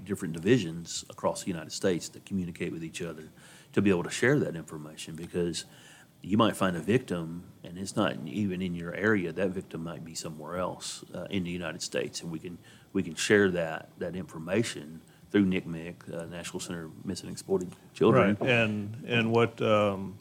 different 0.05 0.33
divisions 0.33 1.05
across 1.09 1.43
the 1.43 1.47
United 1.49 1.71
States 1.71 2.09
that 2.09 2.25
communicate 2.25 2.71
with 2.71 2.83
each 2.83 3.01
other 3.01 3.29
to 3.73 3.81
be 3.81 3.89
able 3.89 4.03
to 4.03 4.09
share 4.09 4.39
that 4.39 4.55
information 4.55 5.15
because 5.15 5.65
you 6.21 6.37
might 6.37 6.55
find 6.55 6.77
a 6.77 6.79
victim 6.79 7.43
and 7.63 7.77
it's 7.77 7.95
not 7.95 8.15
even 8.25 8.61
in 8.61 8.75
your 8.75 8.93
area 8.95 9.31
that 9.31 9.49
victim 9.49 9.83
might 9.83 10.05
be 10.05 10.15
somewhere 10.15 10.57
else 10.57 11.03
uh, 11.13 11.25
in 11.29 11.43
the 11.43 11.51
united 11.51 11.81
states 11.81 12.21
and 12.21 12.31
we 12.31 12.39
can 12.39 12.57
we 12.93 13.03
can 13.03 13.15
share 13.15 13.49
that 13.51 13.89
that 13.97 14.15
information 14.15 15.01
through 15.31 15.45
NCMEC, 15.45 16.13
uh, 16.13 16.25
National 16.25 16.59
Center 16.59 16.85
of 16.85 17.05
Missing 17.05 17.27
and 17.27 17.33
Exploited 17.33 17.71
Children. 17.95 18.37
Right, 18.39 18.49
and, 18.49 19.03
and 19.07 19.31
what, 19.31 19.59
um, 19.63 20.15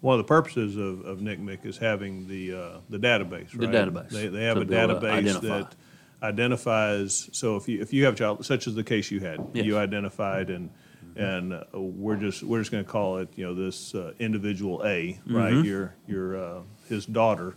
one 0.00 0.18
of 0.18 0.24
the 0.24 0.28
purposes 0.28 0.76
of, 0.78 1.04
of 1.04 1.18
NCMEC 1.18 1.66
is 1.66 1.76
having 1.76 2.26
the, 2.26 2.54
uh, 2.54 2.78
the 2.88 2.98
database, 2.98 3.54
Right? 3.54 3.60
The 3.60 3.66
database, 3.66 4.08
They, 4.08 4.28
they 4.28 4.44
have 4.44 4.54
to 4.56 4.62
a 4.62 4.64
to 4.64 4.72
database 4.72 5.12
identify. 5.12 5.58
that 5.58 5.74
identifies, 6.22 7.28
so 7.32 7.56
if 7.56 7.68
you, 7.68 7.82
if 7.82 7.92
you 7.92 8.06
have 8.06 8.14
a 8.14 8.16
child, 8.16 8.46
such 8.46 8.66
as 8.66 8.74
the 8.74 8.84
case 8.84 9.10
you 9.10 9.20
had, 9.20 9.46
Yes. 9.52 9.66
you 9.66 9.76
identified 9.76 10.48
and, 10.48 10.70
and 11.16 11.52
uh, 11.52 11.64
we're 11.74 12.16
just, 12.16 12.42
we're 12.42 12.60
just 12.60 12.70
gonna 12.70 12.84
call 12.84 13.18
it, 13.18 13.28
you 13.36 13.44
know, 13.44 13.54
this 13.54 13.94
uh, 13.94 14.14
individual 14.18 14.82
A, 14.86 15.20
right? 15.26 15.52
Mm-hmm. 15.52 15.64
Your, 15.64 15.94
your, 16.08 16.36
uh, 16.42 16.60
his 16.88 17.04
daughter. 17.04 17.54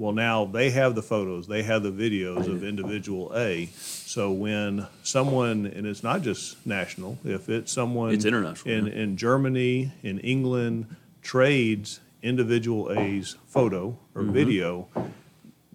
Well, 0.00 0.12
now 0.12 0.46
they 0.46 0.70
have 0.70 0.94
the 0.94 1.02
photos, 1.02 1.46
they 1.46 1.62
have 1.64 1.82
the 1.82 1.92
videos 1.92 2.46
of 2.48 2.64
individual 2.64 3.30
A. 3.36 3.66
So 3.76 4.32
when 4.32 4.86
someone, 5.02 5.66
and 5.66 5.86
it's 5.86 6.02
not 6.02 6.22
just 6.22 6.64
national, 6.66 7.18
if 7.22 7.50
it's 7.50 7.70
someone. 7.70 8.14
It's 8.14 8.24
international, 8.24 8.74
In, 8.74 8.86
yeah. 8.86 8.94
in 8.94 9.16
Germany, 9.18 9.92
in 10.02 10.18
England, 10.20 10.96
trades 11.20 12.00
individual 12.22 12.90
A's 12.98 13.36
photo 13.46 13.98
or 14.14 14.22
Mm-hmm. 14.22 14.32
video, 14.32 14.88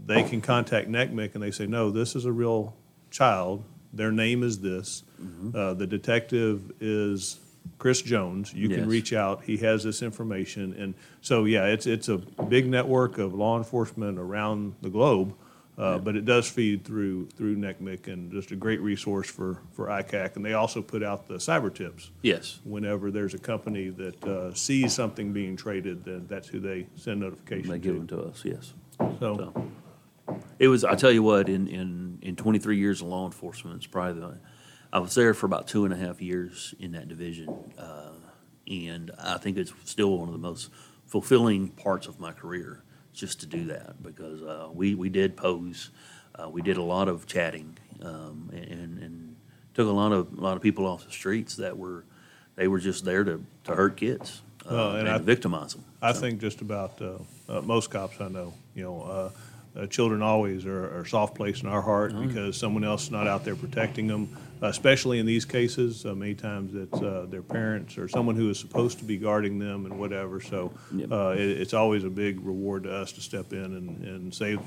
they 0.04 0.24
can 0.24 0.42
contact 0.42 0.90
NCMEC 0.90 1.36
and 1.36 1.44
they 1.44 1.52
say, 1.52 1.68
no, 1.68 1.92
this 1.92 2.16
is 2.16 2.26
a 2.26 2.32
real 2.32 2.74
child. 3.12 3.64
Their 3.94 4.12
name 4.12 4.42
is 4.42 4.60
this. 4.60 5.04
Mm-hmm. 5.22 5.56
Uh, 5.56 5.74
the 5.76 5.86
detective 5.88 6.72
is 6.80 7.40
Chris 7.78 8.01
Jones. 8.01 8.54
You 8.54 8.69
can 8.69 8.80
Yes. 8.80 8.88
reach 8.88 9.13
out. 9.13 9.43
He 9.43 9.58
has 9.58 9.84
this 9.84 10.01
information. 10.01 10.73
And 10.73 10.93
so, 11.21 11.45
yeah, 11.45 11.65
it's, 11.65 11.86
it's 11.86 12.10
a 12.10 12.17
big 12.17 12.67
network 12.67 13.17
of 13.17 13.34
law 13.34 13.58
enforcement 13.58 14.17
around 14.19 14.75
the 14.82 14.89
globe. 14.89 15.34
Uh, 15.78 15.97
But 15.97 16.15
it 16.15 16.23
does 16.23 16.49
feed 16.49 16.86
through 16.86 17.28
through 17.36 17.58
NCMEC 17.58 18.08
and 18.08 18.32
just 18.32 18.51
a 18.51 18.56
great 18.56 18.80
resource 18.80 19.30
for, 19.30 19.60
for 19.73 19.88
ICAC. 19.88 20.38
And 20.38 20.45
they 20.45 20.54
also 20.54 20.82
put 20.82 21.04
out 21.04 21.28
the 21.28 21.34
cyber 21.36 21.73
tips 21.73 22.12
Yes. 22.21 22.62
whenever 22.63 23.12
there's 23.12 23.34
a 23.34 23.38
company 23.39 23.89
that 23.89 24.23
uh, 24.23 24.54
sees 24.54 24.93
something 24.93 25.34
being 25.34 25.58
traded, 25.58 26.06
then 26.06 26.28
that's 26.30 26.47
who 26.47 26.62
they 26.62 26.88
send 26.95 27.19
notification 27.19 27.65
to. 27.65 27.71
They 27.71 27.80
give 27.80 27.95
them 27.95 28.08
to. 28.08 28.15
to 28.15 28.21
us, 28.23 28.41
yes. 28.45 28.73
So, 28.97 29.17
So, 29.19 29.69
it 30.60 30.69
was, 30.69 30.86
I 30.86 30.95
tell 30.95 31.12
you 31.12 31.21
what, 31.23 31.49
in, 31.49 31.67
in, 31.67 32.19
in 32.21 32.36
23 32.38 32.78
years 32.78 33.01
of 33.01 33.08
law 33.08 33.25
enforcement, 33.25 33.75
it's 33.75 33.86
probably 33.88 34.21
the, 34.21 34.38
I 34.96 35.00
was 35.00 35.14
there 35.14 35.34
for 35.34 35.46
about 35.46 35.68
two 35.68 35.84
and 35.84 35.94
a 35.94 35.98
half 35.98 36.22
years 36.22 36.74
in 36.80 36.94
that 36.94 37.10
division. 37.10 37.54
Uh, 37.78 38.12
and 38.66 39.12
I 39.22 39.38
think 39.38 39.58
it's 39.58 39.74
still 39.84 40.18
one 40.18 40.30
of 40.30 40.32
the 40.34 40.40
most 40.40 40.70
fulfilling 41.06 41.68
parts 41.68 42.08
of 42.08 42.18
my 42.18 42.32
career, 42.32 42.82
just 43.14 43.42
to 43.42 43.46
do 43.46 43.66
that, 43.66 44.02
because 44.02 44.42
uh, 44.42 44.70
we, 44.74 44.96
we 44.96 45.10
did 45.10 45.36
pose, 45.36 45.90
uh, 46.36 46.48
we 46.50 46.62
did 46.62 46.78
a 46.78 46.82
lot 46.82 47.10
of 47.10 47.28
chatting, 47.28 47.78
um, 48.04 48.50
and, 48.54 48.98
and 49.00 49.36
took 49.74 49.86
a 49.90 49.92
lot 49.92 50.14
of, 50.14 50.32
a 50.38 50.42
lot 50.42 50.56
of 50.56 50.64
people 50.64 50.86
off 50.86 51.06
the 51.06 51.12
streets 51.12 51.58
that 51.58 51.78
were, 51.78 52.06
they 52.56 52.70
were 52.70 52.80
just 52.80 53.04
there 53.04 53.26
to, 53.26 53.44
to 53.66 53.76
hurt 53.76 53.98
kids. 53.98 54.44
uh, 54.66 54.70
Well, 54.72 54.90
and 54.92 55.00
and 55.00 55.10
I- 55.10 55.18
victimize 55.18 55.74
them. 55.74 55.84
I 56.02 56.14
So, 56.14 56.22
think 56.22 56.40
just 56.40 56.62
about 56.62 57.02
uh, 57.02 57.18
uh, 57.50 57.60
most 57.64 57.90
cops 57.90 58.22
I 58.22 58.30
know, 58.30 58.54
you 58.74 58.84
know, 58.84 59.02
uh, 59.02 59.80
uh, 59.82 59.88
children 59.88 60.22
always 60.22 60.66
are, 60.66 60.86
are 60.86 61.02
a 61.02 61.06
soft 61.08 61.36
place 61.36 61.62
in 61.62 61.68
our 61.68 61.82
heart 61.82 62.14
Oh, 62.16 62.26
because 62.26 62.56
someone 62.56 62.86
else 62.86 63.04
is 63.04 63.12
not 63.12 63.28
out 63.28 63.44
there 63.44 63.58
protecting 63.58 64.08
them, 64.08 64.30
especially 64.62 65.20
in 65.20 65.26
these 65.26 65.45
cases. 65.45 66.06
Uh, 66.06 66.16
many 66.16 66.34
times 66.34 66.74
it's 66.76 67.01
uh, 67.01 67.26
their 67.30 67.41
parents 67.41 67.97
or 67.97 68.08
someone 68.08 68.36
who 68.36 68.49
is 68.49 68.60
supposed 68.60 68.99
to 68.99 69.06
be 69.06 69.18
guarding 69.18 69.60
them 69.60 69.86
and 69.86 69.99
whatever. 69.99 70.39
So 70.41 70.72
uh, 71.12 71.30
it, 71.32 71.39
it's 71.62 71.74
always 71.74 72.03
a 72.03 72.10
big 72.10 72.39
reward 72.45 72.84
to 72.84 72.93
us 72.95 73.12
to 73.14 73.22
step 73.22 73.53
in 73.53 73.60
and, 73.64 74.03
and 74.03 74.34
save 74.34 74.60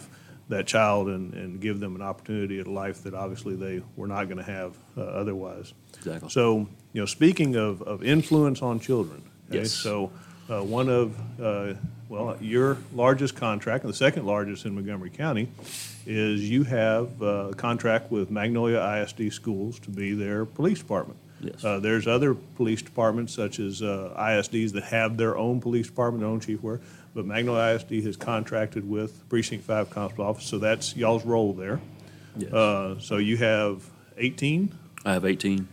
that 0.48 0.66
child 0.66 1.08
and, 1.08 1.34
and 1.34 1.60
give 1.60 1.78
them 1.78 1.94
an 1.94 2.02
opportunity 2.02 2.58
at 2.58 2.66
a 2.66 2.70
life 2.70 3.02
that 3.02 3.12
obviously 3.14 3.54
they 3.54 3.82
were 3.96 4.06
not 4.06 4.24
going 4.24 4.38
to 4.38 4.42
have 4.42 4.76
uh, 4.96 5.02
otherwise. 5.02 5.74
Exactly. 5.98 6.30
So, 6.30 6.66
you 6.92 7.02
know, 7.02 7.06
speaking 7.06 7.56
of, 7.56 7.82
of 7.82 8.02
influence 8.02 8.62
on 8.62 8.80
children, 8.80 9.22
okay, 9.50 9.58
Yes. 9.60 9.72
so 9.72 10.10
uh, 10.48 10.62
one 10.62 10.88
of, 10.88 11.14
uh, 11.40 11.74
well, 12.08 12.36
your 12.40 12.78
largest 12.94 13.36
contract, 13.36 13.84
and 13.84 13.92
the 13.92 13.96
second 13.96 14.24
largest 14.24 14.64
in 14.64 14.74
Montgomery 14.74 15.10
County, 15.10 15.48
is 16.06 16.48
you 16.48 16.64
have 16.64 17.22
uh, 17.22 17.50
a 17.50 17.54
contract 17.54 18.10
with 18.10 18.30
Magnolia 18.30 18.80
ISD 18.80 19.32
Schools 19.32 19.78
to 19.80 19.90
be 19.90 20.14
their 20.14 20.44
police 20.44 20.78
department. 20.78 21.18
Yes. 21.40 21.64
Uh, 21.64 21.78
there's 21.78 22.06
other 22.06 22.34
police 22.34 22.82
departments 22.82 23.32
such 23.32 23.60
as 23.60 23.82
uh, 23.82 24.14
ISDs 24.18 24.72
that 24.72 24.84
have 24.84 25.16
their 25.16 25.36
own 25.36 25.60
police 25.60 25.86
department, 25.86 26.22
their 26.22 26.30
own 26.30 26.40
chief 26.40 26.62
wear. 26.62 26.80
But 27.14 27.26
Magnolia 27.26 27.76
ISD 27.76 28.04
has 28.04 28.16
contracted 28.16 28.88
with 28.88 29.28
Precinct 29.28 29.64
Five 29.64 29.90
Constable 29.90 30.24
Office, 30.24 30.44
so 30.44 30.58
that's 30.58 30.96
y'all's 30.96 31.24
role 31.24 31.52
there. 31.52 31.80
Yes. 32.36 32.52
Uh, 32.52 32.98
so 33.00 33.16
you 33.16 33.36
have 33.36 33.88
18. 34.16 34.72
I 35.04 35.12
have 35.12 35.24
18. 35.24 35.68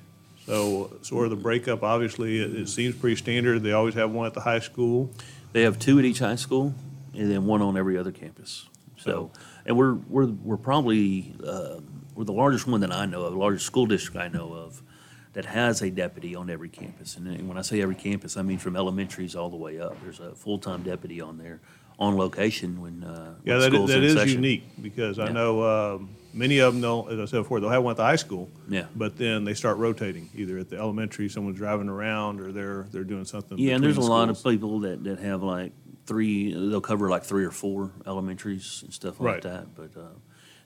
So 0.45 0.91
sort 1.01 1.25
of 1.25 1.31
the 1.31 1.35
breakup, 1.35 1.81
obviously, 1.81 2.39
it, 2.39 2.55
it 2.55 2.69
seems 2.69 2.95
pretty 2.95 3.15
standard. 3.15 3.63
They 3.63 3.71
always 3.71 3.95
have 3.95 4.11
one 4.11 4.27
at 4.27 4.33
the 4.33 4.41
high 4.41 4.59
school. 4.59 5.11
They 5.55 5.61
have 5.61 5.79
two 5.79 5.97
at 5.99 6.03
each 6.03 6.19
high 6.19 6.35
school, 6.35 6.75
and 7.13 7.31
then 7.31 7.45
one 7.45 7.61
on 7.61 7.77
every 7.77 7.97
other 7.97 8.11
campus. 8.11 8.67
So, 8.97 9.31
and 9.65 9.77
we're 9.77 9.93
we're 9.93 10.25
we're 10.25 10.57
probably 10.57 11.33
uh, 11.47 11.79
we're 12.13 12.25
the 12.25 12.33
largest 12.33 12.67
one 12.67 12.81
that 12.81 12.91
I 12.91 13.05
know 13.05 13.21
of, 13.21 13.31
the 13.31 13.39
largest 13.39 13.65
school 13.65 13.85
district 13.85 14.17
I 14.17 14.27
know 14.27 14.51
of, 14.51 14.83
that 15.31 15.45
has 15.45 15.81
a 15.81 15.89
deputy 15.89 16.35
on 16.35 16.49
every 16.49 16.67
campus. 16.67 17.15
And 17.15 17.47
when 17.47 17.57
I 17.57 17.61
say 17.61 17.81
every 17.81 17.95
campus, 17.95 18.35
I 18.35 18.41
mean 18.41 18.57
from 18.57 18.75
elementaries 18.75 19.33
all 19.33 19.49
the 19.49 19.55
way 19.55 19.79
up. 19.79 19.95
There's 20.03 20.19
a 20.19 20.35
full 20.35 20.59
time 20.59 20.83
deputy 20.83 21.21
on 21.21 21.37
there, 21.37 21.61
on 21.99 22.17
location 22.17 22.81
when 22.81 23.03
uh, 23.03 23.35
Yeah, 23.43 23.57
when 23.57 23.71
that 23.71 23.87
that 23.87 24.03
is 24.03 24.13
session. 24.13 24.43
unique 24.43 24.63
because 24.81 25.17
I 25.19 25.29
know 25.31 25.63
um, 25.95 26.09
many 26.33 26.59
of 26.59 26.73
them, 26.73 26.81
they'll, 26.81 27.07
as 27.09 27.19
I 27.19 27.25
said 27.25 27.37
before, 27.37 27.59
they'll 27.59 27.69
have 27.69 27.83
one 27.83 27.91
at 27.91 27.97
the 27.97 28.03
high 28.03 28.15
school. 28.17 28.49
Yeah. 28.67 28.85
But 28.95 29.17
then 29.17 29.45
they 29.45 29.53
start 29.53 29.77
rotating, 29.77 30.29
either 30.35 30.57
at 30.57 30.69
the 30.69 30.77
elementary, 30.77 31.29
someone's 31.29 31.57
driving 31.57 31.87
around, 31.89 32.41
or 32.41 32.51
they're, 32.51 32.87
they're 32.91 33.03
doing 33.05 33.25
something. 33.25 33.57
Yeah, 33.57 33.75
and 33.75 33.83
there's 33.83 33.97
a 33.97 34.01
the 34.01 34.07
lot 34.07 34.29
of 34.29 34.43
people 34.43 34.79
that, 34.81 35.03
that 35.05 35.19
have 35.19 35.41
like 35.43 35.71
three, 36.05 36.53
they'll 36.53 36.81
cover 36.81 37.09
like 37.09 37.23
three 37.23 37.45
or 37.45 37.51
four 37.51 37.91
elementaries 38.05 38.81
and 38.83 38.93
stuff 38.93 39.19
like 39.19 39.33
Right. 39.35 39.41
that. 39.43 39.75
But 39.75 39.97
uh, 39.99 40.07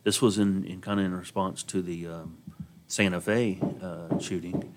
this 0.04 0.22
was 0.22 0.40
in, 0.40 0.64
in 0.66 0.82
kind 0.82 1.00
of 1.00 1.06
in 1.06 1.14
response 1.14 1.62
to 1.64 1.82
the 1.84 2.08
um, 2.08 2.38
Santa 2.88 3.22
Fe 3.22 3.60
uh, 3.84 4.18
shooting 4.18 4.74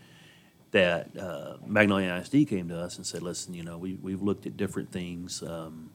that 0.73 1.17
uh, 1.19 1.57
Magnolia 1.67 2.15
ISD 2.17 2.49
came 2.49 2.69
to 2.69 2.79
us 2.79 2.97
and 2.97 3.07
said, 3.07 3.23
listen, 3.23 3.53
you 3.55 3.63
know, 3.63 3.77
we, 3.79 3.95
we've 3.95 4.23
looked 4.23 4.47
at 4.47 4.57
different 4.57 4.91
things, 4.93 5.43
um, 5.43 5.91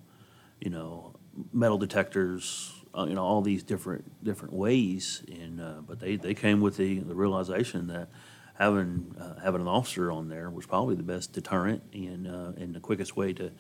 you 0.60 0.70
know, 0.70 1.16
metal 1.54 1.78
detectors, 1.78 2.74
uh, 2.98 3.06
you 3.08 3.16
know, 3.16 3.24
all 3.24 3.42
these 3.42 3.64
different 3.64 4.24
different 4.24 4.54
ways. 4.54 5.24
And 5.30 5.62
uh, 5.62 5.82
but 5.88 6.00
they, 6.00 6.16
they 6.16 6.34
came 6.34 6.62
with 6.62 6.78
the, 6.78 7.00
the 7.00 7.16
realization 7.16 7.88
that 7.88 8.10
having 8.56 9.16
uh, 9.20 9.40
having 9.40 9.62
an 9.62 9.68
officer 9.68 10.12
on 10.12 10.30
there 10.30 10.50
was 10.50 10.66
probably 10.66 10.96
the 10.96 11.04
best 11.04 11.34
deterrent 11.34 11.84
and 11.94 12.28
uh, 12.28 12.52
and 12.58 12.74
the 12.74 12.80
quickest 12.80 13.16
way 13.16 13.34
to 13.34 13.52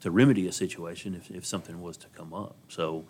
to 0.00 0.10
remedy 0.10 0.46
a 0.46 0.52
situation 0.52 1.14
if, 1.14 1.30
if 1.30 1.46
something 1.46 1.80
was 1.80 1.96
to 1.98 2.08
come 2.08 2.32
up. 2.32 2.56
So 2.68 3.04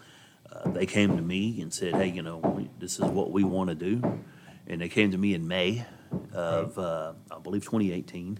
uh, 0.52 0.70
they 0.70 0.86
came 0.86 1.16
to 1.16 1.22
me 1.22 1.60
and 1.60 1.72
said, 1.72 1.94
hey, 1.94 2.08
you 2.08 2.22
know, 2.22 2.38
we, 2.38 2.68
this 2.78 2.98
is 2.98 3.04
what 3.04 3.30
we 3.30 3.44
want 3.44 3.70
to 3.70 3.76
do. 3.76 4.20
And 4.66 4.80
they 4.80 4.88
came 4.88 5.12
to 5.12 5.18
me 5.18 5.34
in 5.34 5.46
May 5.46 5.84
of, 6.32 6.78
uh, 6.78 7.12
I 7.30 7.38
believe, 7.38 7.64
2018, 7.64 8.38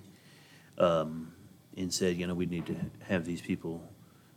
um, 0.78 1.32
and 1.76 1.92
said, 1.92 2.16
you 2.16 2.26
know, 2.26 2.34
we 2.34 2.46
need 2.46 2.66
to 2.66 2.76
have 3.06 3.24
these 3.24 3.40
people 3.40 3.88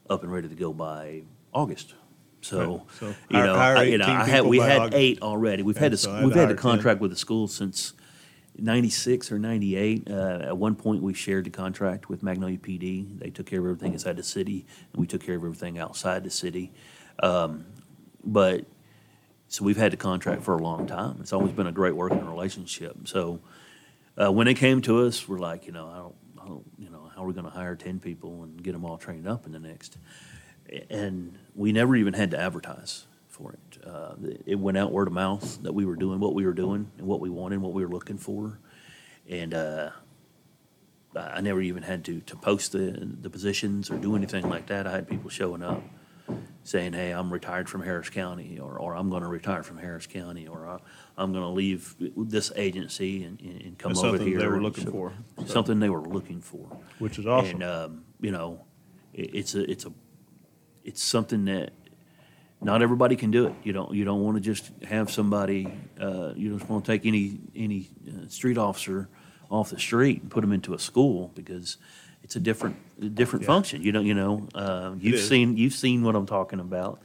up 0.09 0.23
and 0.23 0.31
ready 0.31 0.49
to 0.49 0.55
go 0.55 0.73
by 0.73 1.23
August. 1.53 1.93
So, 2.41 2.59
Right. 2.59 2.81
So 2.99 3.07
you 3.07 3.15
hire- 3.37 3.45
know, 3.45 3.55
hire 3.55 3.77
I, 3.77 3.83
you 3.83 3.97
know, 3.97 4.05
I 4.05 4.25
had 4.25 4.45
we 4.45 4.59
had 4.59 4.79
August. 4.81 4.97
eight 4.97 5.21
already. 5.21 5.63
We've 5.63 5.75
Okay, 5.77 5.85
had 5.85 5.93
a, 5.93 5.97
so 5.97 6.13
had 6.13 6.25
we've 6.25 6.33
had 6.35 6.43
a 6.43 6.47
hire 6.47 6.55
10. 6.55 6.61
contract 6.61 6.99
with 6.99 7.11
the 7.11 7.17
school 7.17 7.47
since 7.47 7.93
'96 8.57 9.31
or 9.31 9.39
'98. 9.39 10.09
Uh, 10.09 10.39
at 10.43 10.57
one 10.57 10.75
point, 10.75 11.01
we 11.01 11.13
shared 11.13 11.45
the 11.45 11.49
contract 11.49 12.09
with 12.09 12.21
Magnolia 12.21 12.57
PD. 12.57 13.17
They 13.17 13.29
took 13.29 13.45
care 13.45 13.59
of 13.59 13.65
everything 13.65 13.93
inside 13.93 14.17
the 14.17 14.23
city, 14.23 14.65
and 14.91 14.99
we 14.99 15.07
took 15.07 15.23
care 15.23 15.35
of 15.35 15.43
everything 15.43 15.79
outside 15.79 16.23
the 16.25 16.29
city. 16.29 16.73
Um, 17.21 17.65
but 18.25 18.65
so 19.47 19.63
we've 19.63 19.77
had 19.77 19.93
the 19.93 19.97
contract 19.97 20.43
for 20.43 20.55
a 20.55 20.61
long 20.61 20.85
time. 20.85 21.17
It's 21.21 21.31
always 21.31 21.51
been 21.53 21.67
a 21.67 21.71
great 21.71 21.95
working 21.95 22.25
relationship. 22.27 23.07
So 23.07 23.39
uh, 24.21 24.31
when 24.31 24.47
it 24.47 24.55
came 24.55 24.81
to 24.81 25.03
us, 25.05 25.27
we're 25.29 25.39
like, 25.39 25.65
you 25.65 25.71
know, 25.71 25.87
I 25.87 25.95
don't, 25.97 26.15
You 26.77 26.89
know, 26.89 27.11
how 27.15 27.23
are 27.23 27.27
we 27.27 27.33
going 27.33 27.45
to 27.45 27.51
hire 27.51 27.75
ten 27.75 27.99
people 27.99 28.43
and 28.43 28.61
get 28.61 28.73
them 28.73 28.85
all 28.85 28.97
trained 28.97 29.27
up 29.27 29.45
in 29.45 29.51
the 29.51 29.59
next? 29.59 29.97
And 30.89 31.37
we 31.55 31.71
never 31.71 31.95
even 31.95 32.13
had 32.13 32.31
to 32.31 32.39
advertise 32.39 33.05
for 33.27 33.53
it. 33.53 33.85
Uh, 33.85 34.13
it 34.45 34.59
went 34.59 34.77
out 34.77 34.91
word 34.91 35.07
of 35.07 35.13
mouth 35.13 35.61
that 35.63 35.73
we 35.73 35.85
were 35.85 35.95
doing 35.95 36.19
what 36.19 36.33
we 36.33 36.45
were 36.45 36.53
doing 36.53 36.91
and 36.97 37.07
what 37.07 37.19
we 37.19 37.29
wanted, 37.29 37.55
and 37.55 37.63
what 37.63 37.73
we 37.73 37.83
were 37.83 37.91
looking 37.91 38.17
for, 38.17 38.59
and 39.27 39.53
uh, 39.53 39.89
I 41.15 41.19
I 41.19 41.41
never 41.41 41.61
even 41.61 41.83
had 41.83 42.05
to 42.05 42.21
to 42.21 42.35
post 42.35 42.71
the 42.71 43.15
the 43.21 43.29
positions 43.29 43.89
or 43.89 43.97
do 43.97 44.15
anything 44.15 44.47
like 44.49 44.67
that. 44.67 44.87
I 44.87 44.91
had 44.91 45.07
people 45.07 45.29
showing 45.29 45.63
up 45.63 45.81
saying, 46.64 46.93
"Hey, 46.93 47.11
I'm 47.11 47.32
retired 47.32 47.70
from 47.70 47.82
Harris 47.82 48.09
County," 48.09 48.59
or, 48.59 48.78
or 48.80 48.95
"I'm 48.95 49.09
going 49.09 49.22
to 49.24 49.28
retire 49.28 49.64
from 49.64 49.78
Harris 49.78 50.07
County," 50.07 50.47
or 50.47 50.68
"I- 50.68 50.80
"I'm 51.18 51.32
going 51.32 51.43
to 51.43 51.49
leave 51.49 51.95
this 52.18 52.51
agency 52.55 53.24
and, 53.24 53.39
and 53.41 53.61
and 53.61 53.78
come 53.78 53.91
That's 53.91 54.03
over 54.03 54.18
something 54.18 54.28
here." 54.28 54.39
they 54.39 54.47
were 54.47 54.61
looking 54.61 54.86
so- 54.86 54.91
for, 54.91 55.14
so. 55.39 55.45
Something 55.45 55.80
they 55.80 55.89
were 55.89 56.01
looking 56.01 56.41
for, 56.41 56.66
Which 56.99 57.20
is 57.20 57.28
awesome. 57.28 57.61
And 57.61 57.64
um, 57.64 58.05
you 58.22 58.32
know, 58.32 58.66
it, 59.14 59.36
it's 59.36 59.55
a 59.55 59.70
it's 59.70 59.86
a 59.86 59.93
it's 60.84 61.01
something 61.03 61.45
that 61.45 61.72
not 62.61 62.82
everybody 62.82 63.16
can 63.16 63.30
do 63.32 63.47
it. 63.47 63.53
You 63.64 63.74
don't 63.74 63.93
you 63.93 64.05
don't 64.05 64.22
want 64.24 64.38
to 64.38 64.41
just 64.41 64.72
have 64.84 65.11
somebody. 65.11 65.68
Uh, 65.99 66.34
you 66.36 66.57
just 66.57 66.70
want 66.70 66.86
to 66.86 66.91
take 66.91 67.05
any 67.05 67.39
any 67.55 67.89
uh, 68.07 68.28
street 68.30 68.57
officer 68.57 69.09
off 69.49 69.70
the 69.70 69.80
street 69.80 70.22
and 70.22 70.32
put 70.32 70.41
them 70.41 70.51
into 70.51 70.74
a 70.74 70.80
school 70.80 71.32
because 71.36 71.78
it's 72.24 72.36
a 72.36 72.39
different 72.39 72.76
a 73.01 73.05
different 73.05 73.45
function. 73.45 73.82
You 73.84 73.91
know 73.91 74.01
you 74.01 74.13
know 74.13 74.47
uh, 74.55 74.93
you've 74.97 75.15
is. 75.15 75.28
seen 75.28 75.57
you've 75.57 75.74
seen 75.74 76.03
what 76.03 76.15
I'm 76.15 76.26
talking 76.26 76.59
about. 76.59 77.01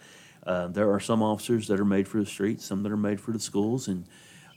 Uh, 0.46 0.68
there 0.68 0.90
are 0.92 1.00
some 1.00 1.22
officers 1.22 1.66
that 1.68 1.78
are 1.78 1.84
made 1.84 2.08
for 2.08 2.18
the 2.20 2.26
streets, 2.26 2.64
some 2.64 2.82
that 2.84 2.92
are 2.92 2.96
made 2.96 3.20
for 3.20 3.32
the 3.32 3.40
schools, 3.40 3.88
and 3.88 4.04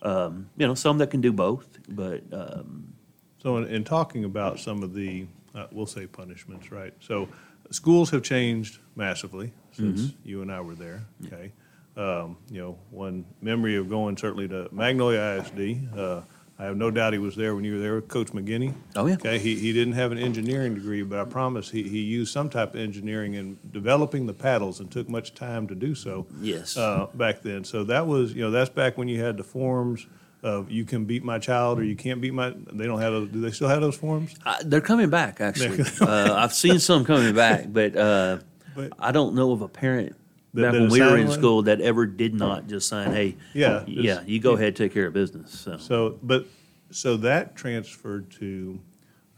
um, 0.03 0.49
you 0.57 0.65
know 0.67 0.73
some 0.75 0.97
that 0.99 1.11
can 1.11 1.21
do 1.21 1.31
both. 1.33 1.79
But 1.89 2.23
um, 2.31 2.93
So 3.41 3.57
in, 3.57 3.67
in 3.67 3.83
talking 3.83 4.23
about 4.23 4.59
some 4.59 4.83
of 4.83 4.93
the, 4.93 5.27
uh, 5.53 5.67
we'll 5.71 5.85
say 5.87 6.07
punishments, 6.07 6.71
right? 6.71 6.93
So 7.01 7.27
schools 7.71 8.09
have 8.11 8.23
changed 8.23 8.79
massively 8.95 9.51
since 9.73 10.01
Mm-hmm. 10.01 10.29
you 10.29 10.41
and 10.41 10.51
I 10.51 10.61
were 10.61 10.75
there, 10.75 11.03
okay? 11.25 11.51
Um, 11.97 12.37
you 12.49 12.61
know, 12.61 12.77
one 12.89 13.25
memory 13.41 13.75
of 13.75 13.89
going 13.89 14.15
certainly 14.17 14.47
to 14.49 14.69
Magnolia 14.71 15.41
ISD, 15.41 15.89
uh, 15.97 16.21
I 16.61 16.65
have 16.65 16.77
no 16.77 16.91
doubt 16.91 17.13
he 17.13 17.17
was 17.17 17.35
there 17.35 17.55
when 17.55 17.63
you 17.63 17.73
were 17.73 17.79
there 17.79 17.95
with 17.95 18.07
Coach 18.07 18.27
McGinney. 18.33 18.75
Oh, 18.95 19.07
yeah. 19.07 19.15
Okay, 19.15 19.39
he, 19.39 19.55
he 19.55 19.73
didn't 19.73 19.93
have 19.93 20.11
an 20.11 20.19
engineering 20.19 20.75
degree, 20.75 21.01
but 21.01 21.17
I 21.17 21.25
promise 21.25 21.71
he, 21.71 21.81
he 21.81 22.01
used 22.01 22.31
some 22.31 22.51
type 22.51 22.75
of 22.75 22.79
engineering 22.79 23.33
in 23.33 23.57
developing 23.71 24.27
the 24.27 24.33
paddles 24.35 24.79
and 24.79 24.91
took 24.91 25.09
much 25.09 25.33
time 25.33 25.67
to 25.69 25.73
do 25.75 25.95
so. 25.95 26.27
Yes. 26.39 26.77
Uh, 26.77 27.07
back 27.15 27.41
then. 27.41 27.63
So 27.63 27.83
that 27.85 28.05
was, 28.05 28.33
you 28.33 28.41
know, 28.43 28.51
that's 28.51 28.69
back 28.69 28.95
when 28.95 29.07
you 29.07 29.19
had 29.19 29.37
the 29.37 29.43
forms 29.43 30.05
of 30.43 30.69
you 30.69 30.85
can 30.85 31.05
beat 31.05 31.23
my 31.23 31.39
child 31.39 31.79
or 31.79 31.83
you 31.83 31.95
can't 31.95 32.21
beat 32.21 32.33
my, 32.35 32.53
they 32.73 32.85
don't 32.85 33.01
have 33.01 33.11
those, 33.13 33.29
do 33.29 33.41
they 33.41 33.49
still 33.51 33.67
have 33.67 33.81
those 33.81 33.97
forms? 33.97 34.35
Uh, 34.45 34.57
they're 34.63 34.81
coming 34.81 35.09
back, 35.09 35.41
actually. 35.41 35.83
uh, 36.01 36.35
I've 36.35 36.53
seen 36.53 36.77
some 36.77 37.05
coming 37.05 37.33
back, 37.33 37.65
but, 37.69 37.95
uh, 37.95 38.37
But- 38.75 38.93
I 38.99 39.11
don't 39.11 39.33
know 39.33 39.51
of 39.51 39.63
a 39.63 39.67
parent 39.67 40.15
That- 40.53 40.61
back 40.63 40.71
that 40.73 40.81
when 40.81 40.89
we 40.91 40.99
were 41.01 41.17
in 41.17 41.31
school 41.31 41.61
that 41.63 41.79
ever 41.81 42.05
did 42.05 42.33
not 42.33 42.67
just 42.67 42.87
sign, 42.89 43.11
"Hey, 43.11 43.37
Yeah, 43.53 43.83
yeah, 43.87 44.21
you 44.25 44.39
go 44.39 44.53
ahead, 44.53 44.75
take 44.75 44.93
care 44.93 45.07
of 45.07 45.13
business." 45.13 45.51
So, 45.51 45.77
So, 45.77 46.19
but, 46.21 46.45
so 46.89 47.15
that 47.17 47.55
transferred 47.55 48.29
to, 48.31 48.79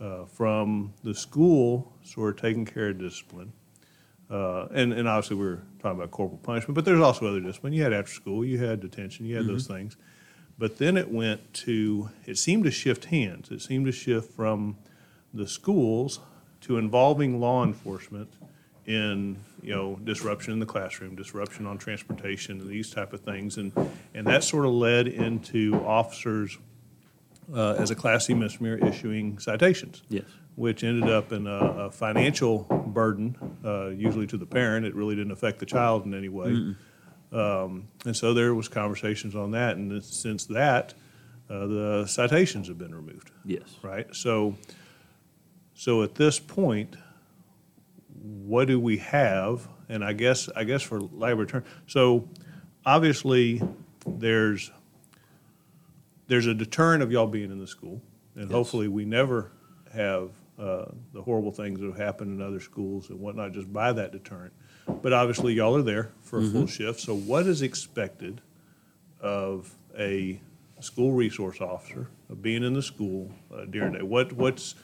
uh, 0.02 0.26
from 0.26 0.94
the 1.04 1.14
school 1.14 1.94
sort 2.04 2.36
of 2.36 2.42
taking 2.42 2.66
care 2.66 2.90
of 2.90 2.98
discipline. 2.98 3.54
Uh, 4.30 4.68
and, 4.74 4.92
and 4.94 5.08
obviously 5.08 5.36
we're 5.38 5.60
talking 5.80 6.00
about 6.00 6.10
corporal 6.10 6.40
punishment, 6.40 6.74
but 6.74 6.86
there's 6.86 7.00
also 7.00 7.28
other 7.28 7.40
discipline. 7.40 7.74
You 7.74 7.84
had 7.84 7.94
after 7.94 8.12
school, 8.12 8.44
you 8.44 8.58
had 8.58 8.80
detention, 8.80 9.26
you 9.28 9.36
had 9.36 9.46
those 9.46 9.68
things. 9.68 9.96
But 10.58 10.78
then 10.80 10.98
it 10.98 11.12
went 11.12 11.54
to, 11.66 12.10
it 12.26 12.38
seemed 12.40 12.64
to 12.64 12.72
shift 12.72 13.06
hands. 13.06 13.52
It 13.52 13.62
seemed 13.62 13.86
to 13.86 13.92
shift 13.92 14.32
from 14.32 14.78
the 15.34 15.48
schools 15.48 16.20
to 16.62 16.78
involving 16.78 17.40
law 17.40 17.64
enforcement 17.64 18.34
in, 18.86 19.38
you 19.64 19.74
know, 19.74 19.96
disruption 20.04 20.54
in 20.54 20.60
the 20.60 20.66
classroom, 20.66 21.16
disruption 21.16 21.66
on 21.66 21.78
transportation, 21.78 22.60
and 22.60 22.70
these 22.70 22.92
type 22.92 23.14
of 23.14 23.22
things. 23.22 23.58
And, 23.58 23.72
and 24.14 24.28
that 24.28 24.44
sort 24.44 24.66
of 24.66 24.72
led 24.72 25.08
into 25.08 25.76
officers 25.86 26.58
uh, 27.54 27.74
as 27.74 27.92
a 27.92 27.96
Class 27.96 28.28
C 28.28 28.34
misdemeanor 28.34 28.78
issuing 28.88 29.40
citations. 29.40 30.04
Yes. 30.10 30.26
Which 30.56 30.84
ended 30.84 31.10
up 31.10 31.32
in 31.32 31.48
a, 31.48 31.58
a 31.86 31.92
financial 31.92 32.60
burden, 32.88 33.36
uh, 33.66 33.88
usually 33.88 34.28
to 34.28 34.38
the 34.38 34.46
parent. 34.46 34.86
It 34.86 34.94
really 34.94 35.16
didn't 35.16 35.32
affect 35.32 35.58
the 35.60 35.66
child 35.66 36.06
in 36.06 36.14
any 36.14 36.30
way. 36.30 36.76
Um, 37.32 37.88
and 38.06 38.16
so 38.16 38.36
there 38.36 38.54
was 38.54 38.68
conversations 38.68 39.36
on 39.36 39.52
that, 39.52 39.78
and 39.78 40.04
since 40.04 40.46
that, 40.46 40.94
uh, 41.50 41.66
the 41.66 42.06
citations 42.08 42.68
have 42.68 42.78
been 42.78 42.94
removed 42.94 43.32
yes, 43.44 43.78
right? 43.82 44.08
So, 44.16 44.56
so 45.74 46.04
at 46.04 46.16
this 46.16 46.40
point, 46.40 46.96
what 48.24 48.68
do 48.68 48.80
we 48.80 48.98
have? 48.98 49.68
And 49.90 50.04
I 50.04 50.14
guess, 50.14 50.50
I 50.56 50.64
guess 50.64 50.82
for 50.82 50.98
a 50.98 51.46
term, 51.46 51.64
so 51.88 52.28
obviously, 52.86 53.62
there's, 54.08 54.72
there's 56.28 56.48
a 56.48 56.54
deterrent 56.54 57.04
of 57.04 57.12
y'all 57.12 57.28
being 57.28 57.52
in 57.52 57.60
the 57.60 57.68
school, 57.68 58.02
and 58.36 58.46
Yes. 58.46 58.52
hopefully, 58.52 58.88
we 58.88 59.06
never 59.06 59.52
have 59.94 60.32
uh, 60.58 60.86
the 61.14 61.22
horrible 61.22 61.52
things 61.52 61.80
that 61.80 61.86
have 61.88 61.98
happened 61.98 62.40
in 62.40 62.46
other 62.46 62.60
schools 62.60 63.10
and 63.10 63.20
whatnot 63.20 63.52
just 63.52 63.72
by 63.72 63.92
that 63.92 64.12
deterrent. 64.12 64.54
But 65.02 65.14
obviously, 65.14 65.54
y'all 65.54 65.76
are 65.76 65.82
there 65.82 66.12
for 66.22 66.40
a 66.40 66.44
full 66.46 66.68
shift, 66.68 67.00
so 67.02 67.16
what 67.16 67.46
is 67.46 67.62
expected 67.62 68.42
of 69.20 69.74
a 69.98 70.40
school 70.80 71.12
resource 71.12 71.62
officer, 71.62 72.10
of 72.30 72.42
being 72.42 72.64
in 72.64 72.74
the 72.74 72.82
school 72.82 73.32
uh, 73.54 73.66
during 73.66 73.94
the 73.94 74.00
day? 74.00 74.04
What, 74.04 74.34
what's 74.34 74.76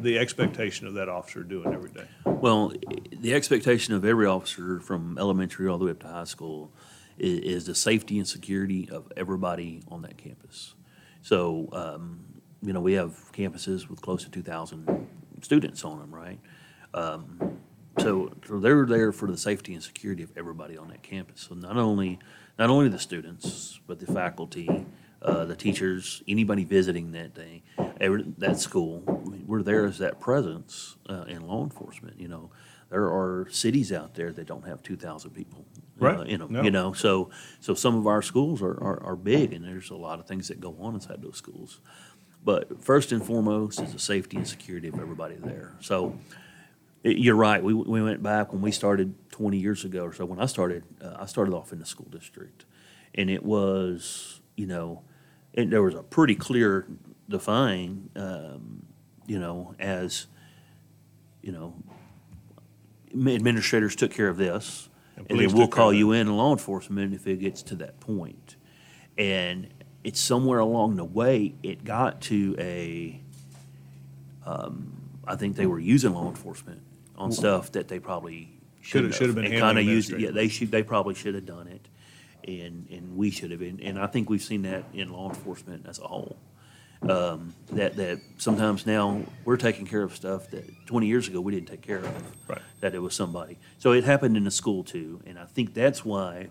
the 0.00 0.18
expectation 0.18 0.86
of 0.86 0.94
that 0.94 1.08
officer 1.08 1.42
doing 1.42 1.72
every 1.72 1.90
day? 1.90 2.06
Well, 2.40 2.72
the 3.10 3.34
expectation 3.34 3.94
of 3.94 4.04
every 4.04 4.26
officer 4.26 4.78
from 4.78 5.18
elementary 5.18 5.66
all 5.66 5.76
the 5.76 5.86
way 5.86 5.90
up 5.90 5.98
to 6.00 6.06
high 6.06 6.22
school 6.22 6.70
is, 7.18 7.40
is 7.40 7.66
the 7.66 7.74
safety 7.74 8.16
and 8.18 8.28
security 8.28 8.88
of 8.90 9.12
everybody 9.16 9.82
on 9.88 10.02
that 10.02 10.18
campus. 10.18 10.74
So, 11.20 11.68
um, 11.72 12.20
you 12.62 12.72
know, 12.72 12.80
we 12.80 12.92
have 12.92 13.32
campuses 13.32 13.90
with 13.90 14.00
close 14.02 14.22
to 14.22 14.30
2,000 14.30 15.08
students 15.42 15.84
on 15.84 15.98
them, 15.98 16.14
right? 16.14 16.38
Um, 16.94 17.58
so, 17.98 18.32
so 18.46 18.60
they're 18.60 18.86
there 18.86 19.10
for 19.10 19.26
the 19.26 19.36
safety 19.36 19.74
and 19.74 19.82
security 19.82 20.22
of 20.22 20.30
everybody 20.36 20.78
on 20.78 20.88
that 20.88 21.02
campus. 21.02 21.40
So 21.48 21.56
not 21.56 21.76
only 21.76 22.20
not 22.56 22.70
only 22.70 22.88
the 22.88 23.00
students, 23.00 23.80
but 23.88 23.98
the 23.98 24.06
faculty, 24.06 24.86
uh, 25.22 25.44
the 25.44 25.56
teachers, 25.56 26.22
anybody 26.28 26.64
visiting 26.64 27.12
that 27.12 27.34
day, 27.34 27.62
every, 28.00 28.24
that 28.38 28.58
school. 28.58 29.02
I 29.08 29.12
mean, 29.28 29.44
we're 29.46 29.62
there 29.62 29.84
as 29.86 29.98
that 29.98 30.20
presence 30.20 30.96
uh, 31.08 31.24
in 31.28 31.46
law 31.46 31.64
enforcement. 31.64 32.18
You 32.20 32.28
know, 32.28 32.50
there 32.90 33.06
are 33.06 33.46
cities 33.50 33.92
out 33.92 34.14
there 34.14 34.32
that 34.32 34.46
don't 34.46 34.66
have 34.66 34.82
two 34.82 34.96
thousand 34.96 35.30
people 35.32 35.64
uh, 36.00 36.04
Right. 36.06 36.26
in 36.28 36.38
them. 36.40 36.52
No. 36.52 36.62
You 36.62 36.70
know, 36.70 36.92
so 36.92 37.30
so 37.60 37.74
some 37.74 37.96
of 37.96 38.06
our 38.06 38.22
schools 38.22 38.62
are, 38.62 38.74
are 38.82 39.02
are 39.02 39.16
big, 39.16 39.52
and 39.52 39.64
there's 39.64 39.90
a 39.90 39.96
lot 39.96 40.20
of 40.20 40.26
things 40.26 40.48
that 40.48 40.60
go 40.60 40.76
on 40.80 40.94
inside 40.94 41.20
those 41.22 41.36
schools. 41.36 41.80
But 42.44 42.80
first 42.82 43.10
and 43.10 43.24
foremost 43.24 43.80
is 43.80 43.92
the 43.92 43.98
safety 43.98 44.36
and 44.36 44.46
security 44.46 44.86
of 44.88 44.94
everybody 45.00 45.34
there. 45.34 45.74
So 45.80 46.16
you're 47.02 47.34
right. 47.36 47.62
We, 47.62 47.74
we 47.74 48.02
went 48.02 48.22
back 48.22 48.52
when 48.52 48.62
we 48.62 48.70
started 48.70 49.14
20 49.30 49.56
years 49.58 49.84
ago 49.84 50.04
or 50.04 50.12
so. 50.12 50.24
When 50.24 50.40
I 50.40 50.46
started, 50.46 50.84
uh, 51.02 51.16
I 51.18 51.26
started 51.26 51.52
off 51.54 51.72
in 51.72 51.78
the 51.80 51.86
school 51.86 52.06
district, 52.10 52.64
and 53.14 53.28
it 53.30 53.44
was, 53.44 54.40
you 54.56 54.66
know, 54.66 55.02
and 55.58 55.72
there 55.72 55.82
was 55.82 55.94
a 55.94 56.02
pretty 56.02 56.36
clear 56.36 56.86
define, 57.28 58.08
um, 58.16 58.82
you 59.26 59.38
know, 59.38 59.74
as, 59.80 60.26
you 61.42 61.50
know, 61.52 61.74
administrators 63.12 63.96
took 63.96 64.12
care 64.12 64.28
of 64.28 64.36
this, 64.36 64.88
And 65.16 65.26
and, 65.28 65.40
then 65.40 65.52
we'll 65.52 65.64
of 65.64 65.70
call 65.70 65.92
you 65.92 66.12
in 66.12 66.34
law 66.36 66.52
enforcement 66.52 67.12
if 67.12 67.26
it 67.26 67.40
gets 67.40 67.62
to 67.64 67.74
that 67.76 67.98
point. 67.98 68.54
And 69.18 69.66
it's 70.04 70.20
somewhere 70.20 70.60
along 70.60 70.94
the 70.96 71.04
way 71.04 71.54
it 71.64 71.84
got 71.84 72.20
to 72.22 72.54
a. 72.58 73.20
Um, 74.46 74.92
I 75.26 75.34
think 75.36 75.56
they 75.56 75.66
were 75.66 75.80
using 75.80 76.14
law 76.14 76.28
enforcement 76.28 76.80
on 77.16 77.32
stuff 77.32 77.72
that 77.72 77.88
they 77.88 77.98
probably 77.98 78.52
Should've- 78.80 79.12
shouldn't 79.12 79.14
should've 79.14 79.34
been 79.34 79.60
kinda 79.60 79.82
used 79.82 80.12
it. 80.12 80.20
Yeah, 80.20 80.30
they 80.30 80.46
should. 80.48 80.70
They 80.70 80.84
probably 80.84 81.14
should 81.14 81.34
have 81.34 81.44
done 81.44 81.66
it, 81.66 81.88
and 82.46 82.86
and 82.90 83.16
we 83.16 83.30
should 83.30 83.50
have 83.50 83.60
been. 83.60 83.80
And 83.82 83.98
I 83.98 84.06
think 84.06 84.30
we've 84.30 84.42
seen 84.42 84.62
that 84.62 84.84
in 84.92 85.12
law 85.12 85.28
enforcement 85.28 85.86
as 85.88 85.98
a 85.98 86.06
whole. 86.06 86.38
Um, 87.00 87.54
that 87.72 87.96
that 87.96 88.20
sometimes 88.38 88.84
now 88.84 89.22
we're 89.44 89.56
taking 89.56 89.86
care 89.86 90.02
of 90.02 90.16
stuff 90.16 90.50
that 90.50 90.64
20 90.86 91.06
years 91.06 91.28
ago 91.28 91.40
we 91.40 91.52
didn't 91.52 91.68
take 91.68 91.82
care 91.82 91.98
of. 91.98 92.48
Right. 92.48 92.60
That 92.80 92.94
it 92.94 92.98
was 92.98 93.14
somebody. 93.14 93.58
So 93.78 93.92
it 93.92 94.04
happened 94.04 94.36
in 94.36 94.44
the 94.44 94.50
school 94.50 94.82
too, 94.82 95.20
and 95.24 95.38
I 95.38 95.44
think 95.44 95.74
that's 95.74 96.04
why 96.04 96.48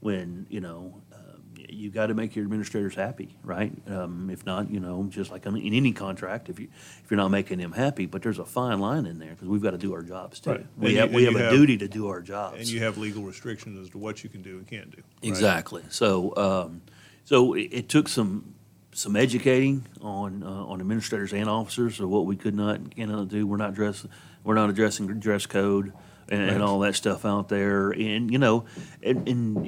when 0.00 0.46
you 0.50 0.60
know 0.60 1.02
um, 1.12 1.20
you 1.68 1.90
got 1.90 2.06
to 2.06 2.14
make 2.14 2.36
your 2.36 2.44
administrators 2.44 2.94
happy, 2.94 3.36
right? 3.42 3.72
Um, 3.88 4.30
if 4.30 4.44
not, 4.46 4.70
you 4.70 4.80
know, 4.80 5.06
just 5.08 5.30
like 5.30 5.46
in 5.46 5.56
in 5.56 5.74
any 5.74 5.92
contract, 5.92 6.48
if 6.48 6.58
you 6.60 6.68
if 7.04 7.10
you're 7.10 7.16
not 7.16 7.28
making 7.30 7.58
them 7.58 7.72
happy, 7.72 8.06
but 8.06 8.22
there's 8.22 8.38
a 8.38 8.44
fine 8.44 8.80
line 8.80 9.06
in 9.06 9.18
there 9.18 9.30
because 9.30 9.48
we've 9.48 9.62
got 9.62 9.72
to 9.72 9.78
do 9.78 9.92
our 9.94 10.02
jobs 10.02 10.40
too. 10.40 10.50
Right. 10.50 10.66
We 10.76 10.86
And 10.86 10.92
you- 10.94 11.00
have 11.00 11.12
we 11.12 11.26
and 11.26 11.36
have 11.36 11.42
a 11.42 11.48
have- 11.50 11.54
duty 11.54 11.76
to 11.78 11.88
do 11.88 12.08
our 12.08 12.20
jobs. 12.20 12.58
And 12.58 12.68
you 12.68 12.80
have 12.80 12.98
legal 12.98 13.22
restrictions 13.22 13.78
as 13.78 13.90
to 13.90 13.98
what 13.98 14.22
you 14.24 14.30
can 14.30 14.42
do 14.42 14.58
and 14.58 14.66
can't 14.66 14.90
do. 14.90 14.98
right? 14.98 15.28
Exactly. 15.28 15.82
So, 15.88 16.34
um, 16.36 16.82
so 17.24 17.54
it, 17.54 17.68
it 17.72 17.88
took 17.88 18.08
some 18.08 18.54
some 18.92 19.14
educating 19.16 19.84
on 20.00 20.42
uh, 20.42 20.46
on 20.46 20.80
administrators 20.80 21.32
and 21.32 21.48
officers 21.48 22.00
of 22.00 22.08
what 22.08 22.26
we 22.26 22.36
could 22.36 22.54
not 22.54 22.76
and 22.76 22.94
cannot 22.94 23.28
do. 23.28 23.46
We're 23.46 23.56
not 23.56 23.74
dress 23.74 24.06
we're 24.44 24.54
not 24.54 24.70
addressing 24.70 25.06
dress 25.18 25.44
code 25.46 25.92
and, 26.28 26.50
and 26.50 26.62
all 26.62 26.80
that 26.80 26.94
stuff 26.94 27.24
out 27.24 27.48
there. 27.48 27.90
And 27.90 28.30
you 28.30 28.38
know, 28.38 28.64
and, 29.02 29.26
and 29.28 29.60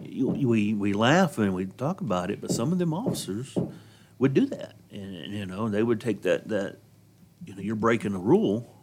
we 0.44 0.74
we 0.74 0.92
laugh 0.92 1.38
and 1.38 1.54
we 1.54 1.66
talk 1.66 2.00
about 2.00 2.30
it, 2.30 2.40
but 2.40 2.50
some 2.50 2.72
of 2.72 2.78
them 2.78 2.92
officers 2.94 3.56
would 4.18 4.34
do 4.34 4.46
that, 4.46 4.74
and, 4.90 5.14
and, 5.14 5.32
you 5.32 5.46
know, 5.46 5.68
they 5.68 5.82
would 5.82 6.00
take 6.00 6.22
that 6.22 6.48
that 6.48 6.78
you 7.44 7.54
know 7.54 7.60
you're 7.62 7.76
breaking 7.76 8.14
a 8.14 8.18
rule, 8.18 8.74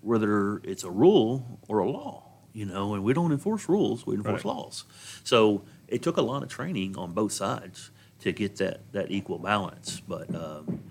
whether 0.00 0.58
it's 0.58 0.84
a 0.84 0.90
rule 0.90 1.60
or 1.68 1.78
a 1.78 1.90
law. 1.90 2.20
You 2.52 2.66
know, 2.66 2.94
and 2.94 3.02
we 3.02 3.12
don't 3.14 3.32
enforce 3.32 3.68
rules; 3.68 4.06
we 4.06 4.14
enforce 4.14 4.44
Right. 4.44 4.54
laws. 4.54 4.84
So 5.24 5.64
it 5.88 6.02
took 6.02 6.16
a 6.16 6.22
lot 6.22 6.42
of 6.44 6.48
training 6.48 6.96
on 6.96 7.12
both 7.12 7.32
sides 7.32 7.90
to 8.20 8.32
get 8.32 8.56
that, 8.56 8.92
that 8.92 9.10
equal 9.10 9.38
balance. 9.38 10.00
But, 10.06 10.32
um, 10.34 10.82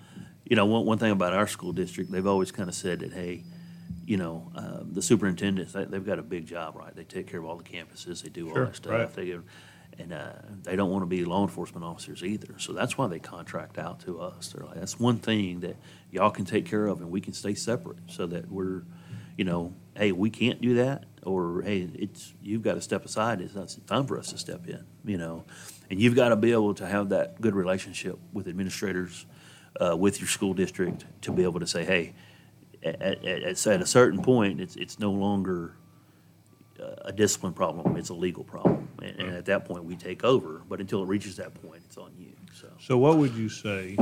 you 0.44 0.56
know, 0.58 0.66
one, 0.66 0.86
one 0.86 0.98
thing 0.98 1.12
about 1.12 1.34
our 1.34 1.48
school 1.48 1.72
district, 1.72 2.12
they've 2.12 2.28
always 2.28 2.52
kind 2.52 2.68
of 2.68 2.76
said 2.76 3.00
that, 3.00 3.14
hey, 3.14 3.44
you 4.06 4.18
know, 4.18 4.52
um, 4.56 4.90
the 4.92 5.02
superintendents, 5.02 5.74
they, 5.74 5.86
they've 5.86 6.06
got 6.06 6.20
a 6.20 6.24
big 6.24 6.46
job, 6.46 6.76
right? 6.76 6.96
They 6.96 7.04
take 7.04 7.28
care 7.28 7.40
of 7.40 7.46
all 7.46 7.56
the 7.58 7.64
campuses, 7.64 8.22
they 8.24 8.30
do 8.30 8.50
all 8.50 8.56
Sure, 8.56 8.66
that 8.66 8.76
stuff. 8.76 8.92
right. 8.92 9.14
They 9.14 9.26
give, 9.26 9.44
and 10.00 10.12
uh, 10.12 10.34
they 10.64 10.76
don't 10.76 10.90
want 10.90 11.04
to 11.04 11.08
be 11.08 11.24
law 11.24 11.44
enforcement 11.44 11.86
officers 11.86 12.24
either. 12.24 12.56
So 12.58 12.74
that's 12.74 12.98
why 12.98 13.08
they 13.08 13.20
contract 13.20 13.78
out 13.78 14.00
to 14.02 14.20
us. 14.20 14.48
They're 14.50 14.66
like, 14.66 14.76
that's 14.80 15.00
one 15.00 15.20
thing 15.20 15.60
that 15.62 15.76
y'all 16.12 16.32
can 16.32 16.46
take 16.46 16.66
care 16.66 16.88
of, 16.88 17.00
and 17.02 17.12
we 17.12 17.22
can 17.22 17.34
stay 17.34 17.54
separate, 17.54 18.00
so 18.08 18.26
that 18.28 18.52
we're, 18.52 18.84
you 19.38 19.46
know, 19.46 19.74
hey, 19.96 20.12
we 20.12 20.30
can't 20.32 20.60
do 20.62 20.74
that, 20.76 21.06
or 21.22 21.62
hey, 21.62 21.88
it's 21.94 22.34
you've 22.42 22.64
got 22.64 22.74
to 22.74 22.82
step 22.82 23.06
aside. 23.06 23.40
It's 23.40 23.54
not 23.56 23.76
time 23.88 24.06
for 24.08 24.18
us 24.18 24.30
to 24.32 24.38
step 24.38 24.68
in, 24.68 24.84
you 25.06 25.18
know, 25.18 25.46
and 25.90 26.02
you've 26.02 26.16
got 26.16 26.30
to 26.30 26.36
be 26.36 26.52
able 26.52 26.74
to 26.76 26.88
have 26.88 27.10
that 27.10 27.40
good 27.40 27.56
relationship 27.56 28.18
with 28.34 28.48
administrators, 28.48 29.26
uh, 29.80 29.96
with 29.96 30.20
your 30.20 30.28
school 30.28 30.54
district, 30.56 31.06
to 31.22 31.32
be 31.32 31.44
able 31.44 31.60
to 31.60 31.68
say, 31.68 31.86
hey, 31.86 32.14
at, 32.84 33.02
at, 33.02 33.26
at, 33.26 33.68
at 33.68 33.82
a 33.82 33.86
certain 33.86 34.22
point, 34.22 34.62
it's 34.62 34.76
it's 34.76 35.00
no 35.00 35.12
longer 35.12 35.76
a 37.06 37.12
discipline 37.14 37.54
problem; 37.54 37.96
it's 37.96 38.10
a 38.10 38.14
legal 38.14 38.44
problem, 38.44 38.90
and, 39.02 39.20
and 39.20 39.36
at 39.36 39.46
that 39.46 39.66
point, 39.66 39.86
we 39.86 39.96
take 39.96 40.24
over. 40.24 40.62
But 40.68 40.80
until 40.82 41.02
it 41.04 41.08
reaches 41.08 41.38
that 41.38 41.54
point, 41.62 41.82
it's 41.86 41.98
on 41.98 42.12
you. 42.18 42.34
So. 42.54 42.68
So 42.80 42.98
what 42.98 43.18
would 43.18 43.34
you 43.34 43.50
say, 43.50 43.96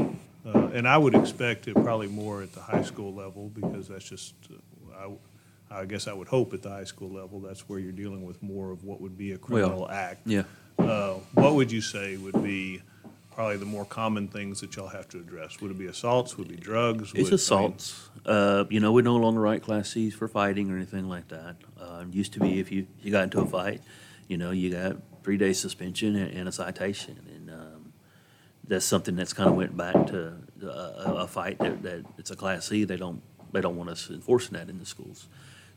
uh, 0.46 0.68
and 0.74 0.88
I 0.88 0.98
would 0.98 1.16
expect 1.16 1.68
it 1.68 1.76
probably 1.76 2.08
more 2.08 2.42
at 2.42 2.54
the 2.54 2.62
high 2.62 2.82
school 2.82 3.14
level, 3.14 3.50
because 3.50 3.88
that's 3.88 4.08
just, 4.10 4.34
uh, 4.52 5.10
I, 5.72 5.82
I 5.82 5.86
guess 5.86 6.08
I 6.08 6.14
would 6.14 6.28
hope 6.28 6.54
at 6.54 6.62
the 6.62 6.70
high 6.70 6.84
school 6.84 7.10
level, 7.10 7.40
that's 7.40 7.70
where 7.70 7.80
you're 7.80 7.92
dealing 7.92 8.26
with 8.26 8.42
more 8.42 8.72
of 8.72 8.84
what 8.84 9.00
would 9.00 9.18
be 9.18 9.32
a 9.34 9.38
criminal 9.38 9.90
act. 9.90 10.22
Yeah. 10.26 10.44
Uh, 10.78 11.16
What 11.34 11.56
would 11.56 11.72
you 11.72 11.82
say 11.82 12.18
would 12.18 12.42
be 12.44 12.82
probably 13.42 13.58
the 13.58 13.66
more 13.66 13.86
common 13.86 14.28
things 14.28 14.62
that 14.62 14.76
y'all 14.76 14.88
have 14.88 15.10
to 15.10 15.18
address? 15.18 15.60
Would 15.62 15.72
it 15.72 15.80
be 15.80 15.88
assaults, 15.88 16.38
would 16.38 16.48
it 16.48 16.58
be 16.58 16.58
drugs? 16.58 17.12
It's 17.12 17.14
Would- 17.14 17.22
I 17.22 17.26
mean, 17.26 17.34
assaults. 17.34 18.10
Uh, 18.24 18.66
you 18.70 18.80
know, 18.80 18.92
we 18.92 19.02
no 19.02 19.16
longer 19.16 19.42
write 19.42 19.64
Class 19.64 19.90
Cs 19.90 20.14
for 20.14 20.28
fighting 20.28 20.70
or 20.70 20.76
anything 20.76 21.10
like 21.10 21.30
that. 21.30 21.56
Uh, 21.80 22.06
used 22.12 22.34
to 22.34 22.40
be 22.40 22.60
if 22.60 22.72
you, 22.72 22.86
you 23.02 23.12
got 23.12 23.24
into 23.24 23.42
a 23.42 23.48
fight, 23.48 23.82
you 24.28 24.38
know, 24.38 24.52
you 24.52 24.70
got 24.70 24.98
three 25.24 25.38
days 25.38 25.60
suspension 25.60 26.16
and, 26.16 26.32
and 26.38 26.48
a 26.48 26.52
citation. 26.52 27.18
And 27.34 27.50
um, 27.50 27.94
that's 28.68 28.86
something 28.86 29.16
that's 29.16 29.34
kind 29.34 29.50
of 29.50 29.56
went 29.56 29.76
back 29.76 29.96
to 30.08 30.36
uh, 30.64 30.68
a, 30.68 31.14
a 31.22 31.28
fight 31.28 31.58
that, 31.58 31.82
that 31.82 32.06
it's 32.20 32.30
a 32.30 32.36
Class 32.36 32.68
C. 32.68 32.84
They 32.84 32.98
don't 32.98 33.24
they 33.54 33.60
don't 33.60 33.76
want 33.76 33.90
us 33.90 34.08
enforcing 34.12 34.54
that 34.54 34.70
in 34.70 34.78
the 34.78 34.86
schools. 34.86 35.28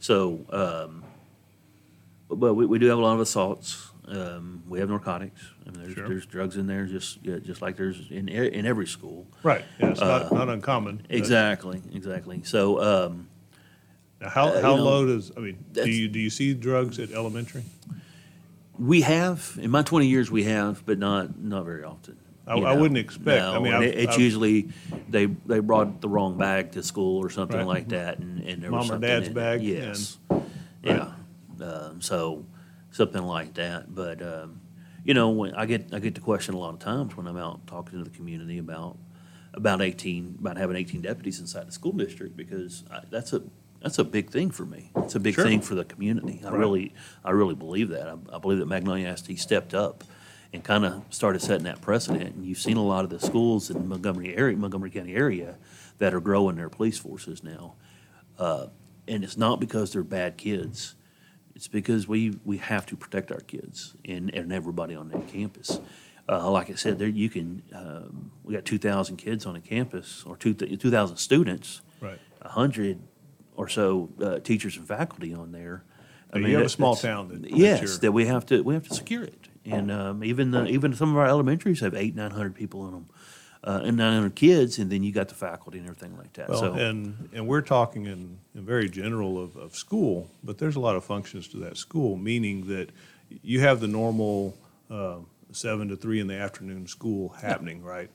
So, 0.00 0.44
um, 0.50 1.02
but, 2.28 2.36
but 2.36 2.54
we, 2.54 2.66
we 2.66 2.78
do 2.78 2.86
have 2.88 2.98
a 2.98 3.00
lot 3.02 3.14
of 3.14 3.20
assaults. 3.20 3.90
Um, 4.06 4.62
we 4.68 4.80
have 4.80 4.90
narcotics. 4.90 5.40
I 5.66 5.70
mean, 5.70 5.82
there's, 5.82 5.94
Sure. 5.94 6.08
there's 6.08 6.26
drugs 6.26 6.56
in 6.58 6.66
there, 6.66 6.84
just 6.84 7.18
yeah, 7.24 7.38
just 7.38 7.62
like 7.62 7.76
there's 7.76 8.10
in 8.10 8.28
e- 8.28 8.52
in 8.52 8.66
every 8.66 8.86
school. 8.86 9.26
Right, 9.42 9.64
yeah, 9.80 9.90
it's 9.90 10.00
not, 10.00 10.30
Uh, 10.30 10.34
not 10.34 10.48
uncommon. 10.50 11.02
but- 11.08 11.16
Exactly, 11.16 11.80
exactly. 11.92 12.42
So, 12.44 12.80
um, 12.82 13.28
Now, 14.20 14.28
how, 14.30 14.46
Uh, 14.48 14.62
how 14.62 14.70
you 14.72 14.76
know, 14.78 14.84
low 14.84 15.06
does, 15.06 15.32
I 15.36 15.40
mean, 15.40 15.56
do 15.72 15.80
that's- 15.80 15.94
you, 15.96 16.08
do 16.08 16.18
you 16.18 16.30
see 16.30 16.54
drugs 16.54 16.98
at 16.98 17.10
elementary? 17.12 17.64
we 18.78 19.02
have 19.02 19.58
in 19.60 19.70
my 19.70 19.82
20 19.82 20.06
years 20.06 20.30
we 20.30 20.44
have, 20.44 20.84
but 20.86 20.98
not 20.98 21.38
not 21.38 21.64
very 21.64 21.84
often. 21.84 22.16
I- 22.46 22.56
you 22.56 22.64
I 22.66 22.74
wouldn't 22.76 22.98
expect. 22.98 23.42
I 23.42 23.54
No, 23.54 23.60
mean, 23.62 23.72
and 23.74 23.84
I've- 23.84 23.92
it- 23.92 23.98
it's 24.04 24.12
I've- 24.14 24.22
usually 24.22 24.68
they 25.10 25.26
they 25.46 25.58
brought 25.60 26.00
the 26.02 26.08
wrong 26.08 26.36
bag 26.38 26.72
to 26.72 26.82
school 26.82 27.18
or 27.24 27.28
something 27.30 27.56
Right. 27.58 27.66
like 27.66 27.88
that, 27.88 28.18
and, 28.18 28.40
and 28.40 28.62
there 28.62 28.70
was 28.70 28.80
Mom 28.80 28.84
or 28.84 28.88
something 28.94 29.08
dad's 29.08 29.26
in 29.26 29.32
it. 29.32 29.34
bag, 29.34 29.62
Yes, 29.62 30.18
yeah. 30.82 31.12
Um, 31.60 32.00
so 32.00 32.44
something 32.94 33.22
like 33.24 33.54
that, 33.54 33.92
but 33.94 34.22
um, 34.22 34.60
you 35.04 35.12
know, 35.14 35.30
when 35.30 35.54
I 35.54 35.66
get 35.66 35.92
I 35.92 35.98
get 35.98 36.14
the 36.14 36.20
question 36.20 36.54
a 36.54 36.58
lot 36.58 36.72
of 36.72 36.78
times 36.78 37.16
when 37.16 37.26
I'm 37.26 37.36
out 37.36 37.66
talking 37.66 37.98
to 37.98 38.04
the 38.08 38.16
community 38.16 38.58
about 38.58 38.96
about 39.52 39.82
18 39.82 40.36
about 40.40 40.56
having 40.56 40.76
18 40.76 41.02
deputies 41.02 41.40
inside 41.40 41.66
the 41.66 41.72
school 41.72 41.92
district 41.92 42.36
because 42.36 42.84
I, 42.90 43.00
that's 43.10 43.32
a 43.32 43.42
that's 43.82 43.98
a 43.98 44.04
big 44.04 44.30
thing 44.30 44.50
for 44.50 44.64
me. 44.64 44.90
It's 44.96 45.14
a 45.14 45.20
big 45.20 45.34
Sure. 45.34 45.44
thing 45.44 45.60
for 45.60 45.74
the 45.74 45.84
community. 45.84 46.40
I 46.44 46.50
Right. 46.50 46.58
really 46.58 46.94
I 47.24 47.32
really 47.32 47.54
believe 47.56 47.88
that. 47.90 48.08
I, 48.08 48.14
I 48.36 48.38
believe 48.38 48.58
that 48.60 48.66
Magnolia 48.66 49.08
ISD 49.12 49.38
stepped 49.38 49.74
up 49.74 50.04
and 50.52 50.62
kind 50.62 50.84
of 50.86 51.02
started 51.10 51.42
setting 51.42 51.64
that 51.64 51.80
precedent. 51.80 52.36
And 52.36 52.46
you've 52.46 52.58
seen 52.60 52.76
a 52.76 52.84
lot 52.84 53.02
of 53.04 53.10
the 53.10 53.18
schools 53.18 53.70
in 53.70 53.88
Montgomery 53.88 54.36
area, 54.36 54.56
Montgomery 54.56 54.90
County 54.90 55.14
area, 55.14 55.56
that 55.98 56.14
are 56.14 56.20
growing 56.20 56.54
their 56.56 56.68
police 56.68 56.96
forces 56.96 57.42
now. 57.42 57.74
Uh, 58.38 58.68
and 59.08 59.24
it's 59.24 59.36
not 59.36 59.58
because 59.60 59.92
they're 59.92 60.04
bad 60.04 60.36
kids. 60.36 60.94
It's 61.54 61.68
because 61.68 62.08
we, 62.08 62.38
we 62.44 62.56
have 62.58 62.84
to 62.86 62.96
protect 62.96 63.30
our 63.30 63.40
kids 63.40 63.94
and, 64.04 64.32
and 64.34 64.52
everybody 64.52 64.94
on 64.94 65.08
that 65.10 65.28
campus. 65.28 65.78
uh, 66.28 66.50
like 66.50 66.68
I 66.70 66.74
said, 66.74 66.98
there 66.98 67.08
you 67.08 67.28
can. 67.30 67.62
Um, 67.72 68.30
we 68.42 68.54
got 68.54 68.64
two 68.64 68.78
thousand 68.78 69.16
kids 69.18 69.46
on 69.46 69.54
a 69.56 69.60
campus, 69.60 70.24
or 70.26 70.36
two 70.36 70.54
two 70.54 70.90
thousand 70.90 71.18
students. 71.18 71.80
Right. 72.00 72.18
A 72.42 72.48
hundred 72.48 72.98
or 73.56 73.68
so 73.68 74.10
uh, 74.22 74.38
teachers 74.40 74.76
and 74.76 74.86
faculty 74.88 75.32
on 75.34 75.52
there. 75.52 75.84
So 76.32 76.38
you 76.40 76.56
have 76.56 76.66
a 76.66 76.68
small 76.70 76.96
town 76.96 77.28
that- 77.28 77.50
yes, 77.50 77.98
that 77.98 78.12
we 78.12 78.26
have 78.26 78.44
to 78.46 78.62
we 78.62 78.74
have 78.74 78.88
to 78.88 78.94
secure 78.94 79.22
it, 79.22 79.48
and 79.64 79.92
um, 79.92 80.24
even 80.24 80.50
the, 80.50 80.66
even 80.66 80.92
some 80.94 81.10
of 81.10 81.16
our 81.18 81.26
elementaries 81.26 81.80
have 81.80 81.94
eight 81.94 82.16
nine 82.16 82.32
hundred 82.32 82.54
people 82.56 82.86
in 82.86 82.92
them, 82.92 83.06
uh, 83.64 83.80
and 83.82 83.96
nine 83.96 84.14
hundred 84.14 84.34
kids, 84.34 84.78
and 84.78 84.90
then 84.90 85.02
you 85.02 85.10
got 85.10 85.28
the 85.28 85.34
faculty 85.34 85.78
and 85.78 85.88
everything 85.88 86.16
like 86.18 86.32
that. 86.34 86.48
Well, 86.50 86.58
so 86.58 86.72
and, 86.74 87.30
and 87.32 87.48
we're 87.48 87.62
talking 87.62 88.06
in, 88.06 88.38
in 88.54 88.64
very 88.64 88.88
general 88.90 89.42
of, 89.42 89.56
of 89.56 89.74
school, 89.74 90.30
but 90.42 90.58
there's 90.58 90.76
a 90.76 90.80
lot 90.80 90.96
of 90.96 91.04
functions 91.04 91.48
to 91.48 91.56
that 91.58 91.76
school, 91.78 92.16
meaning 92.16 92.66
that 92.68 92.90
you 93.42 93.60
have 93.60 93.80
the 93.80 93.88
normal 93.88 94.56
uh, 94.90 95.16
seven 95.50 95.88
to 95.88 95.96
three 95.96 96.20
in 96.20 96.26
the 96.26 96.36
afternoon 96.36 96.86
school 96.86 97.30
happening, 97.30 97.82
right? 97.82 98.10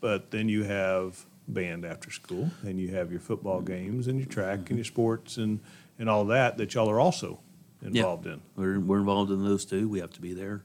But 0.00 0.32
then 0.32 0.48
you 0.48 0.64
have 0.64 1.24
band 1.46 1.84
after 1.84 2.10
school, 2.10 2.50
and 2.62 2.80
you 2.80 2.88
have 2.88 3.12
your 3.12 3.20
football 3.20 3.60
games 3.60 4.08
and 4.08 4.18
your 4.18 4.28
track 4.28 4.70
and 4.70 4.78
your 4.78 4.84
sports 4.84 5.36
and, 5.36 5.60
and 5.98 6.10
all 6.10 6.24
that 6.26 6.56
that 6.58 6.74
y'all 6.74 6.90
are 6.90 7.00
also 7.00 7.38
involved 7.82 8.26
in. 8.26 8.40
We're, 8.56 8.80
we're 8.80 8.98
involved 8.98 9.30
in 9.30 9.44
those 9.44 9.64
too. 9.64 9.88
We 9.88 10.00
have 10.00 10.12
to 10.12 10.20
be 10.20 10.32
there. 10.34 10.62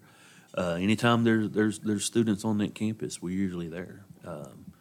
Uh, 0.57 0.77
anytime 0.79 1.25
there's 1.25 1.49
there's 1.51 1.79
there's 1.79 2.05
students 2.05 2.45
on 2.45 2.57
that 2.59 2.73
campus, 2.73 3.21
we're 3.21 3.35
usually 3.35 3.67
there. 3.67 4.05
Um, 4.25 4.73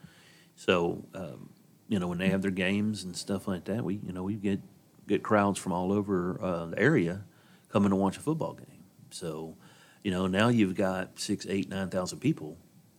so 0.57 1.05
um, 1.15 1.51
you 1.89 1.99
know 1.99 2.07
when 2.09 2.19
they 2.19 2.29
have 2.31 2.43
their 2.43 2.51
games 2.51 3.05
and 3.05 3.17
stuff 3.17 3.47
like 3.49 3.65
that, 3.65 3.85
we 3.85 4.01
you 4.05 4.13
know 4.13 4.23
we 4.23 4.35
get 4.35 4.61
get 5.07 5.23
crowds 5.23 5.59
from 5.59 5.73
all 5.73 5.93
over 5.93 6.41
uh, 6.43 6.67
the 6.67 6.79
area 6.79 7.25
coming 7.69 7.91
to 7.91 7.97
watch 7.97 8.17
a 8.17 8.21
football 8.21 8.55
game. 8.55 8.85
So 9.11 9.57
you 10.03 10.11
know 10.11 10.27
now 10.27 10.49
you've 10.49 10.75
got 10.75 11.19
six, 11.19 11.47
eight, 11.49 11.69
nine 11.69 11.91
thousand 11.91 12.21
people 12.21 12.57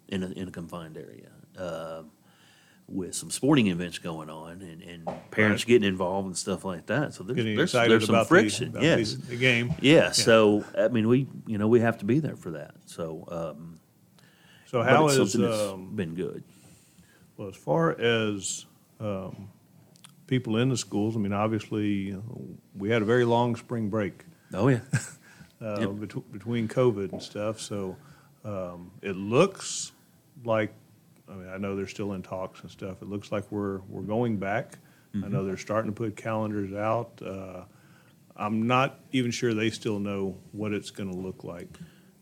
in 0.08 0.24
a, 0.24 0.28
in 0.28 0.48
a 0.48 0.52
confined 0.52 0.98
area. 0.98 1.30
Um 1.58 2.12
with 2.88 3.16
some 3.16 3.32
sporting 3.32 3.66
events 3.66 3.98
going 3.98 4.30
on 4.30 4.62
and, 4.62 4.82
and 4.84 5.06
parents 5.32 5.64
Right. 5.64 5.70
getting 5.70 5.88
involved 5.88 6.28
and 6.28 6.38
stuff 6.38 6.64
like 6.64 6.86
that. 6.86 7.16
So 7.16 7.24
there's, 7.24 7.36
Getting 7.38 7.56
there's, 7.58 7.72
there's 7.72 8.06
some 8.06 8.24
friction. 8.26 8.74
the, 8.74 8.82
yes. 8.82 9.14
the, 9.16 9.36
game. 9.36 9.74
Yeah, 9.82 10.12
so 10.12 10.64
I 10.78 10.89
mean, 10.89 11.08
we 11.08 11.28
you 11.48 11.58
know 11.58 11.68
we 11.68 11.80
have 11.80 11.98
to 12.00 12.06
be 12.06 12.20
there 12.20 12.36
for 12.36 12.52
that. 12.52 12.76
So, 12.86 13.26
um, 13.32 13.80
So 14.66 14.80
but 14.80 14.88
how 14.88 15.07
it's 15.07 15.18
is 15.18 15.32
something 15.32 15.49
that's 15.49 15.72
um, 15.74 15.95
been 15.95 16.16
good? 16.16 16.43
Well, 17.38 17.47
as 17.49 17.55
far 17.55 17.99
as 17.99 18.66
um, 18.99 19.49
people 20.28 20.57
in 20.57 20.70
the 20.70 20.78
schools, 20.78 21.16
I 21.16 21.20
mean, 21.20 21.34
obviously, 21.34 22.16
we 22.78 22.89
had 22.89 23.01
a 23.01 23.05
very 23.05 23.26
long 23.26 23.55
spring 23.55 23.89
break 23.89 24.26
Oh 24.53 24.68
yeah, 24.70 24.80
uh, 25.61 25.80
Yep. 25.80 25.89
betw- 25.89 26.32
between 26.32 26.68
COVID 26.68 27.11
and 27.11 27.22
stuff. 27.22 27.59
So 27.59 27.97
um, 28.43 28.91
it 29.01 29.16
looks 29.16 29.91
like, 30.43 30.74
I 31.30 31.34
mean, 31.34 31.49
I 31.49 31.57
know 31.57 31.76
they're 31.76 31.88
still 31.88 32.13
in 32.13 32.22
talks 32.22 32.61
and 32.61 32.70
stuff. 32.72 33.01
It 33.01 33.09
looks 33.09 33.32
like 33.32 33.51
we're 33.51 33.80
we're 33.89 34.01
going 34.03 34.38
back. 34.38 34.78
I 35.24 35.30
know 35.30 35.45
they're 35.45 35.55
starting 35.55 35.89
to 35.91 35.95
put 35.95 36.18
calendars 36.18 36.74
out. 36.74 37.22
Uh, 37.26 37.61
I'm 38.36 38.68
not 38.68 38.99
even 39.13 39.32
sure 39.32 39.53
they 39.53 39.70
still 39.70 39.97
know 39.97 40.36
what 40.51 40.74
it's 40.74 40.91
going 40.91 41.09
to 41.09 41.18
look 41.18 41.45
like. 41.45 41.70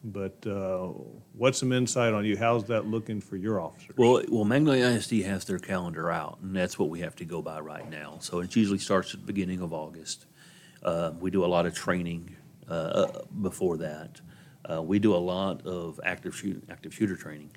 But 0.03 0.45
uh, 0.45 0.89
what's 1.31 1.59
some 1.59 1.71
insight 1.71 2.13
on 2.13 2.25
you? 2.25 2.35
How's 2.35 2.65
that 2.65 2.85
looking 2.85 3.21
for 3.21 3.37
your 3.37 3.61
officers? 3.61 3.95
well, 3.97 4.21
well, 4.27 4.43
Magnolia 4.43 4.87
ISD 4.87 5.21
has 5.23 5.45
their 5.45 5.59
calendar 5.59 6.11
out, 6.11 6.39
and 6.41 6.53
that's 6.53 6.77
what 6.77 6.89
we 6.89 6.99
have 6.99 7.15
to 7.17 7.25
go 7.25 7.41
by 7.41 7.61
right 7.61 7.89
now. 7.89 8.17
So 8.19 8.39
it 8.39 8.53
usually 8.53 8.79
starts 8.79 9.13
at 9.13 9.21
the 9.21 9.25
beginning 9.25 9.61
of 9.61 9.71
August. 9.71 10.25
Uh, 10.83 11.11
we 11.19 11.31
do 11.31 11.45
a 11.45 11.47
lot 11.47 11.65
of 11.65 11.73
training 11.73 12.35
uh, 12.69 12.73
uh, 12.73 13.21
before 13.41 13.77
that. 13.77 14.19
Uh, 14.69 14.81
we 14.81 14.99
do 14.99 15.15
a 15.15 15.17
lot 15.17 15.65
of 15.65 15.99
active 16.03 16.35
shoot, 16.35 16.61
active 16.69 16.93
shooter 16.93 17.15
training. 17.15 17.51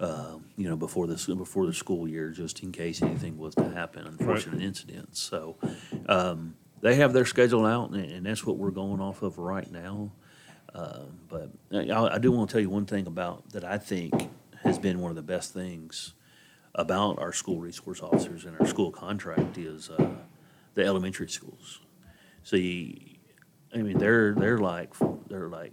Uh, 0.00 0.38
you 0.56 0.68
know, 0.68 0.76
before 0.76 1.06
the 1.06 1.34
before 1.36 1.66
the 1.66 1.72
school 1.72 2.08
year, 2.08 2.30
just 2.30 2.62
in 2.62 2.72
case 2.72 3.00
anything 3.00 3.38
was 3.38 3.54
to 3.54 3.68
happen, 3.70 4.06
unfortunate 4.06 4.60
incidents. 4.60 5.20
So 5.20 5.56
um, 6.06 6.56
they 6.80 6.96
have 6.96 7.12
their 7.12 7.24
schedule 7.24 7.64
out, 7.64 7.90
and, 7.90 8.04
and 8.10 8.26
that's 8.26 8.44
what 8.44 8.56
we're 8.56 8.70
going 8.70 9.00
off 9.00 9.22
of 9.22 9.38
right 9.38 9.70
now. 9.70 10.10
Um, 10.74 11.20
but 11.28 11.50
I, 11.72 12.14
I 12.14 12.18
do 12.18 12.32
want 12.32 12.50
to 12.50 12.52
tell 12.52 12.60
you 12.60 12.70
one 12.70 12.86
thing 12.86 13.06
about 13.06 13.50
that 13.50 13.64
I 13.64 13.78
think 13.78 14.30
has 14.62 14.78
been 14.78 15.00
one 15.00 15.10
of 15.10 15.16
the 15.16 15.22
best 15.22 15.54
things 15.54 16.14
about 16.74 17.18
our 17.20 17.32
school 17.32 17.60
resource 17.60 18.02
officers 18.02 18.44
and 18.44 18.58
our 18.58 18.66
school 18.66 18.90
contract 18.90 19.56
is 19.56 19.90
uh, 19.90 20.10
the 20.74 20.84
elementary 20.84 21.28
schools. 21.28 21.80
See, 22.42 23.20
I 23.72 23.78
mean, 23.78 23.98
they're 23.98 24.34
they're 24.34 24.58
like 24.58 24.94
they're 25.28 25.48
like 25.48 25.72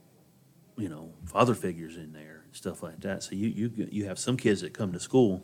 you 0.78 0.90
know 0.90 1.12
father 1.26 1.56
figures 1.56 1.98
in 1.98 2.14
there 2.14 2.44
and 2.46 2.56
stuff 2.56 2.84
like 2.84 3.00
that. 3.02 3.24
So 3.24 3.36
you 3.36 3.48
you 3.48 3.88
you 3.92 4.06
have 4.06 4.20
some 4.20 4.38
kids 4.38 4.62
that 4.62 4.74
come 4.74 4.94
to 4.94 5.00
school, 5.00 5.44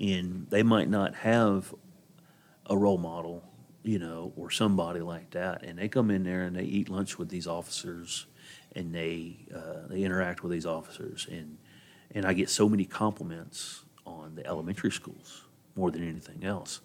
and 0.00 0.46
they 0.48 0.62
might 0.62 0.88
not 0.88 1.14
have 1.16 1.74
a 2.66 2.76
role 2.76 2.98
model, 2.98 3.44
you 3.82 3.98
know, 3.98 4.32
or 4.36 4.50
somebody 4.50 5.00
like 5.00 5.30
that, 5.30 5.62
and 5.62 5.78
they 5.78 5.88
come 5.88 6.10
in 6.10 6.24
there 6.24 6.42
and 6.42 6.56
they 6.56 6.64
eat 6.64 6.88
lunch 6.88 7.18
with 7.18 7.28
these 7.28 7.46
officers, 7.46 8.26
and 8.74 8.94
they 8.94 9.46
uh, 9.54 9.86
they 9.88 10.02
interact 10.02 10.42
with 10.42 10.52
these 10.52 10.66
officers, 10.66 11.26
and 11.30 11.58
and 12.14 12.24
I 12.24 12.32
get 12.32 12.50
so 12.50 12.68
many 12.68 12.84
compliments 12.84 13.84
on 14.06 14.34
the 14.34 14.46
elementary 14.46 14.90
schools 14.90 15.44
more 15.76 15.90
than 15.90 16.06
anything 16.06 16.44
else. 16.44 16.80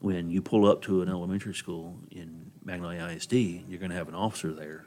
When 0.00 0.30
you 0.30 0.42
pull 0.42 0.66
up 0.66 0.82
to 0.82 1.02
an 1.02 1.08
elementary 1.08 1.54
school 1.54 1.98
in 2.10 2.50
Magnolia 2.64 3.06
ISD, 3.06 3.32
you're 3.32 3.78
going 3.78 3.90
to 3.90 3.96
have 3.96 4.08
an 4.08 4.14
officer 4.14 4.52
there 4.52 4.86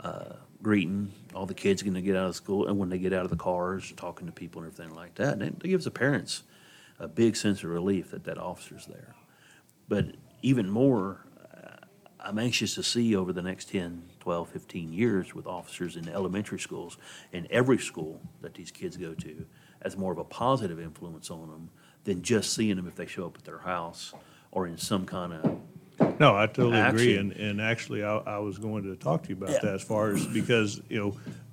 uh, 0.00 0.34
greeting 0.62 1.12
all 1.34 1.46
the 1.46 1.54
kids 1.54 1.82
going 1.82 1.94
to 1.94 2.02
get 2.02 2.16
out 2.16 2.28
of 2.28 2.36
school, 2.36 2.66
and 2.66 2.78
when 2.78 2.88
they 2.88 2.98
get 2.98 3.12
out 3.12 3.24
of 3.24 3.30
the 3.30 3.36
cars, 3.36 3.92
talking 3.96 4.26
to 4.26 4.32
people 4.32 4.62
and 4.62 4.72
everything 4.72 4.94
like 4.94 5.14
that, 5.16 5.34
and 5.34 5.42
it, 5.42 5.58
gives 5.60 5.84
the 5.84 5.90
parents 5.90 6.42
a 6.98 7.08
big 7.08 7.36
sense 7.36 7.62
of 7.64 7.70
relief 7.70 8.10
that 8.10 8.24
that 8.24 8.38
officer's 8.38 8.86
there. 8.86 9.14
But 9.88 10.16
even 10.42 10.70
more, 10.70 11.23
I'm 12.24 12.38
anxious 12.38 12.74
to 12.76 12.82
see 12.82 13.14
over 13.14 13.32
the 13.34 13.42
next 13.42 13.68
10, 13.68 14.02
12, 14.20 14.48
15 14.48 14.92
years 14.92 15.34
with 15.34 15.46
officers 15.46 15.96
in 15.96 16.08
elementary 16.08 16.58
schools 16.58 16.96
and 17.34 17.46
every 17.50 17.78
school 17.78 18.20
that 18.40 18.54
these 18.54 18.70
kids 18.70 18.96
go 18.96 19.12
to 19.14 19.44
as 19.82 19.96
more 19.96 20.10
of 20.10 20.18
a 20.18 20.24
positive 20.24 20.80
influence 20.80 21.30
on 21.30 21.50
them 21.50 21.68
than 22.04 22.22
just 22.22 22.54
seeing 22.54 22.76
them 22.76 22.88
if 22.88 22.94
they 22.96 23.06
show 23.06 23.26
up 23.26 23.36
at 23.36 23.44
their 23.44 23.58
house 23.58 24.14
or 24.52 24.66
in 24.66 24.78
some 24.78 25.04
kind 25.04 25.34
of 25.34 25.60
No, 26.18 26.34
I 26.34 26.46
totally 26.46 26.80
agree, 26.80 27.16
and, 27.18 27.32
and 27.32 27.60
actually, 27.60 28.02
I, 28.02 28.16
I 28.16 28.38
was 28.38 28.56
going 28.58 28.84
to 28.84 28.96
talk 28.96 29.22
to 29.24 29.28
you 29.28 29.36
about 29.36 29.50
Yeah. 29.50 29.58
that 29.60 29.74
as 29.74 29.82
far 29.82 30.10
as, 30.10 30.26
because, 30.26 30.80
you 30.88 30.98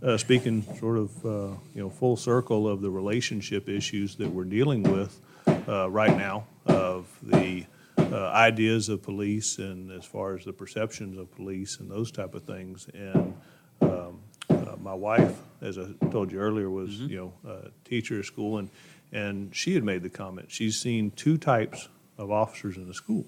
know, 0.01 0.07
uh, 0.07 0.17
speaking 0.17 0.63
sort 0.79 0.97
of, 0.97 1.25
uh, 1.25 1.29
you 1.75 1.81
know, 1.81 1.89
full 1.89 2.15
circle 2.15 2.67
of 2.67 2.81
the 2.81 2.89
relationship 2.89 3.67
issues 3.67 4.15
that 4.15 4.29
we're 4.29 4.45
dealing 4.45 4.83
with, 4.83 5.19
uh, 5.67 5.89
right 5.89 6.15
now, 6.17 6.45
of 6.65 7.07
the, 7.23 7.65
uh, 8.11 8.29
ideas 8.29 8.89
of 8.89 9.01
police 9.01 9.57
and 9.57 9.91
as 9.91 10.05
far 10.05 10.35
as 10.35 10.45
the 10.45 10.53
perceptions 10.53 11.17
of 11.17 11.31
police 11.31 11.79
and 11.79 11.89
those 11.89 12.11
type 12.11 12.35
of 12.35 12.43
things, 12.43 12.87
and, 12.93 13.33
um, 13.81 14.19
uh, 14.49 14.75
my 14.81 14.93
wife, 14.93 15.37
as 15.61 15.77
I 15.77 15.87
told 16.11 16.31
you 16.31 16.39
earlier, 16.39 16.69
was, 16.69 16.99
you 16.99 17.17
know, 17.17 17.49
a 17.49 17.69
teacher 17.87 18.19
at 18.19 18.25
school, 18.25 18.57
and, 18.57 18.69
and 19.11 19.55
she 19.55 19.73
had 19.73 19.83
made 19.83 20.03
the 20.03 20.09
comment, 20.09 20.51
she's 20.51 20.79
seen 20.79 21.11
two 21.11 21.37
types 21.37 21.87
of 22.17 22.31
officers 22.31 22.77
in 22.77 22.87
the 22.87 22.93
school. 22.93 23.25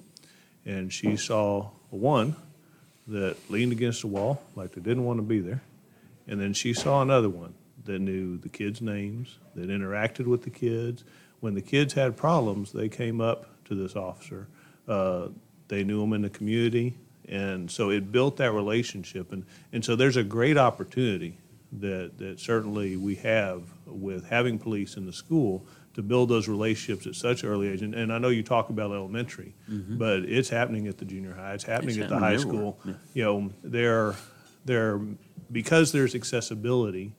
And 0.65 0.91
she 0.93 1.17
saw 1.17 1.71
one 1.89 2.35
that 3.07 3.35
leaned 3.49 3.71
against 3.71 4.01
the 4.01 4.07
wall 4.07 4.41
like 4.55 4.71
they 4.71 4.81
didn't 4.81 5.03
want 5.03 5.17
to 5.19 5.23
be 5.23 5.39
there. 5.39 5.61
And 6.27 6.39
then 6.39 6.53
she 6.53 6.73
saw 6.73 7.01
another 7.01 7.29
one 7.29 7.53
that 7.85 7.99
knew 7.99 8.37
the 8.37 8.49
kids' 8.49 8.81
names, 8.81 9.39
that 9.55 9.69
interacted 9.69 10.25
with 10.25 10.43
the 10.43 10.49
kids. 10.49 11.03
When 11.41 11.53
the 11.53 11.61
kids 11.61 11.93
had 11.93 12.15
problems, 12.15 12.71
they 12.71 12.87
came 12.87 13.19
up 13.19 13.65
to 13.65 13.75
this 13.75 13.95
officer. 13.95 14.47
Uh, 14.87 15.27
they 15.67 15.83
knew 15.83 16.03
him 16.03 16.13
in 16.13 16.21
the 16.21 16.29
community. 16.29 16.95
And 17.27 17.71
so 17.71 17.89
it 17.89 18.11
built 18.11 18.37
that 18.37 18.51
relationship. 18.51 19.31
And, 19.31 19.45
and 19.71 19.83
so 19.83 19.95
there's 19.95 20.17
a 20.17 20.23
great 20.23 20.57
opportunity 20.57 21.37
that, 21.79 22.17
that 22.17 22.39
certainly 22.39 22.97
we 22.97 23.15
have 23.15 23.63
with 23.85 24.27
having 24.27 24.59
police 24.59 24.97
in 24.97 25.05
the 25.05 25.13
school 25.13 25.65
to 25.93 26.01
build 26.01 26.27
those 26.27 26.47
relationships 26.47 27.07
at 27.07 27.15
such 27.15 27.43
early 27.43 27.69
age. 27.69 27.81
And, 27.81 27.93
and 27.95 28.11
I 28.11 28.17
know 28.17 28.29
you 28.29 28.43
talk 28.43 28.69
about 28.69 28.91
elementary, 28.91 29.53
but 29.67 30.23
it's 30.23 30.49
happening 30.49 30.87
at 30.87 30.97
the 30.97 31.05
junior 31.05 31.33
high, 31.33 31.53
it's 31.53 31.63
happening 31.63 31.95
It's 31.95 32.03
at 32.05 32.09
the 32.09 32.17
high 32.19 32.33
everywhere, 32.33 32.57
school. 32.57 32.79
yeah. 32.83 32.93
You 33.13 33.23
know, 33.23 33.51
they're, 33.63 34.15
they're, 34.65 34.99
because 35.51 35.91
there's 35.91 36.15
accessibility, 36.15 37.13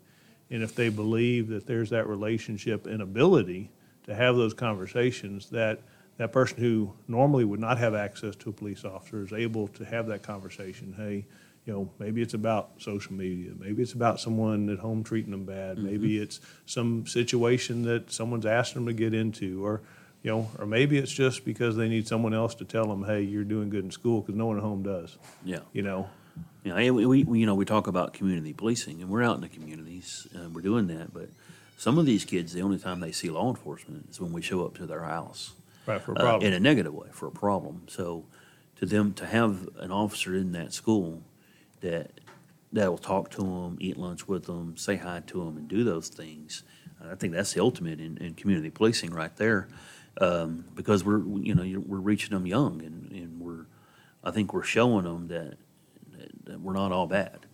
and 0.51 0.63
if 0.63 0.75
they 0.75 0.89
believe 0.89 1.49
that 1.49 1.67
there's 1.67 1.91
that 1.91 2.07
relationship 2.09 2.87
and 2.87 3.01
ability 3.01 3.71
to 4.07 4.15
have 4.15 4.37
those 4.37 4.55
conversations, 4.55 5.51
that 5.51 5.81
that 6.17 6.33
person 6.33 6.59
who 6.59 6.93
normally 7.09 7.45
would 7.45 7.61
not 7.61 7.79
have 7.79 7.95
access 7.95 8.37
to 8.37 8.51
a 8.51 8.53
police 8.53 8.85
officer 8.85 9.25
is 9.25 9.33
able 9.33 9.69
to 9.69 9.85
have 9.85 10.07
that 10.07 10.23
conversation. 10.23 10.95
Hey, 10.97 11.27
you 11.65 11.73
know, 11.73 11.91
maybe 11.99 12.21
it's 12.21 12.35
about 12.35 12.71
social 12.79 13.15
media, 13.15 13.53
maybe 13.59 13.83
it's 13.83 13.95
about 13.95 14.21
someone 14.21 14.69
at 14.69 14.79
home 14.79 15.03
treating 15.03 15.31
them 15.31 15.45
bad, 15.45 15.77
mm-hmm. 15.77 15.87
maybe 15.87 16.19
it's 16.19 16.41
some 16.67 17.07
situation 17.07 17.83
that 17.85 18.13
someone's 18.13 18.45
asked 18.47 18.75
them 18.75 18.87
to 18.87 18.93
get 18.93 19.15
into, 19.15 19.65
or 19.65 19.81
you 20.23 20.31
know, 20.31 20.51
or 20.59 20.67
maybe 20.67 20.99
it's 20.99 21.13
just 21.13 21.45
because 21.45 21.77
they 21.77 21.89
need 21.89 22.07
someone 22.07 22.35
else 22.35 22.55
to 22.57 22.65
tell 22.65 22.87
them, 22.87 23.05
hey, 23.05 23.23
you're 23.23 23.45
doing 23.45 23.71
good 23.71 23.85
in 23.85 23.91
school, 23.91 24.21
because 24.21 24.35
no 24.35 24.47
one 24.47 24.57
at 24.57 24.63
home 24.63 24.83
does 24.83 25.17
yeah. 25.45 25.61
you 25.73 25.83
know. 25.83 26.09
And 26.65 26.97
we, 26.97 27.25
we, 27.25 27.39
you 27.39 27.47
know, 27.47 27.55
we 27.55 27.67
talk 27.67 27.87
about 27.87 28.15
community 28.15 28.53
policing, 28.53 29.01
and 29.01 29.11
we're 29.11 29.23
out 29.23 29.37
in 29.37 29.43
the 29.43 29.49
communities, 29.49 30.27
and 30.33 30.55
we're 30.55 30.63
doing 30.63 30.87
that. 30.89 31.13
But 31.13 31.29
some 31.77 31.99
of 31.99 32.07
these 32.07 32.25
kids, 32.25 32.53
the 32.53 32.63
only 32.63 32.79
time 32.79 33.01
they 33.01 33.13
see 33.13 33.29
law 33.31 33.51
enforcement 33.51 34.09
is 34.11 34.21
when 34.21 34.33
we 34.33 34.41
show 34.41 34.65
up 34.65 34.75
to 34.77 34.87
their 34.87 35.03
house, 35.03 35.53
Right, 35.87 36.01
for 36.01 36.15
a 36.15 36.37
uh, 36.37 36.39
in 36.39 36.53
a 36.53 36.61
negative 36.61 36.95
way 36.95 37.09
for 37.13 37.27
a 37.27 37.33
problem. 37.33 37.83
So, 37.89 38.25
to 38.77 38.87
them 38.87 39.13
to 39.15 39.27
have 39.27 39.69
an 39.79 39.91
officer 39.91 40.35
in 40.35 40.53
that 40.53 40.73
school 40.73 41.23
that 41.81 42.21
that 42.73 42.91
will 42.91 42.99
talk 42.99 43.31
to 43.33 43.43
them, 43.43 43.77
eat 43.81 43.97
lunch 43.97 44.27
with 44.27 44.47
them, 44.47 44.77
say 44.77 44.97
hi 44.97 45.23
to 45.27 45.45
them, 45.45 45.57
and 45.57 45.69
do 45.69 45.85
those 45.85 46.09
things, 46.09 46.63
I 47.09 47.15
think 47.15 47.33
that's 47.33 47.53
the 47.53 47.61
ultimate 47.61 48.01
in, 48.01 48.17
in 48.19 48.35
community 48.35 48.71
policing 48.71 49.11
right 49.11 49.35
there. 49.37 49.69
Um, 50.21 50.65
because 50.75 51.05
we're 51.05 51.19
you 51.39 51.55
know 51.55 51.63
you're, 51.63 51.81
we're 51.81 51.99
reaching 51.99 52.31
them 52.31 52.47
young, 52.47 52.83
and, 52.83 53.11
and 53.13 53.41
we're 53.41 53.67
I 54.23 54.31
think 54.31 54.53
we're 54.53 54.63
showing 54.63 55.05
them 55.05 55.29
that 55.29 55.57
that 56.45 56.61
we're 56.61 56.73
not 56.75 56.93
all 56.93 57.07
bad. 57.07 57.47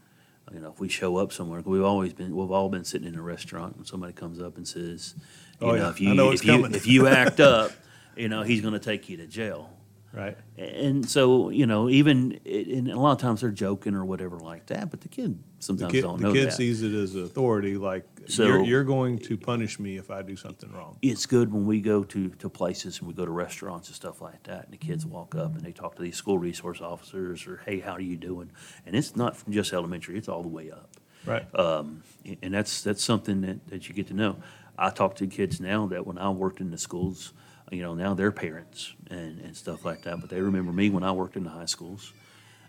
You 0.52 0.58
know, 0.58 0.70
if 0.70 0.80
we 0.80 0.88
show 0.88 1.16
up 1.16 1.32
somewhere, 1.32 1.60
we've 1.64 1.82
always 1.84 2.12
been, 2.12 2.34
we've 2.34 2.50
all 2.50 2.68
been 2.68 2.84
sitting 2.84 3.06
in 3.06 3.14
a 3.14 3.22
restaurant 3.22 3.76
and 3.76 3.86
somebody 3.86 4.12
comes 4.12 4.40
up 4.40 4.56
and 4.56 4.66
says, 4.66 5.14
you 5.60 5.68
Oh, 5.68 5.70
know, 5.70 5.76
yeah. 5.76 5.90
if 5.90 6.00
you, 6.00 6.12
know 6.12 6.32
if 6.32 6.44
you, 6.44 6.64
if 6.66 6.86
you 6.88 7.06
act 7.06 7.38
up, 7.38 7.70
you 8.16 8.28
know, 8.28 8.42
he's 8.42 8.60
going 8.60 8.74
to 8.74 8.80
take 8.80 9.08
you 9.08 9.16
to 9.18 9.26
jail. 9.26 9.70
Right. 10.12 10.36
And 10.58 11.08
so, 11.08 11.50
you 11.50 11.66
know, 11.66 11.88
even, 11.88 12.40
and 12.44 12.88
a 12.88 12.98
lot 12.98 13.12
of 13.12 13.18
times 13.18 13.42
they're 13.42 13.52
joking 13.52 13.94
or 13.94 14.04
whatever 14.04 14.40
like 14.40 14.66
that, 14.66 14.90
but 14.90 15.02
the 15.02 15.08
kid 15.08 15.38
The 15.58 15.62
sometimes 15.62 15.92
kid, 15.92 16.00
don't 16.02 16.20
the 16.20 16.26
know 16.26 16.32
kid 16.32 16.48
that. 16.48 16.52
sees 16.54 16.82
it 16.82 16.92
as 16.92 17.14
authority, 17.14 17.76
like 17.76 18.04
So- 18.26 18.44
you're, 18.44 18.64
you're 18.64 18.82
going 18.82 19.18
to 19.20 19.36
punish 19.36 19.78
me 19.78 19.98
if 19.98 20.10
I 20.10 20.22
do 20.22 20.34
something 20.34 20.72
wrong. 20.72 20.96
it's 21.00 21.26
good 21.26 21.52
when 21.52 21.64
we 21.64 21.80
go 21.80 22.02
to, 22.02 22.28
to 22.30 22.48
places 22.50 22.98
and 22.98 23.06
we 23.06 23.14
go 23.14 23.24
to 23.24 23.30
restaurants 23.30 23.86
and 23.86 23.94
stuff 23.94 24.20
like 24.20 24.42
that, 24.44 24.64
and 24.64 24.72
the 24.72 24.78
kids 24.78 25.06
walk 25.06 25.36
up 25.36 25.54
and 25.54 25.64
they 25.64 25.70
talk 25.70 25.94
to 25.94 26.02
these 26.02 26.16
school 26.16 26.38
resource 26.38 26.80
officers 26.80 27.46
or, 27.46 27.60
hey, 27.64 27.78
how 27.78 27.92
are 27.92 28.00
you 28.00 28.16
doing? 28.16 28.50
And 28.86 28.96
it's 28.96 29.14
not 29.14 29.36
from 29.36 29.52
just 29.52 29.72
elementary; 29.72 30.18
it's 30.18 30.28
all 30.28 30.42
the 30.42 30.48
way 30.48 30.72
up. 30.72 30.90
Right. 31.24 31.46
Um, 31.54 32.02
and 32.42 32.52
that's 32.52 32.82
that's 32.82 33.04
something 33.04 33.42
that, 33.42 33.68
that 33.68 33.88
you 33.88 33.94
get 33.94 34.08
to 34.08 34.14
know. 34.14 34.38
I 34.76 34.90
talk 34.90 35.14
to 35.16 35.28
kids 35.28 35.60
now 35.60 35.86
that 35.86 36.04
when 36.04 36.18
I 36.18 36.30
worked 36.30 36.60
in 36.60 36.70
the 36.72 36.78
schools, 36.78 37.32
you 37.70 37.82
know, 37.82 37.94
now 37.94 38.14
they're 38.14 38.32
parents 38.32 38.92
and, 39.08 39.40
and 39.40 39.56
stuff 39.56 39.84
like 39.84 40.02
that, 40.02 40.20
but 40.20 40.28
they 40.28 40.40
remember 40.40 40.72
me 40.72 40.90
when 40.90 41.02
I 41.02 41.12
worked 41.12 41.36
in 41.36 41.44
the 41.44 41.50
high 41.50 41.66
schools. 41.66 42.12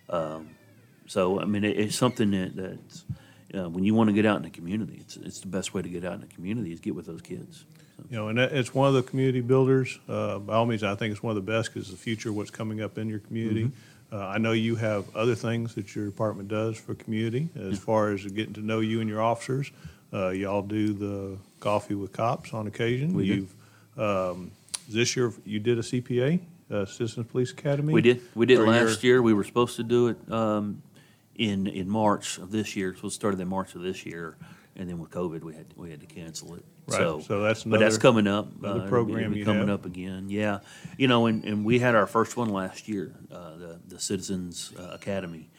Um, 0.10 0.52
so 1.08 1.40
I 1.40 1.46
mean, 1.46 1.64
it, 1.64 1.80
it's 1.80 1.96
something 1.96 2.32
that 2.32 2.56
that's, 2.56 3.06
uh, 3.54 3.70
when 3.70 3.84
you 3.84 3.94
want 3.94 4.10
to 4.10 4.14
get 4.14 4.26
out 4.26 4.38
in 4.38 4.44
the 4.44 4.50
community, 4.50 4.98
it's 5.00 5.18
it's 5.18 5.40
the 5.40 5.48
best 5.48 5.74
way 5.74 5.82
to 5.82 5.90
get 5.90 6.06
out 6.06 6.14
in 6.14 6.22
the 6.22 6.28
community 6.28 6.72
is 6.72 6.80
get 6.80 6.96
with 6.96 7.06
those 7.06 7.22
kids. 7.22 7.66
So, 7.98 8.04
You 8.10 8.18
know, 8.18 8.28
and 8.30 8.40
it's 8.40 8.74
one 8.74 8.88
of 8.88 8.94
the 8.94 9.04
community 9.04 9.42
builders. 9.42 10.00
Uh, 10.08 10.40
by 10.40 10.56
all 10.56 10.66
means, 10.66 10.84
I 10.84 10.96
think 10.96 11.12
it's 11.12 11.24
one 11.24 11.36
of 11.36 11.46
the 11.46 11.52
best 11.52 11.74
because 11.74 11.90
the 11.90 11.98
future, 11.98 12.30
of 12.30 12.36
what's 12.36 12.52
coming 12.52 12.82
up 12.82 12.98
in 12.98 13.10
your 13.10 13.20
community. 13.20 13.66
Mm-hmm. 13.66 14.16
Uh, 14.16 14.28
I 14.28 14.38
know 14.38 14.52
you 14.52 14.76
have 14.76 15.14
other 15.16 15.36
things 15.36 15.74
that 15.76 15.96
your 15.96 16.06
department 16.06 16.50
does 16.50 16.78
for 16.78 16.94
community 16.96 17.50
as 17.56 17.80
far 17.80 18.12
as 18.12 18.26
getting 18.26 18.54
to 18.56 18.62
know 18.62 18.82
you 18.82 19.00
and 19.00 19.10
your 19.10 19.22
officers. 19.22 19.72
Uh, 20.14 20.30
y'all 20.30 20.62
do 20.62 20.94
the 20.94 21.38
coffee 21.62 21.96
with 21.96 22.12
cops 22.12 22.54
on 22.54 22.68
occasion. 22.68 23.14
We. 23.14 23.26
You've, 23.26 23.54
um, 23.98 24.52
this 24.94 25.16
year 25.16 25.34
you 25.46 25.60
did 25.60 25.78
a 25.78 25.82
CPA, 25.82 26.40
uh, 26.70 26.86
Citizens 26.86 27.28
Police 27.28 27.52
Academy. 27.52 27.94
We 27.94 28.02
did. 28.02 28.22
We 28.36 28.46
did 28.46 28.60
Or 28.60 28.68
last 28.68 29.04
year. 29.04 29.22
We 29.22 29.34
were 29.34 29.44
supposed 29.44 29.76
to 29.78 29.84
do 29.84 30.08
it 30.10 30.32
um, 30.32 30.82
in 31.36 31.68
in 31.68 31.90
March 31.90 32.38
of 32.38 32.52
this 32.52 32.76
year. 32.76 32.96
So 33.00 33.08
it 33.08 33.12
started 33.12 33.40
in 33.40 33.48
March 33.48 33.76
of 33.76 33.82
this 33.82 34.06
year, 34.06 34.38
and 34.76 34.90
then 34.90 35.00
with 35.00 35.12
COVID, 35.12 35.42
we 35.44 35.56
had 35.56 35.68
we 35.76 35.90
had 35.92 36.00
to 36.02 36.08
cancel 36.08 36.56
it. 36.56 36.64
Right. 36.88 36.98
So, 36.98 37.20
So 37.20 37.42
that's 37.42 37.64
but 37.64 37.80
that's 37.80 37.98
coming 37.98 38.28
up. 38.28 38.60
The 38.62 38.76
it'll 38.76 38.88
program 38.88 39.20
it'll 39.20 39.34
be 39.34 39.44
coming 39.44 39.68
have. 39.68 39.82
up 39.82 39.86
again. 39.86 40.30
Yeah, 40.30 40.60
you 40.98 41.08
know, 41.08 41.28
and, 41.28 41.44
and 41.46 41.64
we 41.66 41.80
had 41.80 41.96
our 41.96 42.08
first 42.08 42.36
one 42.38 42.50
last 42.50 42.88
year, 42.88 43.14
uh, 43.32 43.56
the 43.58 43.80
the 43.88 44.00
Citizens 44.00 44.74
uh, 44.80 44.90
Academy, 44.92 45.50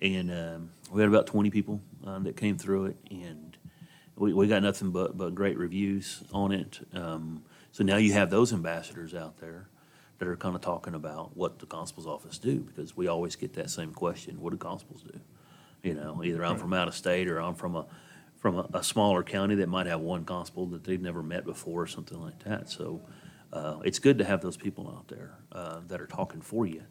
and 0.00 0.30
um, 0.30 0.70
we 0.90 1.00
had 1.00 1.08
about 1.08 1.26
twenty 1.26 1.50
people 1.50 1.80
um, 2.04 2.24
that 2.24 2.36
came 2.36 2.56
through 2.58 2.86
it, 2.86 2.96
and 3.10 3.56
we, 4.16 4.32
we 4.32 4.46
got 4.46 4.62
nothing 4.62 4.90
but 4.90 5.16
but 5.16 5.34
great 5.34 5.58
reviews 5.58 6.22
on 6.32 6.52
it. 6.52 6.80
Um, 6.94 7.42
so 7.72 7.84
now 7.84 7.96
you 7.96 8.12
have 8.12 8.30
those 8.30 8.52
ambassadors 8.52 9.14
out 9.14 9.38
there 9.38 9.68
that 10.18 10.28
are 10.28 10.36
kind 10.36 10.54
of 10.54 10.60
talking 10.60 10.94
about 10.94 11.36
what 11.36 11.58
the 11.58 11.66
constable's 11.66 12.06
office 12.06 12.38
do 12.38 12.60
because 12.60 12.96
we 12.96 13.06
always 13.06 13.36
get 13.36 13.54
that 13.54 13.70
same 13.70 13.92
question: 13.92 14.40
What 14.40 14.50
do 14.50 14.56
constables 14.56 15.02
do? 15.02 15.20
You 15.82 15.94
know, 15.94 16.22
either 16.22 16.44
I'm 16.44 16.58
from 16.58 16.72
out 16.72 16.88
of 16.88 16.94
state 16.94 17.28
or 17.28 17.40
I'm 17.40 17.54
from 17.54 17.76
a 17.76 17.86
from 18.38 18.56
a, 18.58 18.66
a 18.74 18.82
smaller 18.82 19.22
county 19.22 19.54
that 19.56 19.68
might 19.68 19.86
have 19.86 20.00
one 20.00 20.24
constable 20.24 20.66
that 20.66 20.84
they've 20.84 21.00
never 21.00 21.22
met 21.22 21.44
before 21.44 21.82
or 21.82 21.86
something 21.86 22.20
like 22.20 22.42
that. 22.44 22.70
So 22.70 23.00
uh, 23.52 23.78
it's 23.84 23.98
good 23.98 24.18
to 24.18 24.24
have 24.24 24.40
those 24.40 24.56
people 24.56 24.88
out 24.88 25.08
there 25.08 25.34
uh, 25.52 25.80
that 25.88 26.00
are 26.00 26.06
talking 26.06 26.40
for 26.40 26.66
you 26.66 26.82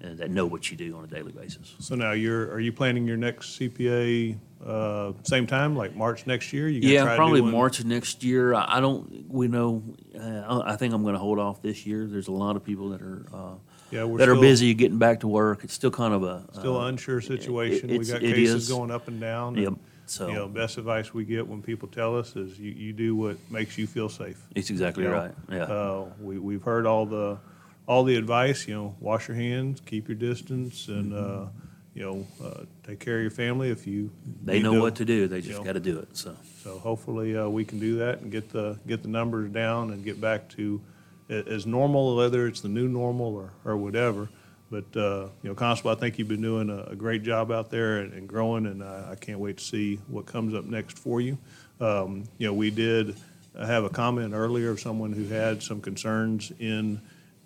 and 0.00 0.18
that 0.18 0.30
know 0.30 0.46
what 0.46 0.70
you 0.70 0.76
do 0.76 0.96
on 0.96 1.04
a 1.04 1.06
daily 1.06 1.32
basis. 1.32 1.74
So 1.78 1.94
now 1.94 2.12
you're, 2.12 2.50
are 2.52 2.60
you 2.60 2.72
planning 2.72 3.06
your 3.06 3.16
next 3.16 3.58
CPA, 3.58 4.36
uh, 4.64 5.12
same 5.22 5.46
time, 5.46 5.74
like 5.76 5.94
March 5.96 6.26
next 6.26 6.52
year? 6.52 6.68
You 6.68 6.80
Yeah, 6.80 7.14
probably 7.16 7.40
March 7.40 7.80
of 7.80 7.86
next 7.86 8.22
year. 8.22 8.54
I 8.54 8.76
I 8.76 8.80
don't, 8.80 9.24
we 9.28 9.48
know, 9.48 9.82
uh, 10.18 10.62
I 10.64 10.76
think 10.76 10.92
I'm 10.92 11.02
going 11.02 11.14
to 11.14 11.18
hold 11.20 11.38
off 11.38 11.62
this 11.62 11.86
year. 11.86 12.06
There's 12.06 12.28
a 12.28 12.32
lot 12.32 12.56
of 12.56 12.64
people 12.64 12.90
that 12.90 13.00
are, 13.00 13.24
uh, 13.32 13.54
Yeah, 13.90 14.04
we're 14.04 14.18
that 14.18 14.28
are 14.28 14.34
busy 14.36 14.74
getting 14.74 14.98
back 14.98 15.20
to 15.20 15.28
work. 15.28 15.64
It's 15.64 15.72
still 15.74 15.90
kind 15.90 16.12
of 16.12 16.22
a. 16.24 16.44
Still 16.52 16.76
uh, 16.76 16.82
an 16.82 16.88
unsure 16.90 17.20
situation. 17.20 17.88
We 17.88 18.04
got 18.04 18.20
cases 18.20 18.64
is. 18.64 18.68
going 18.68 18.90
up 18.90 19.08
and 19.08 19.18
down. 19.20 19.56
Yep, 19.56 19.68
and, 19.68 19.78
so- 20.04 20.28
You 20.28 20.34
know, 20.34 20.48
best 20.48 20.76
advice 20.76 21.14
we 21.14 21.24
get 21.24 21.46
when 21.46 21.62
people 21.62 21.88
tell 21.88 22.18
us 22.18 22.36
is 22.36 22.58
you, 22.58 22.72
you 22.72 22.92
do 22.92 23.16
what 23.16 23.38
makes 23.50 23.78
you 23.78 23.86
feel 23.86 24.08
safe. 24.10 24.38
It's 24.54 24.68
exactly 24.70 25.04
you 25.04 25.10
know? 25.10 25.16
right, 25.16 25.34
yeah. 25.50 25.62
Uh, 25.64 26.04
we, 26.20 26.38
we've 26.38 26.62
heard 26.62 26.86
all 26.86 27.06
the, 27.06 27.38
all 27.86 28.04
the 28.04 28.16
advice, 28.16 28.66
you 28.66 28.74
know, 28.74 28.96
wash 29.00 29.28
your 29.28 29.36
hands, 29.36 29.80
keep 29.84 30.08
your 30.08 30.16
distance, 30.16 30.88
and, 30.88 31.14
uh, 31.14 31.46
you 31.94 32.02
know, 32.02 32.26
uh, 32.44 32.64
take 32.86 33.00
care 33.00 33.16
of 33.16 33.22
your 33.22 33.30
family 33.30 33.70
if 33.70 33.86
you. 33.86 34.10
They 34.44 34.60
know 34.60 34.80
what 34.80 34.96
to 34.96 35.04
do. 35.04 35.28
They 35.28 35.40
just 35.40 35.64
got 35.64 35.72
to 35.74 35.80
do 35.80 35.98
it, 35.98 36.16
so. 36.16 36.36
So 36.62 36.78
hopefully, 36.78 37.36
uh, 37.36 37.48
we 37.48 37.64
can 37.64 37.78
do 37.78 37.98
that 37.98 38.20
and 38.20 38.32
get 38.32 38.50
the, 38.50 38.78
get 38.86 39.02
the 39.02 39.08
numbers 39.08 39.52
down 39.52 39.92
and 39.92 40.04
get 40.04 40.20
back 40.20 40.48
to 40.50 40.80
as 41.28 41.66
normal, 41.66 42.16
whether 42.16 42.46
it's 42.46 42.60
the 42.60 42.68
new 42.68 42.88
normal 42.88 43.34
or, 43.34 43.52
or 43.64 43.76
whatever. 43.76 44.28
But, 44.68 44.96
uh, 44.96 45.28
you 45.42 45.50
know, 45.50 45.54
Constable, 45.54 45.92
I 45.92 45.94
think 45.94 46.18
you've 46.18 46.26
been 46.26 46.42
doing 46.42 46.70
a, 46.70 46.90
a 46.90 46.96
great 46.96 47.22
job 47.22 47.52
out 47.52 47.70
there 47.70 47.98
and, 47.98 48.12
and 48.12 48.28
growing, 48.28 48.66
and 48.66 48.82
I, 48.82 49.12
I 49.12 49.14
can't 49.14 49.38
wait 49.38 49.58
to 49.58 49.64
see 49.64 49.96
what 50.08 50.26
comes 50.26 50.54
up 50.54 50.64
next 50.64 50.98
for 50.98 51.20
you. 51.20 51.38
Um, 51.80 52.24
you 52.38 52.48
know, 52.48 52.52
we 52.52 52.70
did 52.70 53.16
have 53.56 53.84
a 53.84 53.88
comment 53.88 54.34
earlier 54.34 54.70
of 54.70 54.80
someone 54.80 55.12
who 55.12 55.26
had 55.28 55.62
some 55.62 55.80
concerns 55.80 56.52
in, 56.58 57.00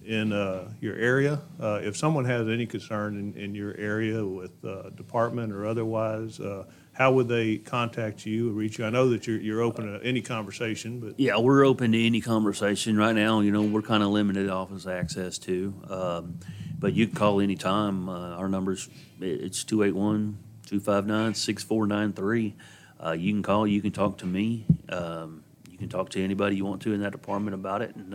in, 0.05 0.33
uh, 0.33 0.73
your 0.81 0.97
area. 0.97 1.41
Uh, 1.61 1.81
if 1.83 1.97
someone 1.97 2.25
has 2.25 2.49
any 2.49 2.67
concern 2.67 3.17
in, 3.19 3.41
in 3.41 3.55
your 3.55 3.77
area 3.77 4.25
with, 4.25 4.65
uh, 4.65 4.91
department 4.91 5.53
or 5.53 5.67
otherwise, 5.67 6.41
uh, 6.41 6.65
how 6.93 7.13
would 7.13 7.29
they 7.29 7.57
contact 7.59 8.27
you 8.27 8.51
or 8.51 8.53
reach 8.53 8.79
you? 8.79 8.85
I 8.85 8.91
know 8.91 9.09
that 9.11 9.27
you're, 9.27 9.41
you're 9.41 9.63
open 9.63 9.87
to 9.87 10.05
any 10.05 10.21
conversation, 10.21 11.01
but 11.01 11.19
Yeah, 11.19 11.39
we're 11.39 11.65
open 11.65 11.93
to 11.93 12.07
any 12.07 12.21
conversation. 12.21 12.97
Right 12.97 13.15
now, 13.15 13.41
you 13.41 13.51
know, 13.51 13.63
we're 13.63 13.83
kind 13.83 14.03
of 14.03 14.11
limited 14.11 14.51
office 14.51 14.87
access 14.87 15.39
to. 15.39 15.75
Um, 15.89 16.41
but 16.79 16.93
you 16.95 17.07
can 17.07 17.17
call 17.17 17.41
anytime. 17.41 18.09
Uh, 18.09 18.37
our 18.37 18.49
number's, 18.49 18.89
it's 19.21 19.65
281 19.65 20.39
259 20.67 21.35
6493. 21.35 22.55
Uh, 23.03 23.13
You 23.13 23.33
can 23.33 23.43
call, 23.43 23.67
you 23.67 23.81
can 23.81 23.93
talk 23.93 24.19
to 24.19 24.27
me. 24.27 24.67
Um, 24.89 25.43
you 25.71 25.79
can 25.79 25.89
talk 25.89 26.11
to 26.11 26.23
anybody 26.23 26.57
you 26.57 26.65
want 26.65 26.83
to 26.83 26.93
in 26.93 27.01
that 27.01 27.13
department 27.13 27.55
about 27.55 27.83
it. 27.83 27.97
And 27.97 28.15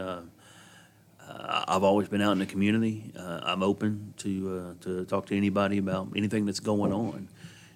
uh, 1.28 1.65
I've 1.67 1.84
always 1.84 2.07
been 2.07 2.21
out 2.21 2.34
in 2.34 2.39
the 2.39 2.45
community. 2.45 3.11
Uh, 3.17 3.41
I'm 3.43 3.63
open 3.63 4.13
to 4.17 4.76
uh, 4.80 4.84
to 4.84 5.05
talk 5.05 5.28
to 5.28 5.38
anybody 5.38 5.78
about 5.78 6.09
anything 6.15 6.45
that's 6.45 6.59
going 6.59 6.93
on. 6.93 7.28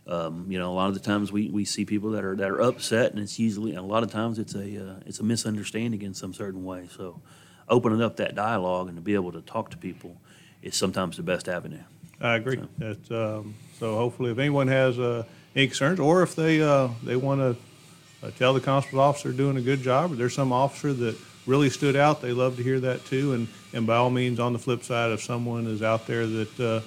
Um, 0.08 0.48
you 0.50 0.58
know, 0.58 0.72
a 0.72 0.74
lot 0.74 0.88
of 0.88 0.96
the 0.96 1.00
times 1.00 1.32
we, 1.32 1.50
we 1.50 1.66
see 1.66 1.86
people 1.86 2.12
that 2.12 2.24
are 2.24 2.36
that 2.36 2.50
are 2.50 2.62
upset, 2.62 3.12
and 3.12 3.22
it's 3.22 3.38
usually 3.40 3.72
and 3.72 3.80
a 3.80 3.84
lot 3.84 4.04
of 4.04 4.12
times 4.12 4.40
it's 4.40 4.56
a 4.56 4.92
uh, 4.92 5.00
it's 5.06 5.20
a 5.20 5.24
misunderstanding 5.24 6.02
in 6.02 6.14
some 6.14 6.34
certain 6.34 6.64
way. 6.64 6.88
So, 6.96 7.22
opening 7.68 8.02
up 8.02 8.18
that 8.18 8.36
dialogue 8.36 8.88
and 8.88 8.98
to 8.98 9.02
be 9.02 9.14
able 9.14 9.32
to 9.32 9.42
talk 9.42 9.72
to 9.72 9.78
people 9.78 10.18
is 10.62 10.76
sometimes 10.76 11.18
the 11.18 11.24
best 11.24 11.48
avenue. 11.48 11.84
I 12.22 12.36
agree. 12.36 12.60
That, 12.80 13.12
um, 13.12 13.56
so 13.80 13.96
hopefully, 13.96 14.32
if 14.32 14.40
anyone 14.40 14.68
has 14.68 15.00
uh, 15.00 15.24
any 15.56 15.68
concerns, 15.68 16.00
or 16.00 16.24
if 16.24 16.36
they 16.36 16.62
uh, 16.62 16.90
they 17.04 17.16
want 17.16 17.40
to 17.42 18.28
uh, 18.28 18.32
tell 18.32 18.54
the 18.54 18.62
constable 18.62 19.00
officer 19.00 19.32
doing 19.32 19.58
a 19.58 19.62
good 19.62 19.82
job, 19.82 20.12
or 20.12 20.16
there's 20.16 20.34
some 20.34 20.52
officer 20.52 20.92
that 20.94 21.18
really 21.50 21.70
stood 21.70 21.96
out, 21.96 22.22
they 22.22 22.32
love 22.32 22.56
to 22.58 22.64
hear 22.64 22.80
that 22.80 23.04
too. 23.06 23.34
And 23.34 23.48
and 23.74 23.86
by 23.86 23.98
all 23.98 24.10
means, 24.10 24.40
on 24.40 24.54
the 24.54 24.60
flip 24.60 24.84
side, 24.84 25.12
if 25.12 25.22
someone 25.22 25.68
is 25.68 25.82
out 25.82 26.08
there 26.08 26.26
that 26.26 26.60
uh, 26.60 26.82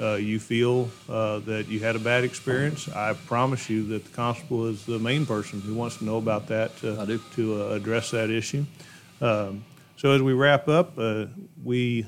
uh, 0.00 0.14
you 0.14 0.38
feel 0.38 0.88
uh, 1.08 1.40
that 1.40 1.68
you 1.68 1.80
had 1.80 1.96
a 1.96 1.98
bad 1.98 2.24
experience, 2.24 2.88
I 2.88 3.14
promise 3.14 3.68
you 3.68 3.84
that 3.88 4.04
the 4.04 4.10
constable 4.10 4.66
is 4.66 4.86
the 4.86 4.98
main 4.98 5.26
person 5.26 5.60
who 5.60 5.74
wants 5.74 5.96
to 5.98 6.04
know 6.04 6.18
about 6.18 6.46
that 6.48 6.76
to, 6.78 7.20
to 7.34 7.62
uh, 7.62 7.68
address 7.70 8.10
that 8.12 8.30
issue. 8.30 8.64
Um, 9.20 9.64
so 9.96 10.12
as 10.12 10.22
we 10.22 10.32
wrap 10.32 10.68
up, 10.68 10.92
uh, 10.96 11.26
we 11.64 12.06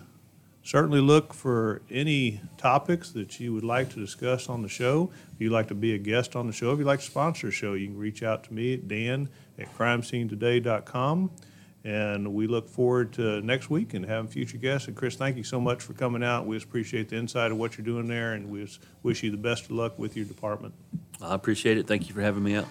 certainly 0.62 1.00
look 1.00 1.34
for 1.34 1.82
any 1.90 2.40
topics 2.56 3.11
that 3.11 3.40
you 3.40 3.52
would 3.52 3.64
like 3.64 3.90
to 3.90 3.96
discuss 3.98 4.48
on 4.48 4.62
the 4.62 4.68
show. 4.68 5.11
If 5.32 5.40
you'd 5.40 5.50
like 5.50 5.66
to 5.68 5.74
be 5.74 5.94
a 5.94 5.98
guest 5.98 6.36
on 6.36 6.46
the 6.46 6.52
show, 6.52 6.70
if 6.70 6.78
you'd 6.78 6.86
like 6.86 7.00
to 7.00 7.06
sponsor 7.06 7.48
a 7.48 7.50
show, 7.50 7.74
you 7.74 7.88
can 7.88 7.98
reach 7.98 8.22
out 8.22 8.44
to 8.44 8.54
me 8.54 8.74
at 8.74 8.86
dan 8.86 9.28
at 9.58 9.74
crimescenetoday.com. 9.76 11.30
And 11.82 12.34
we 12.34 12.46
look 12.46 12.68
forward 12.68 13.12
to 13.14 13.40
next 13.40 13.70
week 13.70 13.94
and 13.94 14.04
having 14.04 14.30
future 14.30 14.58
guests. 14.58 14.86
And 14.88 14.96
Chris, 14.96 15.16
thank 15.16 15.38
you 15.38 15.44
so 15.44 15.58
much 15.58 15.82
for 15.82 15.94
coming 15.94 16.22
out. 16.22 16.46
We 16.46 16.56
appreciate 16.58 17.08
the 17.08 17.16
insight 17.16 17.50
of 17.52 17.56
what 17.56 17.78
you're 17.78 17.84
doing 17.86 18.06
there, 18.06 18.34
and 18.34 18.50
we 18.50 18.68
wish 19.02 19.22
you 19.22 19.30
the 19.30 19.38
best 19.38 19.64
of 19.64 19.70
luck 19.70 19.98
with 19.98 20.14
your 20.16 20.26
department. 20.26 20.74
I 21.22 21.34
appreciate 21.34 21.78
it. 21.78 21.86
Thank 21.86 22.08
you 22.08 22.14
for 22.14 22.20
having 22.20 22.42
me 22.42 22.56
out. 22.56 22.66